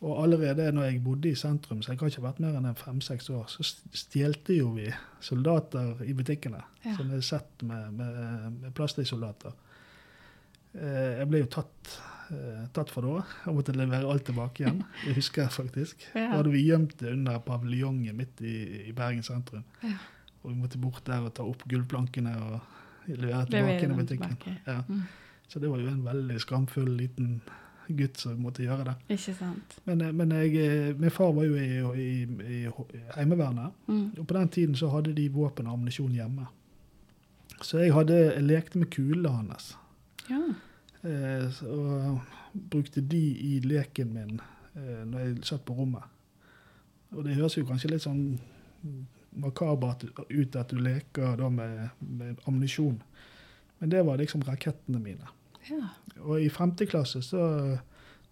Og 0.00 0.22
allerede 0.22 0.70
når 0.72 0.86
jeg 0.88 1.02
bodde 1.04 1.28
i 1.28 1.36
sentrum, 1.36 1.82
så 1.82 1.92
jeg 1.92 1.98
har 2.00 2.08
ikke 2.08 2.22
vært 2.24 2.38
mer 2.40 2.54
enn 2.56 2.68
en 2.70 2.78
fem-seks 2.78 3.26
år, 3.36 3.50
så 3.52 3.64
stjelte 3.92 4.54
jo 4.56 4.70
vi 4.72 4.86
soldater 5.20 6.00
i 6.08 6.14
butikkene. 6.16 6.62
Ja. 6.86 6.94
Som 6.96 7.10
er 7.12 7.20
sett 7.26 7.64
med, 7.68 7.90
med, 7.98 8.22
med 8.62 8.72
plastikksoldater. 8.78 9.52
Eh, 10.72 11.18
Jeg 11.20 11.28
ble 11.28 11.42
jo 11.42 11.50
tatt, 11.52 11.92
eh, 12.32 12.62
tatt 12.72 12.92
for 12.94 13.04
det. 13.04 13.26
Jeg 13.44 13.58
måtte 13.58 13.76
levere 13.76 14.08
alt 14.08 14.24
tilbake 14.30 14.64
igjen. 14.64 14.80
Det 15.04 15.18
husker 15.18 15.44
jeg 15.44 15.56
faktisk. 15.58 16.08
Ja. 16.14 16.30
Da 16.30 16.38
hadde 16.38 16.54
vi 16.56 16.64
gjemt 16.64 16.96
det 17.02 17.12
under 17.18 17.38
paviljongen 17.44 18.16
midt 18.16 18.40
i, 18.40 18.56
i 18.88 18.96
Bergen 18.96 19.26
sentrum. 19.26 19.66
Ja. 19.84 19.98
Og 20.40 20.54
vi 20.54 20.60
måtte 20.62 20.80
bort 20.80 21.04
der 21.04 21.26
og 21.28 21.34
ta 21.36 21.44
opp 21.44 21.66
gullplankene 21.68 22.32
og 22.40 23.10
levere 23.10 23.44
tilbake 23.52 23.84
i 23.84 23.96
butikken. 24.00 24.38
Ja. 24.64 24.80
Mm. 24.88 25.04
Så 25.50 25.60
det 25.60 25.68
var 25.68 25.82
jo 25.82 25.90
en 25.90 26.04
veldig 26.06 26.38
skamfull 26.40 26.88
liten 26.96 27.42
gutt 27.98 28.18
som 28.20 28.38
måtte 28.42 28.62
gjøre 28.64 28.84
det. 28.84 28.94
Ikke 29.16 29.34
sant. 29.38 29.76
Men, 29.86 30.00
eh, 30.00 30.12
men 30.12 30.30
jeg, 30.30 30.54
eh, 30.56 30.94
min 30.98 31.10
far 31.10 31.32
var 31.32 31.44
jo 31.44 31.56
i, 31.56 31.82
i, 32.00 32.64
i 32.64 33.02
Heimevernet, 33.16 33.72
Mm. 33.88 34.10
og 34.18 34.26
på 34.26 34.34
den 34.38 34.48
tiden 34.48 34.74
så 34.74 34.88
hadde 34.90 35.14
de 35.14 35.28
våpen 35.28 35.66
og 35.66 35.72
ammunisjon 35.78 36.12
hjemme. 36.14 36.46
Så 37.62 37.78
jeg, 37.78 37.92
hadde, 37.92 38.14
jeg 38.34 38.42
lekte 38.42 38.78
med 38.78 38.90
kulene 38.90 39.28
hans. 39.36 39.76
Ja. 40.30 40.40
Eh, 41.02 41.62
og 41.66 42.20
brukte 42.70 43.00
de 43.00 43.20
i 43.40 43.60
leken 43.60 44.12
min 44.14 44.40
eh, 44.76 45.04
når 45.06 45.18
jeg 45.20 45.44
satt 45.44 45.64
på 45.64 45.74
rommet. 45.76 46.02
Og 47.12 47.24
det 47.24 47.34
høres 47.36 47.56
jo 47.58 47.64
kanskje 47.66 47.90
litt 47.90 48.02
sånn 48.06 48.38
makabert 49.36 50.04
ut 50.30 50.56
at 50.56 50.70
du 50.72 50.78
leker 50.82 51.36
da 51.38 51.48
med, 51.52 51.90
med 52.00 52.38
ammunisjon. 52.46 53.00
Men 53.78 53.90
det 53.92 54.02
var 54.06 54.18
liksom 54.20 54.42
rakettene 54.46 54.98
mine. 55.00 55.28
Ja. 55.68 55.90
Og 56.20 56.42
i 56.42 56.48
femte 56.48 56.86
klasse 56.88 57.22
så 57.22 57.42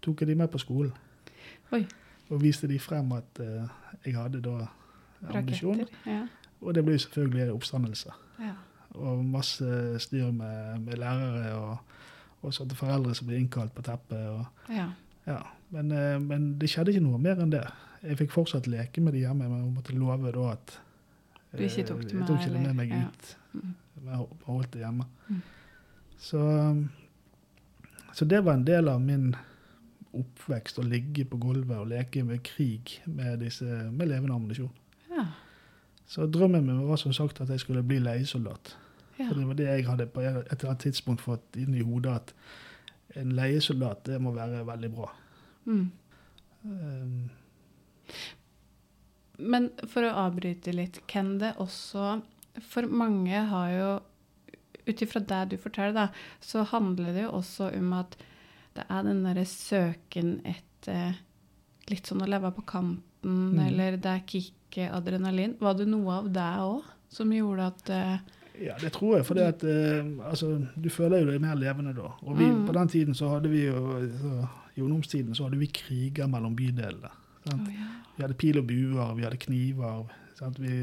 tok 0.05 0.23
jeg 0.23 0.31
de 0.31 0.39
med 0.39 0.49
på 0.53 0.61
skolen. 0.63 0.93
Oi. 1.73 1.85
Og 2.29 2.43
viste 2.43 2.69
de 2.69 2.79
frem 2.81 3.13
at 3.17 3.41
uh, 3.41 3.69
jeg 4.05 4.17
hadde 4.17 4.41
da 4.45 4.69
ambisjon. 5.35 5.85
Ja. 6.07 6.25
Og 6.61 6.75
det 6.75 6.85
ble 6.85 6.97
jo 6.97 7.05
selvfølgelig 7.07 7.53
oppstandelse. 7.53 8.17
ja. 8.41 8.57
Og 8.99 9.21
masse 9.25 9.99
styr 10.01 10.31
med, 10.33 10.79
med 10.81 10.97
lærere 10.97 11.53
og, 11.55 11.77
og 12.43 12.55
sånne 12.57 12.75
foreldre 12.75 13.13
som 13.15 13.29
ble 13.29 13.37
innkalt 13.37 13.75
på 13.77 13.85
teppet. 13.85 14.25
og 14.29 14.73
ja. 14.75 14.89
Ja, 15.29 15.43
men, 15.71 15.93
uh, 15.93 16.17
men, 16.23 16.55
det 16.61 16.71
skjedde 16.73 16.95
ikke 16.95 17.05
noe 17.05 17.21
mer 17.21 17.43
enn 17.43 17.53
det. 17.53 17.67
Jeg 18.03 18.17
fikk 18.23 18.33
fortsatt 18.33 18.67
leke 18.71 19.03
med 19.05 19.13
det 19.13 19.27
hjemme, 19.27 19.49
men 19.49 19.67
jeg 19.67 19.75
måtte 19.75 19.97
love 19.99 20.33
da 20.33 20.47
at 20.55 20.79
du 21.53 21.63
ikke 21.65 21.85
tok 21.89 22.03
det 22.05 22.15
med, 22.15 22.21
jeg 22.21 22.29
tok 22.29 22.41
ikke 22.41 22.55
det 22.55 22.63
med 22.63 22.75
meg 22.77 22.91
ja. 22.93 23.05
ut. 23.05 23.29
Mm. 23.53 23.75
Jeg 24.09 24.27
holdt 24.47 24.73
det 24.73 24.83
hjemme. 24.83 25.07
Mm. 25.29 25.41
Så, 26.19 26.41
så, 28.13 28.25
det 28.25 28.41
var 28.45 28.59
en 28.59 28.67
del 28.67 28.89
av 28.89 29.01
min 29.03 29.31
oppvekst 30.17 30.81
å 30.81 30.87
ligge 30.87 31.27
på 31.29 31.39
gulvet 31.41 31.79
og 31.79 31.91
leke 31.91 32.25
med 32.25 32.43
krig 32.47 32.97
med, 33.07 33.41
disse, 33.45 33.67
med 33.93 34.09
levende 34.11 34.35
ammunisjon. 34.35 34.73
Ja. 35.13 35.27
Så 36.09 36.27
drømmen 36.27 36.65
min 36.67 36.87
var 36.89 36.97
som 37.01 37.13
sagt 37.13 37.43
at 37.45 37.51
jeg 37.53 37.61
skulle 37.61 37.85
bli 37.87 38.01
leiesoldat. 38.01 38.73
Ja. 39.19 39.29
For 39.29 39.37
det 39.37 39.47
var 39.51 39.59
det 39.59 39.69
jeg 39.69 39.87
hadde 39.89 40.07
på 40.15 40.23
et 40.23 40.31
eller 40.31 40.71
annet 40.71 40.85
tidspunkt 40.87 41.25
fått 41.25 41.59
inn 41.61 41.75
i 41.77 41.85
hodet, 41.85 42.15
at 42.15 43.19
en 43.19 43.35
leiesoldat, 43.37 44.05
det 44.07 44.21
må 44.23 44.33
være 44.37 44.65
veldig 44.69 44.91
bra. 44.95 45.11
Mm. 45.69 45.85
Um, 46.65 47.29
Men 49.39 49.69
for 49.87 50.07
å 50.07 50.15
avbryte 50.27 50.73
litt, 50.75 51.03
kan 51.07 51.37
det 51.39 51.53
også 51.63 52.23
For 52.65 52.89
mange 52.91 53.39
har 53.53 53.69
jo 53.71 53.91
Ut 54.89 55.03
ifra 55.05 55.21
det 55.21 55.43
du 55.53 55.57
forteller, 55.61 55.95
da, 55.95 56.09
så 56.41 56.65
handler 56.71 57.13
det 57.13 57.27
jo 57.27 57.37
også 57.41 57.71
om 57.77 57.93
at 57.99 58.17
det 58.79 58.87
er 58.89 59.05
den 59.05 59.25
derre 59.27 59.45
søken 59.49 60.39
etter 60.47 61.19
litt 61.89 62.09
sånn 62.09 62.23
å 62.25 62.29
leve 62.29 62.51
på 62.57 62.65
kanten, 62.69 63.37
mm. 63.55 63.61
eller 63.67 63.97
det 63.99 64.13
er 64.13 64.27
kicket, 64.29 64.93
adrenalin. 64.95 65.57
Var 65.61 65.79
det 65.79 65.89
noe 65.91 66.21
av 66.21 66.29
det 66.33 66.49
òg 66.63 66.91
som 67.13 67.33
gjorde 67.33 67.71
at 67.73 67.93
uh, 67.95 68.35
ja, 68.59 68.75
det 68.81 68.91
tror 68.95 69.17
jeg. 69.17 69.27
For 69.27 69.39
det 69.39 69.47
at, 69.55 69.65
uh, 69.65 70.29
altså, 70.29 70.51
du 70.77 70.91
føler 70.93 71.23
jo 71.23 71.31
deg 71.31 71.43
mer 71.43 71.59
levende 71.59 71.95
da. 71.97 72.13
Og 72.27 72.39
vi, 72.39 72.49
mm. 72.51 72.67
på 72.69 72.75
den 72.77 72.93
tiden 72.93 73.17
så 73.17 73.33
hadde 73.37 73.51
vi 73.53 73.65
jo 73.67 73.83
så, 74.21 74.35
I 74.77 74.85
ungdomstiden 74.85 75.35
så 75.35 75.49
hadde 75.49 75.61
vi 75.61 75.71
kriger 75.73 76.29
mellom 76.31 76.57
bydelene. 76.59 77.11
Oh, 77.49 77.61
ja. 77.73 77.89
Vi 78.17 78.25
hadde 78.25 78.37
pil 78.39 78.59
og 78.61 78.67
buer, 78.69 79.15
vi 79.17 79.25
hadde 79.25 79.41
kniver. 79.41 80.11
Sant? 80.39 80.59
Vi, 80.63 80.75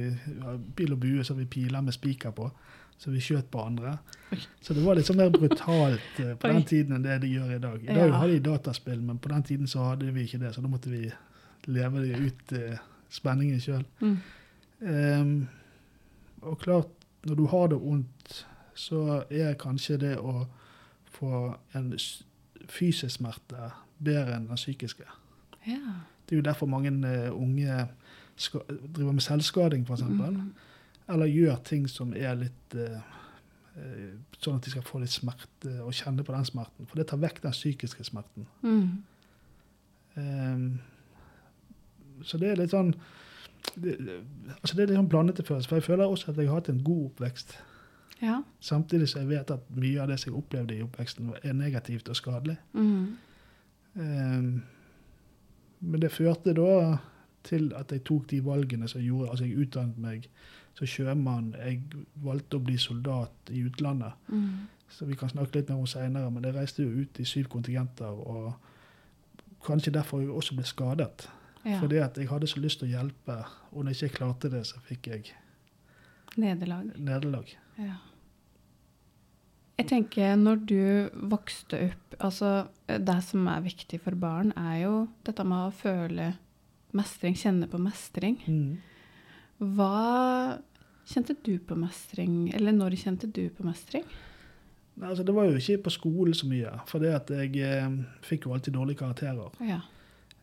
hadde 0.42 0.60
pil 0.76 0.96
og 0.96 1.00
bue 1.04 1.24
som 1.28 1.38
vi 1.40 1.46
piler 1.46 1.84
med 1.84 1.96
spiker 1.96 2.34
på. 2.36 2.50
Så 2.98 3.12
vi 3.12 3.22
skjøt 3.24 3.50
på 3.52 3.62
andre. 3.62 3.98
Så 4.64 4.74
det 4.74 4.84
var 4.86 4.96
litt 4.96 5.08
sånn 5.08 5.20
mer 5.20 5.34
brutalt 5.34 6.20
uh, 6.22 6.32
på 6.40 6.52
den 6.52 6.64
tiden 6.68 6.96
enn 6.98 7.06
det 7.06 7.20
de 7.26 7.34
gjør 7.34 7.56
i 7.58 7.62
dag. 7.64 7.84
I 7.84 7.98
dag 7.98 8.16
har 8.16 8.32
de 8.32 8.40
dataspill, 8.48 9.02
men 9.04 9.20
på 9.22 9.32
den 9.34 9.44
tiden 9.46 9.70
så 9.72 9.92
hadde 9.92 10.14
vi 10.16 10.26
ikke 10.26 10.42
det. 10.42 10.54
Så 10.56 10.64
da 10.64 10.72
måtte 10.72 10.94
vi 10.94 11.04
leve 11.68 12.06
ut 12.16 12.56
uh, 12.56 12.82
spenningen 13.14 13.62
sjøl. 13.64 13.86
mm. 14.02 14.18
Um, 14.86 15.38
og 16.46 16.60
klart, 16.62 16.92
når 17.26 17.36
du 17.36 17.46
har 17.50 17.68
det 17.72 17.78
vondt, 17.82 18.46
så 18.76 19.24
er 19.32 19.56
kanskje 19.58 19.98
det 19.98 20.14
å 20.20 20.46
få 21.16 21.56
en 21.74 21.94
fysisk 22.70 23.16
smerte 23.16 23.72
bedre 24.04 24.36
enn 24.36 24.50
den 24.50 24.60
psykiske. 24.60 25.08
Ja. 25.66 25.96
Det 26.26 26.36
er 26.36 26.42
jo 26.42 26.46
derfor 26.46 26.70
mange 26.70 26.92
eh, 27.08 27.32
unge 27.34 27.88
driver 28.96 29.12
med 29.12 29.24
selvskading, 29.24 29.86
f.eks. 29.88 30.04
Mm. 30.04 30.52
Eller 31.12 31.30
gjør 31.30 31.60
ting 31.68 31.86
som 31.90 32.14
er 32.18 32.34
litt 32.40 32.76
eh, 32.80 33.02
eh, 33.78 34.16
Sånn 34.40 34.58
at 34.58 34.66
de 34.66 34.74
skal 34.74 34.86
få 34.86 35.02
litt 35.04 35.14
smerte 35.14 35.76
og 35.84 35.94
kjenne 35.94 36.26
på 36.26 36.34
den 36.34 36.48
smerten. 36.48 36.90
For 36.90 37.00
det 37.00 37.08
tar 37.12 37.22
vekk 37.22 37.44
den 37.44 37.56
psykiske 37.56 38.08
smerten. 38.08 38.48
Mm. 38.66 38.90
Um, 40.16 40.66
så 42.24 42.40
det 42.40 42.54
er 42.54 42.60
litt 42.62 42.72
sånn 42.72 42.94
det, 43.76 43.98
altså 44.62 44.78
det 44.78 44.84
er 44.84 44.92
litt 44.92 45.00
sånn 45.00 45.10
blandete 45.12 45.44
følelse. 45.46 45.70
For 45.70 45.82
jeg 45.82 45.88
føler 45.88 46.06
også 46.06 46.32
at 46.32 46.40
jeg 46.40 46.50
har 46.50 46.62
hatt 46.62 46.70
en 46.72 46.84
god 46.86 47.08
oppvekst. 47.10 47.58
Ja. 48.22 48.40
Samtidig 48.64 49.10
så 49.12 49.24
jeg 49.24 49.32
vet 49.34 49.52
at 49.52 49.66
mye 49.76 50.02
av 50.02 50.12
det 50.12 50.20
som 50.22 50.32
jeg 50.32 50.40
opplevde 50.40 50.78
i 50.78 50.84
oppveksten, 50.86 51.34
er 51.42 51.58
negativt 51.58 52.10
og 52.10 52.18
skadelig. 52.18 52.56
Mm. 52.74 53.18
Um, 53.96 54.64
men 55.80 56.02
det 56.02 56.14
førte 56.14 56.56
da 56.56 56.98
til 57.46 57.70
at 57.78 57.92
jeg 57.92 58.06
tok 58.08 58.30
de 58.32 58.40
valgene 58.46 58.88
som 58.90 59.02
jeg 59.02 59.12
gjorde. 59.12 59.30
Altså 59.32 59.46
jeg 59.46 59.66
utdannet 59.66 59.98
meg 60.02 60.30
som 60.76 60.90
sjømann. 60.90 61.54
Jeg 61.60 61.82
valgte 62.24 62.60
å 62.60 62.64
bli 62.64 62.78
soldat 62.82 63.52
i 63.52 63.64
utlandet. 63.68 64.16
Mm. 64.28 64.68
Så 64.92 65.08
vi 65.10 65.18
kan 65.20 65.32
snakke 65.32 65.60
litt 65.60 65.72
mer 65.72 65.82
om 65.82 65.90
seinere, 65.90 66.32
men 66.32 66.46
jeg 66.46 66.56
reiste 66.56 66.86
jo 66.86 67.04
ut 67.04 67.20
i 67.20 67.28
syv 67.28 67.50
kontingenter. 67.52 68.12
Og 68.12 68.54
kanskje 69.66 69.96
derfor 69.96 70.24
jeg 70.24 70.32
også 70.36 70.58
ble 70.58 70.68
skadet. 70.68 71.28
Ja. 71.66 71.80
Fordi 71.82 71.98
at 72.04 72.18
jeg 72.18 72.30
hadde 72.30 72.48
så 72.48 72.62
lyst 72.62 72.82
til 72.82 72.92
å 72.92 73.00
hjelpe, 73.00 73.40
og 73.72 73.86
når 73.86 73.96
jeg 73.96 74.12
ikke 74.12 74.20
klarte 74.20 74.52
det, 74.54 74.66
så 74.70 74.82
fikk 74.86 75.10
jeg 75.10 75.32
Nederlag. 76.38 76.92
nederlag. 77.00 77.56
Ja. 77.80 77.96
Jeg 79.80 79.88
tenker 79.88 80.36
når 80.40 80.62
du 80.68 81.10
vokste 81.32 81.80
opp 81.90 82.16
altså 82.24 82.68
Det 82.88 83.16
som 83.28 83.48
er 83.52 83.64
viktig 83.66 84.00
for 84.04 84.16
barn, 84.16 84.54
er 84.56 84.78
jo 84.86 85.08
dette 85.28 85.44
med 85.44 85.68
å 85.68 85.74
føle 85.76 86.30
mestring, 86.96 87.36
kjenne 87.36 87.68
på 87.68 87.80
mestring. 87.82 88.38
Hva 89.60 90.60
kjente 91.06 91.36
du 91.46 91.58
på 91.64 91.78
mestring, 91.80 92.50
eller 92.56 92.76
når 92.76 92.98
kjente 93.00 93.30
du 93.32 93.48
på 93.54 93.66
mestring? 93.68 94.06
Nei, 94.96 95.10
altså, 95.10 95.24
det 95.28 95.36
var 95.36 95.50
jo 95.50 95.60
ikke 95.60 95.84
på 95.86 95.94
skolen 95.94 96.36
så 96.36 96.48
mye, 96.48 96.72
for 96.88 97.04
det 97.04 97.12
at 97.16 97.32
jeg 97.36 97.60
eh, 97.64 98.00
fikk 98.24 98.48
jo 98.48 98.56
alltid 98.56 98.74
dårlige 98.74 99.02
karakterer. 99.04 99.52
Ja. 99.64 99.82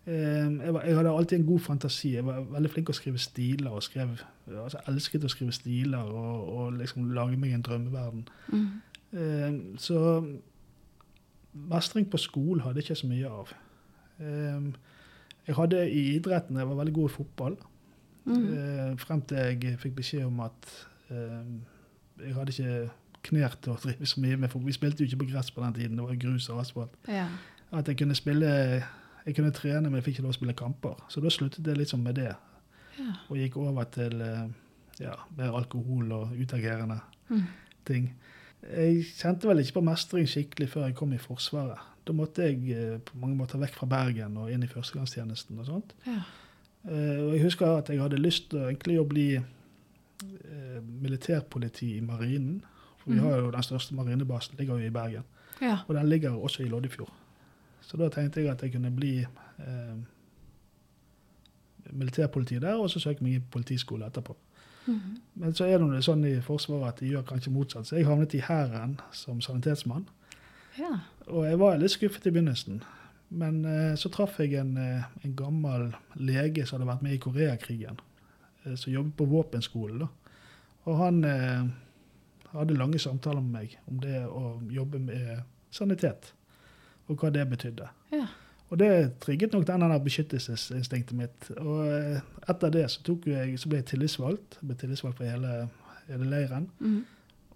Eh, 0.05 0.13
jeg, 0.13 0.75
var, 0.75 0.85
jeg 0.85 0.97
hadde 0.97 1.11
alltid 1.11 1.39
en 1.39 1.47
god 1.47 1.59
fantasi. 1.59 2.15
Jeg 2.15 2.27
var 2.27 2.41
veldig 2.53 2.71
flink 2.71 2.89
til 2.89 2.95
å 2.95 3.01
skrive 3.01 3.23
stiler. 3.23 3.71
og 3.71 3.83
skrev, 3.83 4.17
altså, 4.51 4.81
elsket 4.91 5.25
å 5.25 5.33
skrive 5.33 5.57
stiler 5.57 6.13
og, 6.13 6.49
og 6.49 6.73
liksom 6.81 7.13
lage 7.17 7.39
meg 7.41 7.55
en 7.57 7.67
drømmeverden. 7.69 8.25
Mm. 8.53 8.71
Eh, 9.13 9.61
så 9.79 10.01
mestring 11.53 12.09
på 12.11 12.21
skolen 12.21 12.65
hadde 12.65 12.81
jeg 12.81 12.91
ikke 12.91 13.03
så 13.03 13.11
mye 13.11 13.35
av. 13.41 13.53
Eh, 14.21 14.73
jeg 15.43 15.59
hadde 15.59 15.79
i 15.91 16.03
idretten 16.17 16.57
Jeg 16.57 16.69
var 16.69 16.79
veldig 16.79 16.95
god 16.95 17.11
i 17.11 17.13
fotball. 17.17 17.57
Mm. 18.25 18.43
Eh, 18.55 18.97
frem 19.03 19.23
til 19.27 19.37
jeg 19.39 19.79
fikk 19.83 19.95
beskjed 19.99 20.25
om 20.29 20.41
at 20.45 20.69
eh, 21.11 21.39
jeg 22.27 22.35
hadde 22.37 22.53
ikke 22.55 22.91
knær 23.27 23.57
til 23.63 23.73
å 23.73 23.79
drive 23.83 24.07
så 24.07 24.21
mye 24.23 24.37
med 24.37 24.51
for 24.51 24.59
Vi 24.63 24.73
spilte 24.75 25.03
jo 25.03 25.09
ikke 25.11 25.25
på 25.25 25.31
gress 25.33 25.51
på 25.51 25.63
den 25.65 25.75
tiden, 25.75 25.97
det 25.99 26.05
var 26.07 26.19
grus 26.23 26.49
og 26.51 26.61
asfalt. 26.63 26.95
Ja. 27.09 27.27
At 27.73 27.89
jeg 27.89 27.97
kunne 27.99 28.15
spille 28.15 28.49
Jeg 29.27 29.35
kunne 29.37 29.51
trene, 29.55 29.83
men 29.91 29.95
jeg 30.01 30.05
fikk 30.05 30.17
ikke 30.19 30.23
lov 30.27 30.35
å 30.35 30.39
spille 30.39 30.55
kamper. 30.59 30.97
Så 31.09 31.21
da 31.23 31.31
sluttet 31.31 31.67
jeg 31.67 31.77
liksom 31.79 32.01
med 32.03 32.15
det, 32.19 32.33
ja. 32.99 33.13
og 33.31 33.37
gikk 33.39 33.57
over 33.57 33.85
til 33.85 34.21
eh, 34.21 34.49
ja, 35.01 35.15
mer 35.39 35.55
alkohol 35.59 36.13
og 36.13 36.33
utagerende 36.39 37.01
Mm. 37.31 37.45
ting. 37.87 38.09
Jeg 38.77 39.05
kjente 39.17 39.47
vel 39.49 39.59
ikke 39.63 39.79
på 39.79 39.85
mestring 39.87 40.27
skikkelig 40.29 40.69
før 40.69 40.85
jeg 40.89 40.95
kom 40.99 41.13
i 41.15 41.19
Forsvaret. 41.19 41.79
Da 42.05 42.13
måtte 42.13 42.43
jeg 42.43 42.59
eh, 42.75 42.99
på 42.99 43.17
mange 43.19 43.37
måter 43.39 43.59
vekk 43.63 43.75
fra 43.79 43.87
Bergen 43.87 44.37
og 44.37 44.51
inn 44.51 44.63
i 44.63 44.67
førstegangstjenesten 44.71 45.59
og 45.63 45.67
sånt. 45.67 45.95
ja. 46.07 46.19
Eh, 46.85 47.19
og 47.23 47.33
jeg 47.37 47.43
husker 47.43 47.67
at 47.77 47.89
jeg 47.89 48.01
hadde 48.03 48.17
lyst 48.19 48.51
til 48.51 48.59
egentlig 48.59 48.99
å 49.01 49.05
bli 49.09 49.35
eh, 49.37 50.81
militærpoliti 50.83 51.97
i 51.97 52.01
marinen. 52.01 52.63
For 52.99 53.11
vi 53.11 53.17
Mhm. 53.17 53.25
har 53.29 53.37
jo 53.39 53.51
den 53.51 53.63
største 53.63 53.95
marinebasen, 53.95 54.55
ligger 54.59 54.79
jo 54.79 54.87
i 54.87 54.91
Bergen. 54.91 55.23
ja. 55.61 55.79
Og 55.89 55.95
den 55.95 56.09
ligger 56.09 56.31
også 56.31 56.63
i 56.63 56.69
Loddefjord. 56.69 57.13
Så 57.81 57.97
da 57.97 58.09
tenkte 58.09 58.41
jeg 58.41 58.51
at 58.51 58.63
jeg 58.63 58.73
kunne 58.73 58.91
bli 58.91 59.21
eh, 59.21 59.97
militærpoliti 61.93 62.59
der, 62.59 62.75
og 62.75 62.91
så 62.91 63.01
søke 63.03 63.23
meg 63.25 63.35
i 63.35 63.43
politiskole 63.51 64.07
etterpå. 64.07 64.37
Mhm. 64.87 65.17
Men 65.35 65.53
så 65.55 65.65
er 65.65 65.79
det 65.79 66.03
sånn 66.05 66.25
i 66.27 66.41
Forsvaret 66.43 66.89
at 66.89 67.01
de 67.01 67.11
gjør 67.13 67.23
kanskje 67.23 67.53
motsatt. 67.55 67.87
Så 67.87 67.97
jeg 67.97 68.07
havnet 68.07 68.35
i 68.35 68.41
Hæren 68.41 69.01
som 69.13 69.41
sanitetsmann. 69.41 70.07
ja. 70.79 70.99
Og 71.27 71.45
jeg 71.47 71.59
var 71.59 71.77
litt 71.79 71.91
skuffet 71.91 72.27
i 72.27 72.31
begynnelsen. 72.31 72.83
Men 73.33 73.63
eh, 73.65 73.95
så 74.01 74.11
traff 74.13 74.39
jeg 74.43 74.57
en, 74.61 74.75
eh, 74.81 75.07
en 75.25 75.37
gammel 75.37 75.89
lege 76.21 76.67
som 76.67 76.79
hadde 76.79 76.91
vært 76.91 77.07
med 77.07 77.17
i 77.17 77.23
Koreakrigen. 77.23 78.01
Eh, 78.65 78.75
som 78.75 78.93
jobbet 78.93 79.17
på 79.17 79.29
våpenskolen. 79.31 80.05
da. 80.05 80.09
Og 80.85 80.99
han 80.99 81.25
eh, 81.25 81.65
hadde 82.53 82.77
lange 82.77 83.01
samtaler 83.01 83.41
med 83.41 83.59
meg 83.59 83.79
om 83.87 84.01
det 84.03 84.23
å 84.27 84.61
jobbe 84.71 85.01
med 85.03 85.43
sanitet. 85.71 86.33
Og 87.09 87.19
hva 87.19 87.33
det 87.35 87.49
betydde. 87.51 87.89
ja. 88.13 88.29
Og 88.73 88.79
det 88.81 89.19
trigget 89.21 89.53
nok 89.53 89.67
denne 89.69 89.99
beskyttelsesinstinktet 90.01 91.17
mitt. 91.17 91.49
Og 91.61 91.91
eh, 91.93 92.23
etter 92.49 92.71
det 92.73 92.87
så, 92.89 93.03
jeg, 93.29 93.59
så 93.61 93.69
ble 93.69 93.83
jeg 93.83 93.89
tillitsvalgt. 93.91 94.57
Jeg 94.63 94.69
ble 94.71 94.77
tillitsvalgt 94.81 95.19
for 95.19 95.29
hele, 95.29 95.67
hele 96.07 96.29
leiren. 96.31 96.71
Mm. 96.81 97.03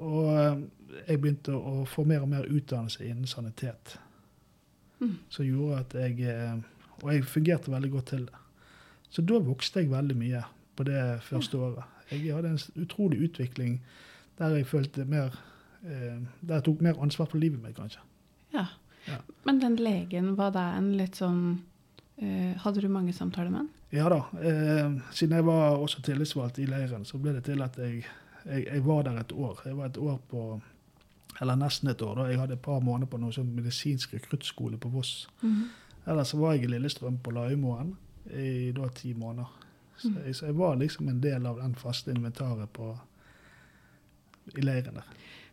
Og 0.05 0.27
eh, 0.35 0.59
jeg 1.07 1.23
begynte 1.23 1.57
å 1.57 1.87
få 1.89 2.05
mer 2.05 2.27
og 2.27 2.29
mer 2.35 2.45
utdannelse 2.45 3.07
innen 3.09 3.25
sanitet. 3.31 3.97
Mm. 5.01 5.19
Som 5.29 5.45
gjorde 5.45 5.79
at 5.83 5.95
jeg 5.95 6.21
eh, 6.31 6.55
Og 7.03 7.11
jeg 7.13 7.25
fungerte 7.29 7.71
veldig 7.71 7.91
godt 7.93 8.07
til 8.07 8.23
det. 8.27 8.39
Så 9.13 9.23
da 9.23 9.39
vokste 9.45 9.81
jeg 9.83 9.91
veldig 9.91 10.17
mye 10.17 10.41
på 10.77 10.85
det 10.89 11.03
første 11.23 11.59
året. 11.59 11.85
Jeg 12.11 12.33
hadde 12.35 12.55
en 12.55 12.83
utrolig 12.83 13.19
utvikling 13.29 13.81
der 14.39 14.57
jeg 14.57 14.67
følte 14.67 15.05
mer 15.05 15.35
eh, 15.85 16.17
Der 16.41 16.55
jeg 16.61 16.65
tok 16.65 16.81
mer 16.81 16.99
ansvar 17.03 17.27
for 17.29 17.39
livet 17.39 17.61
mitt, 17.63 17.77
kanskje. 17.77 18.01
ja. 18.55 18.67
Ja. 19.07 19.21
Men 19.45 19.61
den 19.61 19.77
legen, 19.79 20.33
var 20.37 20.51
det 20.51 20.63
en 20.79 20.89
litt 20.99 21.15
sånn 21.15 21.61
eh, 22.19 22.57
Hadde 22.59 22.81
du 22.83 22.89
mange 22.91 23.13
samtaler 23.15 23.53
med 23.53 23.61
han? 23.61 23.69
Ja 23.95 24.09
da. 24.11 24.17
Eh, 24.43 24.97
siden 25.15 25.37
jeg 25.37 25.45
var 25.47 25.77
også 25.79 26.03
tillitsvalgt 26.03 26.59
i 26.59 26.67
leiren, 26.67 27.05
så 27.07 27.21
ble 27.23 27.37
det 27.37 27.45
til 27.47 27.63
at 27.63 27.77
jeg, 27.79 28.01
jeg, 28.49 28.65
jeg 28.67 28.83
var 28.83 29.05
der 29.07 29.21
et 29.21 29.31
år. 29.33 29.61
Jeg 29.65 29.77
var 29.79 29.87
et 29.93 30.01
år 30.03 30.19
på 30.31 30.43
Eller 31.41 31.57
nesten 31.57 31.91
et 31.91 32.03
år. 32.03 32.15
da. 32.17 32.29
Jeg 32.31 32.39
hadde 32.41 32.53
et 32.57 32.63
par 32.63 32.81
måneder 32.81 33.07
på 33.11 33.19
noe 33.21 33.33
sånn 33.33 33.55
medisinsk 33.55 34.15
rekruttskole 34.15 34.79
på 34.79 34.89
Voss. 34.91 35.27
Mhm. 35.43 35.65
Ellers 36.07 36.35
var 36.35 36.53
jeg 36.55 36.65
i 36.65 36.67
Lillestrøm 36.67 37.19
på 37.23 37.33
Laimoen 37.35 37.97
i 38.33 38.73
da 38.73 38.89
ti 38.89 39.13
måneder. 39.15 39.47
Så 39.99 40.09
Mm. 40.11 40.25
jeg, 40.27 40.35
så 40.37 40.47
jeg 40.47 40.55
var 40.57 40.77
liksom 40.77 41.09
en 41.09 41.21
del 41.21 41.47
av 41.47 41.57
den 41.57 41.75
faste 41.75 42.11
inventaret 42.11 42.69
på, 42.73 42.99
i 44.57 44.61
leiren 44.61 44.95
der. 44.95 45.05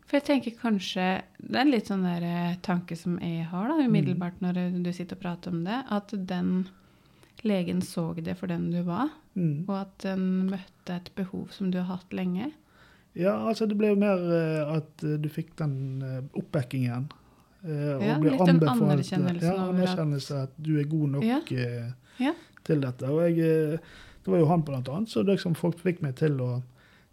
For 0.06 0.18
jeg 0.20 0.26
tenker 0.28 0.58
kanskje 0.60 1.06
Det 1.40 1.56
er 1.56 1.62
en 1.62 1.72
litt 1.72 1.88
sånn 1.90 2.04
der 2.04 2.24
eh, 2.28 2.56
tanke 2.62 2.96
som 3.00 3.18
jeg 3.24 3.46
har, 3.50 3.68
da, 3.68 3.86
umiddelbart 3.88 4.42
når 4.42 4.58
eh, 4.58 4.72
du 4.84 4.92
sitter 4.94 5.16
og 5.16 5.22
prater 5.22 5.52
om 5.52 5.64
det, 5.64 5.84
at 5.90 6.14
den 6.28 6.68
legen 7.44 7.82
så 7.82 8.14
det 8.16 8.38
for 8.38 8.48
den 8.48 8.70
du 8.72 8.82
var, 8.84 9.10
Mm. 9.36 9.66
og 9.68 9.76
at 9.82 9.98
den 10.04 10.46
møtte 10.52 10.94
et 10.96 11.10
behov 11.16 11.48
som 11.52 11.72
du 11.72 11.80
har 11.80 11.98
hatt 11.98 12.12
lenge. 12.14 12.52
Ja, 13.16 13.36
altså 13.48 13.68
det 13.70 13.78
ble 13.78 13.92
jo 13.94 13.98
mer 14.02 14.22
eh, 14.34 14.72
at 14.78 15.04
eh, 15.06 15.18
du 15.22 15.28
fikk 15.30 15.52
den 15.60 15.76
eh, 16.02 16.22
oppbackingen. 16.40 17.10
Ja, 17.64 18.16
og 18.18 18.24
ble 18.24 18.32
litt 18.34 18.42
den 18.50 18.58
eh, 18.60 18.72
anerkjennelsen 18.74 19.46
ja, 19.48 19.54
anerkjennelse 19.70 20.40
at 20.50 20.56
du 20.60 20.74
er 20.82 20.88
god 20.92 21.14
nok 21.14 21.24
Ja. 21.24 21.38
Ja. 22.20 22.34
til 22.68 22.82
dette. 22.84 23.08
Og 23.08 23.22
jeg, 23.38 23.78
det 24.26 24.32
var 24.34 24.42
jo 24.42 24.50
han 24.50 24.66
blant 24.68 24.90
annet, 24.92 25.10
så 25.14 25.24
liksom 25.24 25.56
folk 25.56 25.80
fikk 25.80 26.02
meg 26.04 26.18
til 26.20 26.42
å 26.44 26.50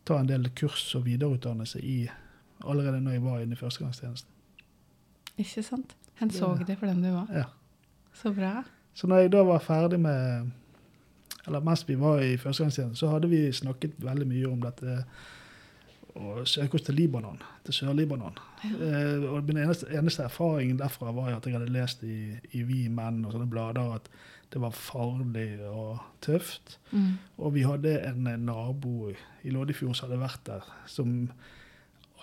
ta 0.09 0.18
en 0.18 0.26
del 0.30 0.48
kurs 0.59 0.88
og 0.98 1.05
videreutdannelse 1.07 1.78
i 1.84 2.01
allerede 2.64 2.98
når 3.05 3.12
jeg 3.18 3.22
var 3.28 3.44
inne 3.44 3.55
i 3.55 3.61
førstegangstjenesten. 3.61 4.32
Ikke 5.40 5.62
sant? 5.64 5.94
Han 6.20 6.30
så 6.34 6.51
det 6.66 6.76
for 6.80 6.90
den 6.90 7.05
du 7.05 7.12
var. 7.14 7.28
Ja. 7.32 7.46
Så 8.16 8.32
bra. 8.36 8.64
Så 8.92 9.07
når 9.09 9.22
jeg 9.26 9.32
da 9.32 9.44
var 9.46 9.62
ferdig 9.64 10.01
med 10.03 10.51
Eller 11.46 11.62
mens 11.64 11.86
vi 11.88 11.94
var 11.96 12.20
i 12.20 12.34
førstegangstjenesten, 12.36 12.96
så 13.01 13.09
hadde 13.14 13.30
vi 13.30 13.46
snakket 13.55 13.94
veldig 14.05 14.26
mye 14.28 14.48
om 14.51 14.61
dette 14.61 15.05
å 16.20 16.44
søke 16.48 16.78
oss 16.78 16.84
til 16.86 16.98
Libanon, 16.98 17.40
til 17.66 17.76
Sør-Libanon. 17.76 18.36
Eh, 18.66 19.24
og 19.30 19.48
min 19.48 19.62
eneste, 19.62 19.88
eneste 19.96 20.26
erfaring 20.26 20.76
derfra 20.78 21.14
var 21.16 21.30
jo 21.32 21.38
at 21.38 21.48
jeg 21.48 21.56
hadde 21.56 21.72
lest 21.74 22.04
i, 22.06 22.36
i 22.56 22.64
Vi 22.68 22.84
Menn 22.92 23.24
og 23.24 23.34
sånne 23.34 23.48
blader 23.50 23.96
at 23.96 24.10
det 24.50 24.60
var 24.62 24.74
farlig 24.74 25.60
og 25.70 26.00
tøft. 26.24 26.78
Mm. 26.90 27.12
Og 27.38 27.54
vi 27.54 27.64
hadde 27.66 27.96
en 28.08 28.28
eh, 28.30 28.40
nabo 28.40 29.10
i 29.10 29.54
Loddefjord 29.54 29.96
som 29.96 30.08
hadde 30.08 30.22
vært 30.22 30.44
der, 30.48 30.70
som 30.90 31.16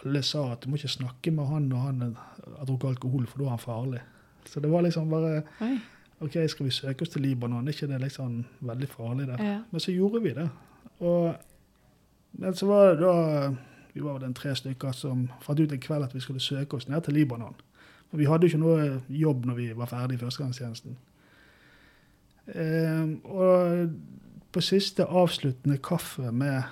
alle 0.04 0.22
sa 0.26 0.52
at 0.54 0.64
du 0.64 0.70
må 0.70 0.78
ikke 0.78 0.94
snakke 0.94 1.34
med 1.34 1.50
han 1.50 1.70
når 1.72 1.86
han 1.88 2.02
har 2.14 2.68
drukket 2.68 2.94
alkohol, 2.94 3.26
for 3.30 3.42
da 3.42 3.48
er 3.48 3.56
han 3.56 3.64
farlig. 3.64 4.02
Så 4.48 4.62
det 4.64 4.72
var 4.72 4.86
liksom 4.86 5.10
bare 5.12 5.42
Oi. 5.66 5.76
OK, 6.24 6.38
skal 6.50 6.66
vi 6.66 6.74
søke 6.74 7.06
oss 7.06 7.12
til 7.14 7.22
Libanon? 7.22 7.68
Er 7.68 7.76
ikke 7.76 7.90
det 7.92 8.00
liksom 8.02 8.40
veldig 8.66 8.88
farlig 8.90 9.28
der? 9.30 9.42
Ja. 9.44 9.58
Men 9.70 9.84
så 9.84 9.94
gjorde 9.94 10.22
vi 10.24 10.34
det. 10.34 10.48
Og, 11.00 11.36
men 12.42 12.56
så 12.58 12.70
var 12.70 12.88
det 12.90 13.04
da 13.04 13.52
Vi 13.98 14.04
var 14.04 14.20
den 14.20 14.30
en 14.30 14.34
tre 14.38 14.52
stykker 14.54 14.92
som 14.94 15.24
fant 15.42 15.60
ut 15.60 15.72
en 15.74 15.80
kveld 15.82 16.06
at 16.06 16.12
vi 16.14 16.20
skulle 16.22 16.40
søke 16.40 16.78
oss 16.78 16.86
ned 16.86 17.02
til 17.02 17.16
Libanon. 17.18 17.56
For 18.12 18.22
vi 18.22 18.28
hadde 18.30 18.46
jo 18.46 18.52
ikke 18.52 18.60
noe 18.62 18.84
jobb 19.10 19.46
når 19.50 19.56
vi 19.58 19.70
var 19.74 19.90
ferdig 19.90 20.20
i 20.20 20.20
førstegangstjenesten. 20.22 20.98
Eh, 22.54 23.08
og 23.26 23.96
på 24.54 24.62
siste 24.62 25.08
avsluttende 25.10 25.80
kaffe 25.82 26.30
med 26.30 26.70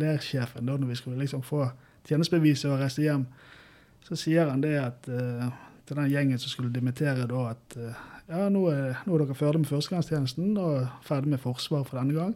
leirsjefen, 0.00 0.64
da 0.64 0.78
når 0.78 0.94
vi 0.94 0.96
skulle 1.02 1.20
liksom 1.20 1.42
få 1.44 1.66
tjenestebeviset 2.08 2.70
og 2.70 2.80
reise 2.80 3.04
hjem, 3.04 3.26
så 4.08 4.16
sier 4.16 4.48
han 4.48 4.64
det 4.64 4.72
at 4.80 5.08
eh, 5.12 5.44
til 5.84 6.00
den 6.00 6.08
gjengen 6.14 6.40
som 6.40 6.52
skulle 6.54 6.72
dimittere 6.72 7.28
da, 7.28 7.42
at 7.52 7.76
eh, 7.76 8.04
ja, 8.30 8.46
nå 8.48 8.62
er, 8.72 9.02
nå 9.04 9.18
er 9.18 9.26
dere 9.26 9.36
ferdig 9.36 9.66
med 9.66 9.68
førstegangstjenesten 9.68 10.56
og 10.56 10.88
ferdig 11.04 11.34
med 11.34 11.44
forsvar 11.44 11.84
for 11.84 12.00
denne 12.00 12.16
gang. 12.16 12.32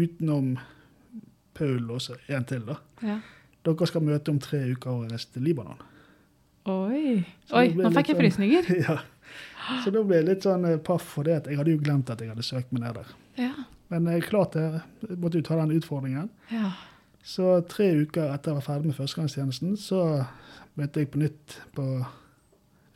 Utenom 0.00 0.54
Paul 1.60 1.92
og 1.92 2.08
en 2.24 2.48
til, 2.48 2.64
da. 2.64 2.78
ja. 3.04 3.18
Dere 3.66 3.86
skal 3.90 4.04
møte 4.06 4.32
om 4.32 4.38
tre 4.40 4.60
uker 4.72 4.90
og 4.90 5.10
reise 5.12 5.28
til 5.34 5.42
Libanon. 5.44 5.80
Oi. 6.70 7.24
Oi, 7.56 7.66
nå 7.76 7.90
fikk 7.92 8.12
jeg 8.12 8.16
sånn- 8.16 8.20
frysninger. 8.22 8.70
ja. 8.86 8.98
Så 9.84 9.92
da 9.94 10.02
ble 10.02 10.16
jeg 10.20 10.26
litt 10.26 10.46
sånn 10.46 10.64
eh, 10.66 10.78
paff 10.82 11.04
for 11.14 11.28
det 11.28 11.36
at 11.42 11.46
jeg 11.50 11.58
hadde 11.60 11.74
jo 11.76 11.80
glemt 11.82 12.08
at 12.10 12.20
jeg 12.24 12.30
hadde 12.32 12.42
søkt 12.46 12.72
meg 12.72 12.82
ned 12.86 12.96
der. 13.00 13.10
Ja. 13.38 13.52
Men 13.92 14.06
jeg 14.10 14.24
klarte 14.28 14.62
det. 14.62 14.80
Jeg 15.08 15.18
måtte 15.22 15.38
jo 15.40 15.46
ta 15.46 15.58
den 15.60 15.76
utfordringen. 15.76 16.30
ja. 16.52 16.72
Så 17.22 17.44
tre 17.68 17.84
uker 18.00 18.30
etter 18.32 18.48
jeg 18.54 18.56
var 18.56 18.64
ferdig 18.64 18.88
med 18.88 18.96
førstegangstjenesten, 18.96 19.74
så 19.76 19.98
møtte 20.80 21.02
jeg 21.02 21.10
på 21.12 21.20
nytt 21.20 21.58
på 21.76 21.84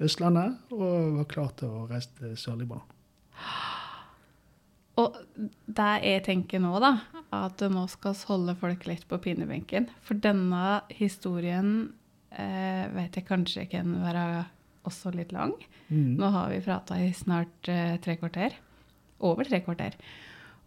Østlandet 0.00 0.72
og 0.72 1.18
var 1.18 1.26
klar 1.28 1.50
til 1.60 1.68
å 1.68 1.82
reise 1.90 2.08
til 2.16 2.32
Sør-Libanon. 2.40 2.86
Og 5.01 5.16
det 5.66 5.92
jeg 6.05 6.22
tenker 6.28 6.62
nå, 6.62 6.72
da, 6.82 6.92
at 7.34 7.62
nå 7.70 7.84
skal 7.90 8.14
vi 8.14 8.28
holde 8.30 8.55
folk 8.61 8.84
litt 8.86 9.07
på 9.11 9.18
pinebenken. 9.24 9.88
For 10.07 10.18
denne 10.22 10.84
historien 10.95 11.72
eh, 12.30 12.84
vet 12.95 13.18
jeg 13.18 13.26
kanskje 13.26 13.66
kan 13.72 13.97
være 14.05 14.45
også 14.86 15.11
litt 15.16 15.32
lang. 15.34 15.57
Mm. 15.88 16.14
Nå 16.20 16.30
har 16.34 16.53
vi 16.53 16.62
prata 16.64 17.01
i 17.01 17.11
snart 17.16 17.70
eh, 17.72 17.97
tre 18.05 18.16
kvarter. 18.20 18.55
Over 19.24 19.49
tre 19.49 19.62
kvarter. 19.64 19.97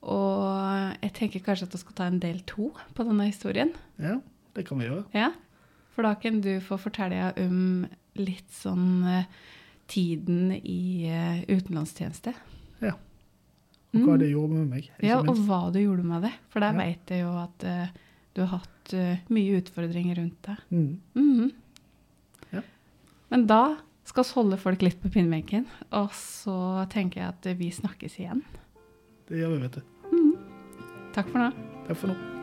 Og 0.08 0.94
jeg 1.02 1.14
tenker 1.16 1.44
kanskje 1.46 1.68
at 1.70 1.76
vi 1.76 1.82
skal 1.82 1.98
ta 1.98 2.08
en 2.10 2.22
del 2.22 2.42
to 2.50 2.72
på 2.98 3.06
denne 3.08 3.30
historien. 3.30 3.72
Ja, 4.02 4.20
det 4.58 4.68
kan 4.68 4.82
vi 4.82 4.90
gjøre. 4.90 5.06
Ja, 5.16 5.32
For 5.96 6.06
da 6.06 6.14
kan 6.22 6.42
du 6.46 6.60
få 6.62 6.78
fortelle 6.78 7.32
om 7.42 7.88
litt 8.18 8.52
sånn 8.54 9.06
eh, 9.08 9.30
tiden 9.90 10.52
i 10.58 11.08
eh, 11.10 11.44
utenlandstjeneste. 11.48 12.36
Ja. 12.84 12.94
Og 13.96 14.02
hva 14.04 14.14
Mm. 14.16 14.20
det 14.20 14.32
gjorde 14.32 14.52
med 14.54 14.70
meg. 14.70 14.90
Ja, 15.02 15.22
minst. 15.22 15.30
og 15.30 15.48
hva 15.48 15.72
du 15.74 15.80
gjorde 15.80 16.04
med 16.04 16.22
det. 16.24 16.34
For 16.50 16.60
der 16.60 16.74
Ja. 16.74 16.78
vet 16.78 17.06
jeg 17.08 17.22
jo 17.22 17.30
at 17.38 17.64
uh, 17.64 17.88
du 18.36 18.42
har 18.46 18.58
hatt 18.60 18.94
uh, 18.94 19.18
mye 19.30 19.62
utfordringer 19.62 20.16
rundt 20.18 20.42
deg. 20.44 20.58
Mm. 20.72 21.00
Mhm. 21.16 21.52
Ja. 22.54 22.62
Men 23.32 23.48
da 23.48 23.78
skal 24.06 24.24
vi 24.24 24.34
holde 24.34 24.58
folk 24.58 24.82
litt 24.82 25.02
på 25.02 25.10
pinnbenken, 25.12 25.66
og 25.92 26.10
så 26.12 26.88
tenker 26.90 27.22
jeg 27.22 27.28
at 27.30 27.58
vi 27.58 27.70
snakkes 27.72 28.20
igjen. 28.20 28.44
Det 29.28 29.38
gjør 29.40 29.56
vi, 29.56 29.62
vet 29.68 29.72
du. 29.74 29.82
Takk 31.14 31.30
for 31.30 31.40
nå. 31.40 31.52
Takk 31.88 31.98
for 31.98 32.08
nå. 32.08 32.37